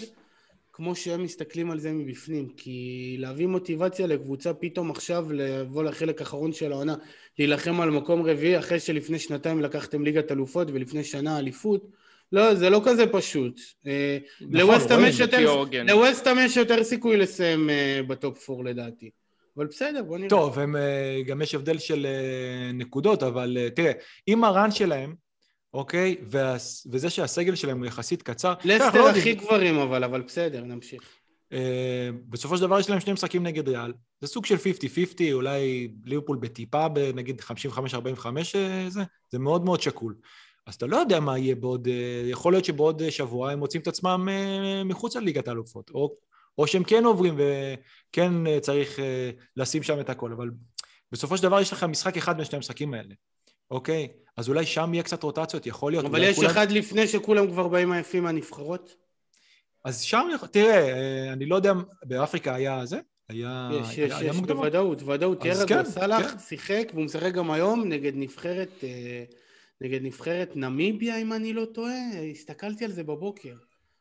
[0.77, 6.53] כמו שהם מסתכלים על זה מבפנים, כי להביא מוטיבציה לקבוצה פתאום עכשיו לבוא לחלק האחרון
[6.53, 6.95] של העונה,
[7.39, 11.87] להילחם על מקום רביעי אחרי שלפני שנתיים לקחתם ליגת אלופות ולפני שנה אליפות,
[12.31, 13.59] לא, זה לא כזה פשוט.
[13.87, 15.19] אה, נכון, לווסטהאם רואים, יש
[16.57, 19.09] יותר- סיכוי לסיים אה, בטופ פור לדעתי.
[19.57, 20.29] אבל בסדר, בוא נראה.
[20.29, 22.07] טוב, הם, אה, גם יש הבדל של
[22.73, 23.91] נקודות, אבל אה, תראה,
[24.27, 25.15] אם הרן שלהם,
[25.73, 29.15] אוקיי, והס- וזה שהסגל שלהם הוא יחסית קצר, לא לסטר יודעים.
[29.17, 31.01] הכי גברים אבל, אבל בסדר, נמשיך.
[31.53, 33.93] אה, בסופו של דבר יש להם שני משחקים נגד ריאל.
[34.21, 34.59] זה סוג של 50-50,
[35.33, 37.45] אולי ליברפול בטיפה, נגיד 55-45
[38.55, 40.15] אה, זה, זה מאוד מאוד שקול.
[40.67, 41.93] אז אתה לא יודע מה יהיה בעוד, אה,
[42.29, 46.15] יכול להיות שבעוד שבוע הם מוצאים את עצמם אה, מחוץ לליגת האלופות, או,
[46.57, 50.49] או שהם כן עוברים וכן אה, צריך אה, לשים שם את הכל, אבל
[51.11, 53.13] בסופו של דבר יש לך משחק אחד בין שני המשחקים האלה,
[53.71, 54.07] אוקיי?
[54.37, 56.05] אז אולי שם יהיה קצת רוטציות, יכול להיות.
[56.05, 58.95] אבל יש כולם- אחד לפני שכולם כבר באים עייפים מהנבחרות?
[59.85, 62.99] אז שם, תראה, אה, אני לא יודע, באפריקה היה זה?
[63.29, 64.57] היה, יש, יש, היה, היה יש, מוקדמות?
[64.63, 65.45] בוודאות, ודאות.
[65.45, 66.39] אז תראה, כן, סאלח כן.
[66.39, 69.23] שיחק, והוא משחק גם היום נגד נבחרת, אה,
[69.81, 71.93] נגד נבחרת נמיביה, אם אני לא טועה.
[72.31, 73.53] הסתכלתי על זה בבוקר.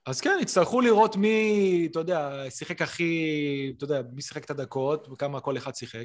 [0.07, 3.33] אז כן, יצטרכו לראות מי, אתה יודע, שיחק הכי,
[3.77, 6.05] אתה יודע, מי שיחק את הדקות, וכמה כל אחד שיחק,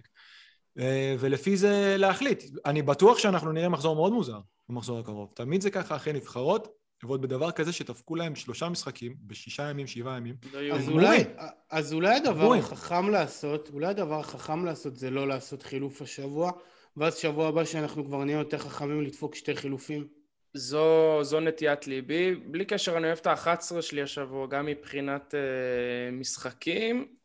[1.20, 2.44] ולפי זה להחליט.
[2.66, 5.32] אני בטוח שאנחנו נראה מחזור מאוד מוזר במחזור הקרוב.
[5.36, 6.68] תמיד זה ככה אחרי נבחרות,
[7.04, 10.36] ועוד בדבר כזה שדפקו להם שלושה משחקים בשישה ימים, שבעה ימים.
[10.54, 10.90] לא אז.
[10.90, 11.24] אולי,
[11.70, 12.56] אז אולי הדבר.
[12.56, 16.52] החכם לעשות, אולי הדבר החכם לעשות זה לא לעשות חילוף השבוע,
[16.98, 20.08] ואז שבוע הבא שאנחנו כבר נהיה יותר חכמים לדפוק שתי חילופים.
[20.54, 22.36] זו, זו נטיית ליבי.
[22.36, 27.21] בלי קשר, אני אוהב את ה-11 שלי השבוע, גם מבחינת אה, משחקים, אה,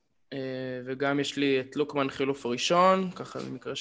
[0.87, 3.73] וגם יש לי את לוקמן חילוף ראשון, ככה במקרה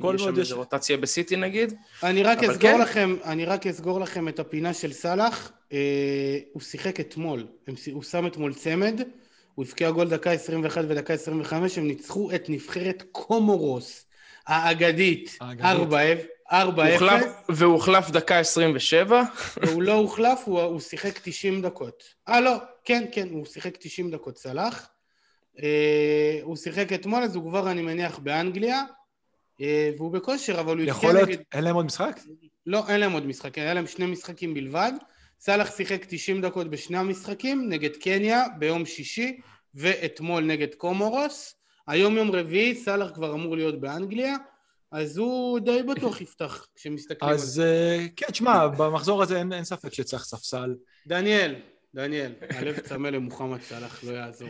[0.00, 1.74] כל שיש שם יש- איזה רוטציה בסיטי נגיד.
[2.02, 2.80] אני רק אסגור כן.
[2.80, 5.52] לכם, אני רק אסגור לכם את הפינה של סאלח.
[5.72, 5.78] אה,
[6.52, 7.46] הוא שיחק אתמול,
[7.92, 9.00] הוא שם אתמול צמד,
[9.54, 14.06] הוא הבקיע גול דקה 21 ודקה 25, הם ניצחו את נבחרת קומורוס
[14.46, 15.66] האגדית, האגדית.
[16.50, 19.22] 4-0, הוא הוחלף, והוא הוחלף דקה 27.
[19.62, 22.02] והוא לא הוחלף, הוא, הוא שיחק 90 דקות.
[22.28, 24.88] אה לא, כן, כן, הוא שיחק 90 דקות, סלח.
[25.62, 28.82] אה, הוא שיחק אתמול, אז הוא כבר, אני מניח, באנגליה.
[29.60, 31.38] אה, והוא בכושר, אבל הוא יכול להיות, נגד...
[31.52, 32.20] אין להם עוד משחק?
[32.66, 34.92] לא, אין להם עוד משחק, היה להם שני משחקים בלבד.
[35.40, 39.40] סאלח שיחק 90 דקות בשני המשחקים, נגד קניה ביום שישי,
[39.74, 41.54] ואתמול נגד קומורוס.
[41.86, 44.36] היום יום רביעי, סאלח כבר אמור להיות באנגליה,
[44.92, 47.44] אז הוא די בטוח יפתח כשמסתכלים על זה.
[47.44, 50.74] אז אה, כן, תשמע, במחזור הזה אין, אין ספק שצריך ספסל.
[51.06, 51.54] דניאל,
[51.96, 54.48] דניאל, הלב צמא למוחמד סאלח, לא יעזור.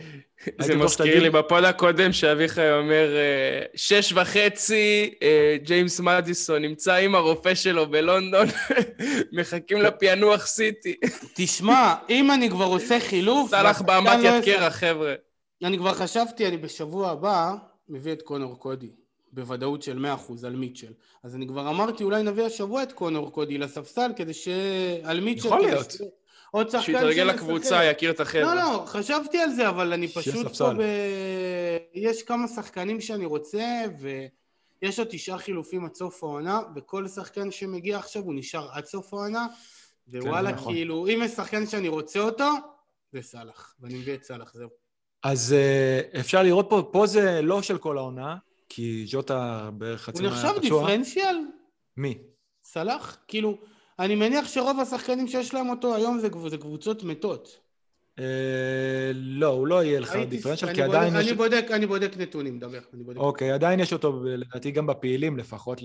[0.61, 7.15] זה מזכיר לי בפוד הקודם שאביחי אומר, אה, שש וחצי, אה, ג'יימס מדיסון נמצא עם
[7.15, 8.47] הרופא שלו בלונדון,
[9.37, 10.95] מחכים לפענוח סיטי.
[11.35, 13.49] תשמע, אם אני כבר עושה חילוף...
[13.49, 15.13] סאלח באמבטיית קרח, חבר'ה.
[15.63, 17.55] אני כבר חשבתי, אני בשבוע הבא
[17.89, 18.91] מביא את קונור קודי.
[19.31, 20.91] בוודאות של 100% על מיטשל.
[21.23, 24.47] אז אני כבר אמרתי, אולי נביא השבוע את קונור קודי לספסל, כדי ש...
[25.03, 25.47] על מיטשל...
[25.47, 25.93] יכול להיות.
[26.51, 28.55] עוד שחקן שיתרגל לקבוצה, יכיר את החבר'ה.
[28.55, 30.81] לא, לא, חשבתי על זה, אבל אני פשוט פה ב...
[31.93, 37.97] יש כמה שחקנים שאני רוצה, ויש עוד תשעה חילופים עד סוף העונה, וכל שחקן שמגיע
[37.97, 39.47] עכשיו הוא נשאר עד סוף העונה,
[40.07, 40.73] ווואלה, כן, נכון.
[40.73, 42.49] כאילו, אם יש שחקן שאני רוצה אותו,
[43.11, 44.69] זה סאלח, ואני מביא את סאלח, זהו.
[45.23, 48.35] אז uh, אפשר לראות פה, פה זה לא של כל העונה,
[48.69, 50.49] כי ז'וטה בערך חצי מהפצוע.
[50.49, 51.35] הוא נחשב דיפרנציאל?
[51.97, 52.17] מי?
[52.63, 53.17] סלאח?
[53.27, 53.57] כאילו,
[53.99, 57.59] אני מניח שרוב השחקנים שיש להם אותו היום זה, זה קבוצות מתות.
[58.19, 61.27] אה, לא, הוא לא יהיה לך דיפרנציאל, כי עדיין יש...
[61.27, 62.79] אני בודק, אני בודק נתונים, דבר.
[63.15, 65.81] אוקיי, עדיין יש אותו, לדעתי גם בפעילים לפחות,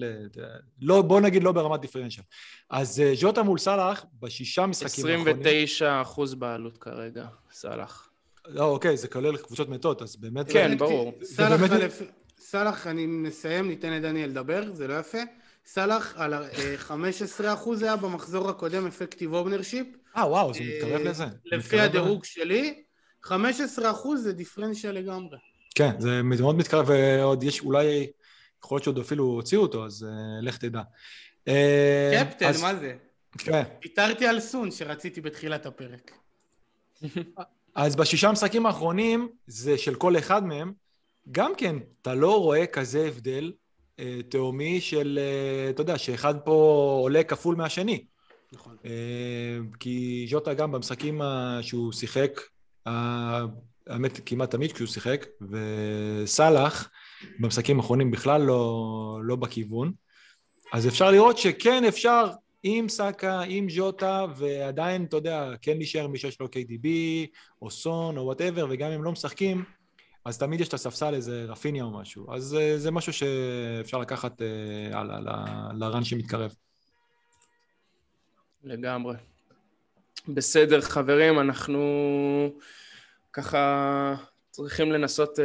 [0.83, 2.25] לא, בוא נגיד לא ברמת דיפרנציאל.
[2.71, 5.29] אז אה, ז'וטה מול סאלח, בשישה משחקים האחרונים...
[5.29, 8.11] 29 אחוז בעלות כרגע, סאלח.
[8.47, 10.53] לא, אוקיי, זה כולל קבוצות מתות, אז באמת...
[10.53, 11.13] כן, ברור.
[12.39, 15.19] סאלח, אני מסיים, ניתן לדניאל לדבר, זה לא יפה.
[15.67, 16.35] סאלח על
[16.89, 16.93] 15%
[17.45, 19.87] אה, היה במחזור הקודם effective ownership.
[20.17, 21.25] אה, וואו, זה מתקרב אה, לזה.
[21.45, 22.83] לפי הדירוג שלי,
[23.25, 23.31] 15%
[24.17, 25.39] זה דיפרנציאל לגמרי.
[25.75, 28.11] כן, זה מאוד מתקרב, ועוד יש אולי,
[28.65, 30.83] יכול להיות שעוד אפילו הוציאו אותו, אז אה, לך תדע.
[31.45, 32.63] קפטן, אז...
[32.63, 32.97] מה זה?
[33.39, 33.63] כן.
[33.81, 36.11] ויתרתי על סון שרציתי בתחילת הפרק.
[37.75, 40.73] אז בשישה משחקים האחרונים, זה של כל אחד מהם,
[41.31, 43.62] גם כן, אתה לא רואה כזה הבדל אה,
[44.29, 46.53] תהומי של, אה, אתה יודע, שאחד פה
[47.03, 48.05] עולה כפול מהשני.
[48.53, 48.77] נכון.
[48.85, 51.21] אה, כי ז'וטה גם במשחקים
[51.61, 52.41] שהוא שיחק,
[52.87, 56.91] האמת כמעט תמיד כשהוא שיחק, וסאלח
[57.39, 59.93] במשחקים האחרונים בכלל לא, לא בכיוון.
[60.73, 62.25] אז אפשר לראות שכן אפשר
[62.63, 66.87] עם סאקה, עם ז'וטה, ועדיין, אתה יודע, כן להישאר מי שיש לו KDB,
[67.63, 69.65] או סון, או whatever, וגם אם לא משחקים,
[70.25, 72.35] אז תמיד יש את הספסל איזה רפיניה או משהו.
[72.35, 76.55] אז אה, זה משהו שאפשר לקחת אה, הלאה, ל run שמתקרב.
[78.65, 79.17] לגמרי.
[80.29, 81.81] בסדר, חברים, אנחנו
[83.33, 84.15] ככה
[84.51, 85.43] צריכים לנסות אה,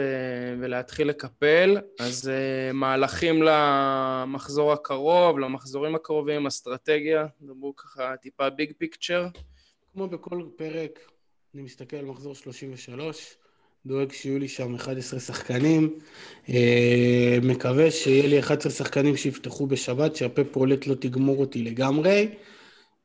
[0.59, 9.27] ולהתחיל לקפל, אז אה, מהלכים למחזור הקרוב, למחזורים הקרובים, אסטרטגיה, דברו ככה טיפה big picture.
[9.93, 10.99] כמו בכל פרק,
[11.53, 13.37] אני מסתכל על מחזור 33,
[13.87, 15.99] דואג שיהיו לי שם 11 שחקנים.
[16.49, 22.29] אה, מקווה שיהיה לי 11 שחקנים שיפתחו בשבת, שהפפ רולט לא תגמור אותי לגמרי.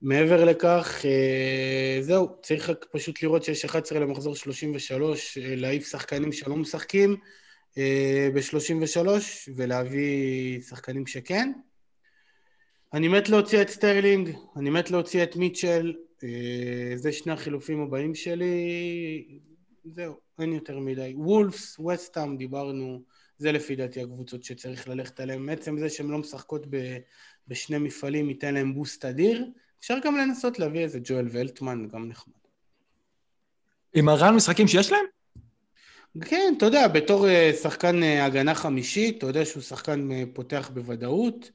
[0.03, 6.33] מעבר לכך, אה, זהו, צריך רק פשוט לראות שיש 11 למחזור 33, אה, להעיף שחקנים
[6.33, 7.17] שלא משחקים
[8.35, 9.09] ב-33
[9.57, 11.53] ולהביא שחקנים שכן.
[12.95, 15.93] אני מת להוציא את סטרלינג, אני מת להוציא את מיטשל,
[16.97, 18.55] זה שני החילופים הבאים שלי,
[19.85, 20.32] זהו.
[20.43, 21.15] אין יותר מדי.
[21.17, 23.03] וולפס, ווסטהאם, דיברנו,
[23.39, 25.49] זה לפי דעתי הקבוצות שצריך ללכת עליהן.
[25.49, 26.97] עצם זה שהן לא משחקות ב,
[27.49, 29.47] בשני מפעלים ייתן להם בוסט אדיר.
[29.81, 32.35] אפשר גם לנסות להביא איזה ג'ואל ולטמן, גם נחמד.
[33.95, 35.05] עם הרעל משחקים שיש להם?
[36.21, 40.71] כן, אתה יודע, בתור אה, שחקן אה, הגנה חמישית, אתה יודע שהוא שחקן אה, פותח
[40.75, 41.51] בוודאות.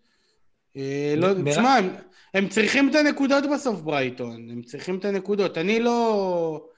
[1.17, 1.89] לא, תשמע, הם,
[2.33, 4.49] הם צריכים את הנקודות בסוף, ברייטון.
[4.49, 5.57] הם צריכים את הנקודות.
[5.57, 6.69] אני לא...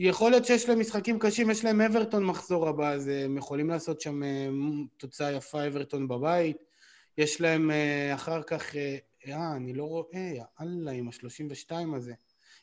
[0.00, 4.00] יכול להיות שיש להם משחקים קשים, יש להם אברטון מחזור הבא, אז הם יכולים לעשות
[4.00, 4.48] שם אה,
[4.96, 6.56] תוצאה יפה אברטון בבית.
[7.18, 8.96] יש להם אה, אחר כך, אה,
[9.28, 12.12] אה אני לא רואה, יאללה, עם ה-32 הזה.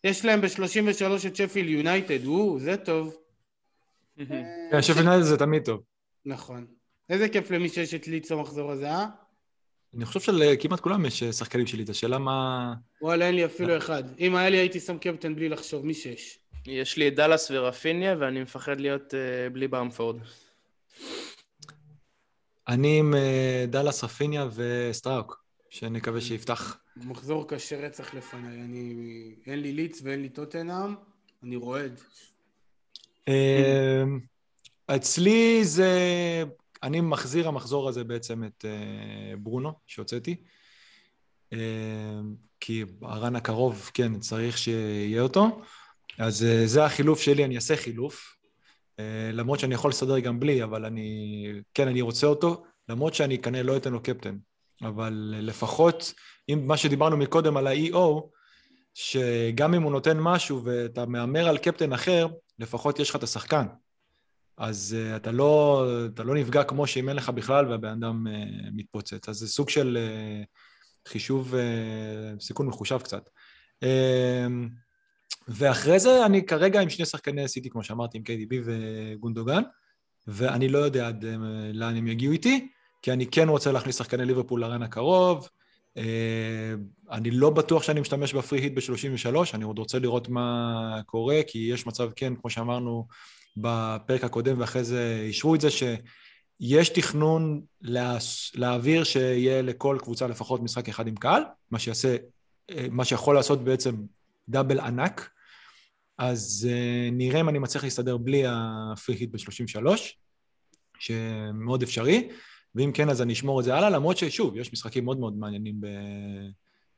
[0.04, 3.16] יש להם ב-33 את שפיל יונייטד, או, זה טוב.
[4.72, 5.82] כן, שפיל יונייטד זה תמיד טוב.
[6.26, 6.66] נכון.
[7.10, 9.06] איזה כיף למי שיש את ליץ המחזור הזה, אה?
[9.96, 12.74] אני חושב שלכמעט כולם יש שחקנים שלי, את השאלה מה...
[13.02, 14.04] וואלה, אין לי אפילו אחד.
[14.20, 16.40] אם היה לי הייתי שם קפטן בלי לחשוב, מי שיש.
[16.68, 20.18] יש לי את דאלאס ורפיניה, ואני מפחד להיות uh, בלי במפורד.
[22.68, 26.78] אני עם uh, דאלאס, רפיניה וסטראוק, שנקווה שיפתח.
[26.98, 28.62] מחזור קשה רצח לפניי.
[28.62, 29.36] אני...
[29.48, 30.96] אין לי ליץ ואין לי טוטנאם,
[31.44, 32.00] אני רועד.
[33.28, 34.20] אמ,
[34.88, 35.94] אצלי זה
[36.84, 40.36] אני מחזיר המחזור הזה בעצם את אה, ברונו, שהוצאתי.
[41.54, 41.60] אה,
[42.60, 45.62] כי הרן הקרוב, כן, צריך שיהיה אותו.
[46.20, 48.36] אז אה, זה החילוף שלי, אני אעשה חילוף.
[49.00, 51.48] אה, למרות שאני יכול לסדר גם בלי, אבל אני...
[51.74, 54.38] כן, אני רוצה אותו, למרות שאני כנראה לא אתן לו קפטן.
[54.82, 56.14] אבל לפחות,
[56.50, 58.22] אם מה שדיברנו מקודם על ה-EO,
[58.94, 62.28] שגם אם הוא נותן משהו ואתה מהמר על קפטן אחר,
[62.60, 63.66] לפחות יש לך את השחקן.
[64.58, 68.70] אז uh, אתה, לא, אתה לא נפגע כמו שאם אין לך בכלל והבן אדם uh,
[68.74, 69.30] מתפוצץ.
[69.30, 73.30] אז זה סוג של uh, חישוב, uh, סיכון מחושב קצת.
[73.84, 73.88] Uh,
[75.48, 79.62] ואחרי זה אני כרגע עם שני שחקני סיטי, כמו שאמרתי, עם KDB וגונדוגן,
[80.28, 81.28] ואני לא יודע עד uh,
[81.74, 82.68] לאן הם יגיעו איתי,
[83.02, 85.50] כי אני כן רוצה להכניס שחקני ליברפול לרן הקרוב.
[85.98, 86.02] Uh,
[87.12, 91.70] אני לא בטוח שאני משתמש בפרי היט ב-33, אני עוד רוצה לראות מה קורה, כי
[91.74, 93.08] יש מצב, כן, כמו שאמרנו,
[93.58, 98.18] בפרק הקודם, ואחרי זה אישרו את זה, שיש תכנון לה...
[98.56, 102.16] להעביר שיהיה לכל קבוצה לפחות משחק אחד עם קהל, מה שיעשה,
[102.92, 103.96] מה שיכול לעשות בעצם
[104.50, 105.35] דאבל ענק.
[106.18, 109.88] אז uh, נראה אם אני מצליח להסתדר בלי הפרי היט ב-33,
[111.00, 112.30] שמאוד אפשרי,
[112.76, 115.82] ואם כן אז אני אשמור את זה הלאה, למרות ששוב, יש משחקים מאוד מאוד מעניינים
[115.82, 115.88] ב...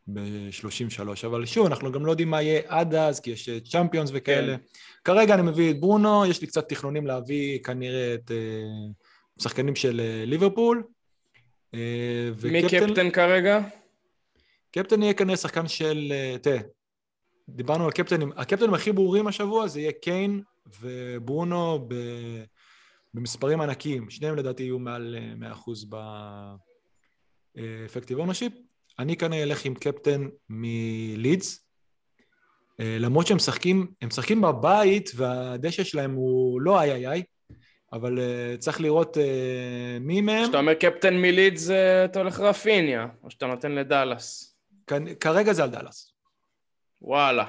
[0.08, 4.58] ב-33, אבל שוב, אנחנו גם לא יודעים מה יהיה עד אז, כי יש צ'מפיונס וכאלה.
[4.58, 4.64] כן.
[5.04, 10.02] כרגע אני מביא את ברונו, יש לי קצת תכנונים להביא כנראה את uh, שחקנים של
[10.04, 10.84] uh, ליברפול.
[11.76, 11.78] Uh,
[12.44, 13.60] מי קפטן כרגע?
[14.72, 16.14] קפטן יהיה כנראה שחקן של...
[16.42, 16.60] תראה,
[17.50, 20.42] דיברנו על קפטנים, הקפטנים הכי ברורים השבוע זה יהיה קיין
[20.82, 21.96] וברונו ב...
[23.14, 24.10] במספרים ענקיים.
[24.10, 25.72] שניהם לדעתי יהיו מעל 100%
[27.56, 28.54] באפקטיב אונושיפ.
[29.00, 31.68] אני כנראה אלך עם קפטן מלידס,
[32.80, 37.24] אה, למרות שהם משחקים, הם משחקים בבית והדשא שלהם הוא לא איי איי איי,
[37.94, 39.20] אבל uh, צריך לראות uh,
[40.02, 40.44] מי מהם.
[40.44, 41.70] כשאתה אומר קפטן מלידס
[42.06, 44.58] אתה הולך רפיניה, או שאתה נותן לדאלאס.
[45.20, 46.07] כרגע זה על דאלאס.
[47.02, 47.46] וואלה.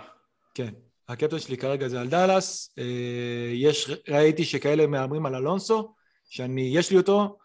[0.55, 0.74] כן,
[1.09, 2.74] הקפטן שלי כרגע זה על דאלאס.
[2.80, 2.82] Uh,
[3.55, 5.94] יש, ראיתי שכאלה מהמרים על אלונסו,
[6.28, 7.38] שאני, יש לי אותו,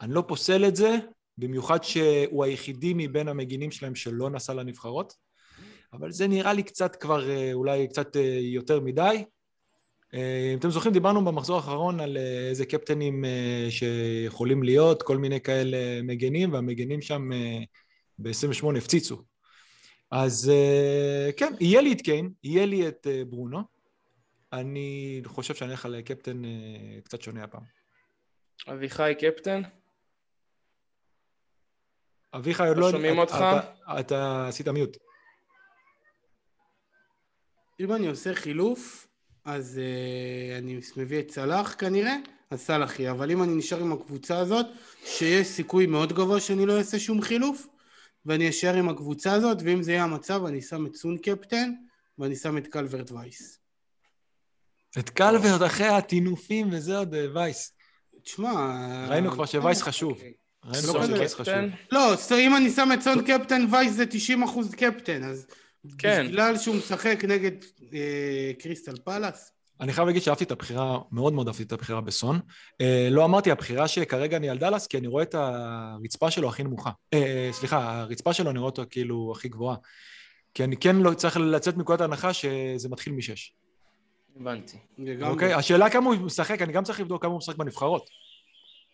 [0.00, 0.96] אני לא פוסל את זה,
[1.38, 5.14] במיוחד שהוא היחידי מבין המגינים שלהם שלא נסע לנבחרות,
[5.92, 9.24] אבל זה נראה לי קצת כבר אה, אולי קצת אה, יותר מדי.
[10.14, 12.16] אה, אם אתם זוכרים, דיברנו במחזור האחרון על
[12.48, 13.24] איזה קפטנים
[13.70, 17.30] שיכולים להיות, כל מיני כאלה מגנים, והמגנים שם
[18.18, 19.22] ב-28 הפציצו.
[20.14, 20.52] אז
[21.36, 23.62] כן, יהיה לי את קיין, יהיה לי את ברונו.
[24.52, 26.42] אני חושב שאני אלך על קפטן
[27.04, 27.62] קצת שונה הפעם.
[28.68, 29.62] אביחי קפטן?
[32.34, 32.90] אביחי עוד לא...
[32.90, 33.36] שומעים אותך?
[34.00, 34.96] אתה עשית מיוט.
[37.80, 39.06] אם אני עושה חילוף,
[39.44, 42.16] אז uh, אני מביא את סלאח כנראה,
[42.50, 44.66] אז סלאח יהיה, אבל אם אני נשאר עם הקבוצה הזאת,
[45.04, 47.66] שיש סיכוי מאוד גבוה שאני לא אעשה שום חילוף,
[48.26, 51.72] ואני אשאר עם הקבוצה הזאת, ואם זה יהיה המצב, אני שם את סון קפטן,
[52.18, 53.58] ואני שם את קלברט וייס.
[54.98, 57.72] את קלברט אחרי הטינופים וזה עוד אה, וייס.
[58.22, 59.06] תשמע...
[59.10, 60.12] ראינו כבר שווייס חשוב.
[60.12, 60.32] אוקיי.
[61.92, 65.46] לא, אם אני שם את סון קפטן וייס זה 90 אחוז קפטן, אז
[65.98, 66.26] כן.
[66.28, 67.52] בגלל שהוא משחק נגד
[67.92, 69.53] אה, קריסטל פלאס.
[69.80, 72.40] אני חייב להגיד שאהבתי את הבחירה, מאוד מאוד אהבתי את הבחירה בסון.
[72.80, 76.62] אה, לא אמרתי, הבחירה שכרגע אני על דאלאס, כי אני רואה את הרצפה שלו הכי
[76.62, 76.90] נמוכה.
[77.14, 79.76] אה, סליחה, הרצפה שלו אני רואה אותו כאילו הכי גבוהה.
[80.54, 83.52] כי אני כן לא צריך לצאת מנקודת ההנחה שזה מתחיל משש.
[84.40, 84.76] הבנתי.
[85.22, 88.10] אוקיי, השאלה כמה הוא משחק, אני גם צריך לבדוק כמה הוא משחק בנבחרות.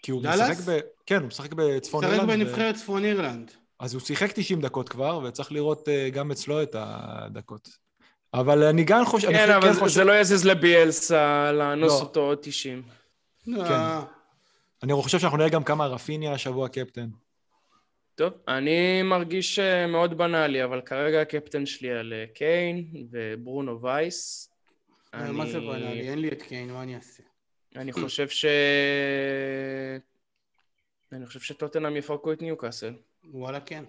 [0.02, 0.50] כי הוא דלס?
[0.50, 0.78] משחק ב...
[1.06, 2.22] כן, הוא משחק בצפון אירלנד.
[2.22, 2.78] משחק בנבחרת ו...
[2.78, 3.50] צפון אירלנד.
[3.78, 7.68] אז הוא שיחק 90 דקות כבר, וצריך לראות uh, גם אצלו את הדקות.
[8.34, 9.28] אבל אני גם חושב...
[9.28, 9.94] כן, אבל כן חושב...
[9.94, 12.06] זה לא יזז לביאלסה לאנוס לא.
[12.06, 12.82] אותו עוד 90.
[13.46, 13.64] לא.
[13.64, 13.74] כן.
[14.82, 17.08] אני חושב שאנחנו נראה גם כמה רפיניה השבוע קפטן.
[18.14, 24.50] טוב, אני מרגיש אה, מאוד בנאלי, אבל כרגע הקפטן שלי על אה, קיין וברונו vice.
[25.14, 26.08] מה זה בנאלי?
[26.08, 27.22] אין לי את קיין, מה אני אעשה?
[27.76, 28.44] אני חושב ש...
[31.12, 32.94] אני חושב שטוטנאם יפרקו את ניוקאסל.
[33.24, 33.84] וואלה כן.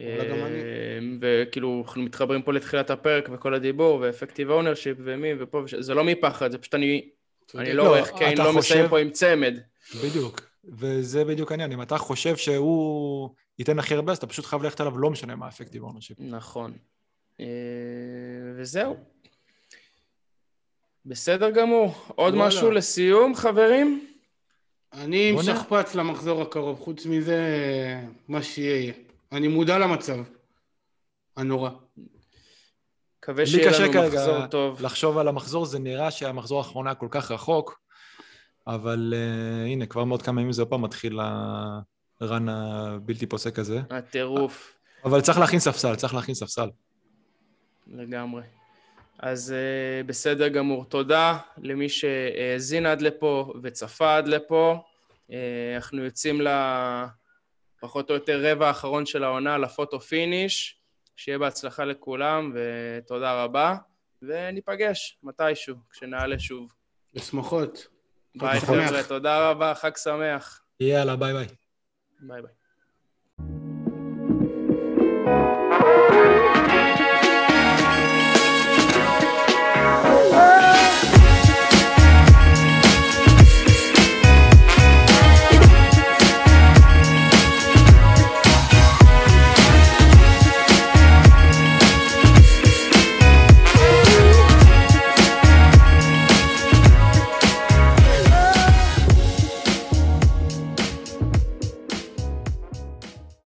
[0.00, 1.18] אני.
[1.20, 5.74] וכאילו אנחנו מתחברים פה לתחילת הפרק וכל הדיבור ו effective ownership ומי ופה וש...
[5.74, 7.08] זה לא מפחד, זה פשוט אני...
[7.54, 9.58] אני לא רואה איך קיין לא מסיים פה עם צמד.
[10.04, 14.62] בדיוק, וזה בדיוק העניין, אם אתה חושב שהוא ייתן הכי הרבה, אז אתה פשוט חייב
[14.62, 16.16] ללכת עליו, לא משנה מה effective ownership.
[16.20, 16.72] נכון.
[17.40, 17.46] אה,
[18.56, 18.96] וזהו.
[21.06, 21.94] בסדר גמור.
[22.14, 22.34] עוד.
[22.34, 24.06] משהו לסיום, חברים?
[24.92, 27.40] אני עם שכפ"ץ למחזור הקרוב, חוץ מזה,
[28.28, 28.92] מה שיהיה.
[29.32, 30.18] אני מודע למצב
[31.36, 31.70] הנורא.
[33.18, 34.82] מקווה שיהיה לנו מחזור טוב.
[34.82, 37.80] לחשוב על המחזור, זה נראה שהמחזור האחרון היה כל כך רחוק,
[38.66, 41.18] אבל uh, הנה, כבר מאוד כמה ימים זה עוד פעם מתחיל
[42.20, 43.80] הרן הבלתי פוסק הזה.
[43.90, 44.76] הטירוף.
[45.04, 46.68] אבל צריך להכין ספסל, צריך להכין ספסל.
[47.86, 48.42] לגמרי.
[49.18, 50.84] אז uh, בסדר גמור.
[50.84, 54.82] תודה למי שהאזין עד לפה וצפה עד לפה.
[55.30, 55.32] Uh,
[55.76, 56.40] אנחנו יוצאים
[57.80, 60.80] לפחות או יותר רבע האחרון של העונה, לפוטו פיניש.
[61.16, 63.76] שיהיה בהצלחה לכולם, ותודה רבה.
[64.22, 66.72] וניפגש מתישהו, כשנעלה שוב.
[67.14, 67.86] בשמחות.
[68.34, 70.62] ביי חבר'ה, תודה רבה, חג שמח.
[70.80, 71.46] יאללה, ביי ביי.
[72.20, 72.52] ביי ביי.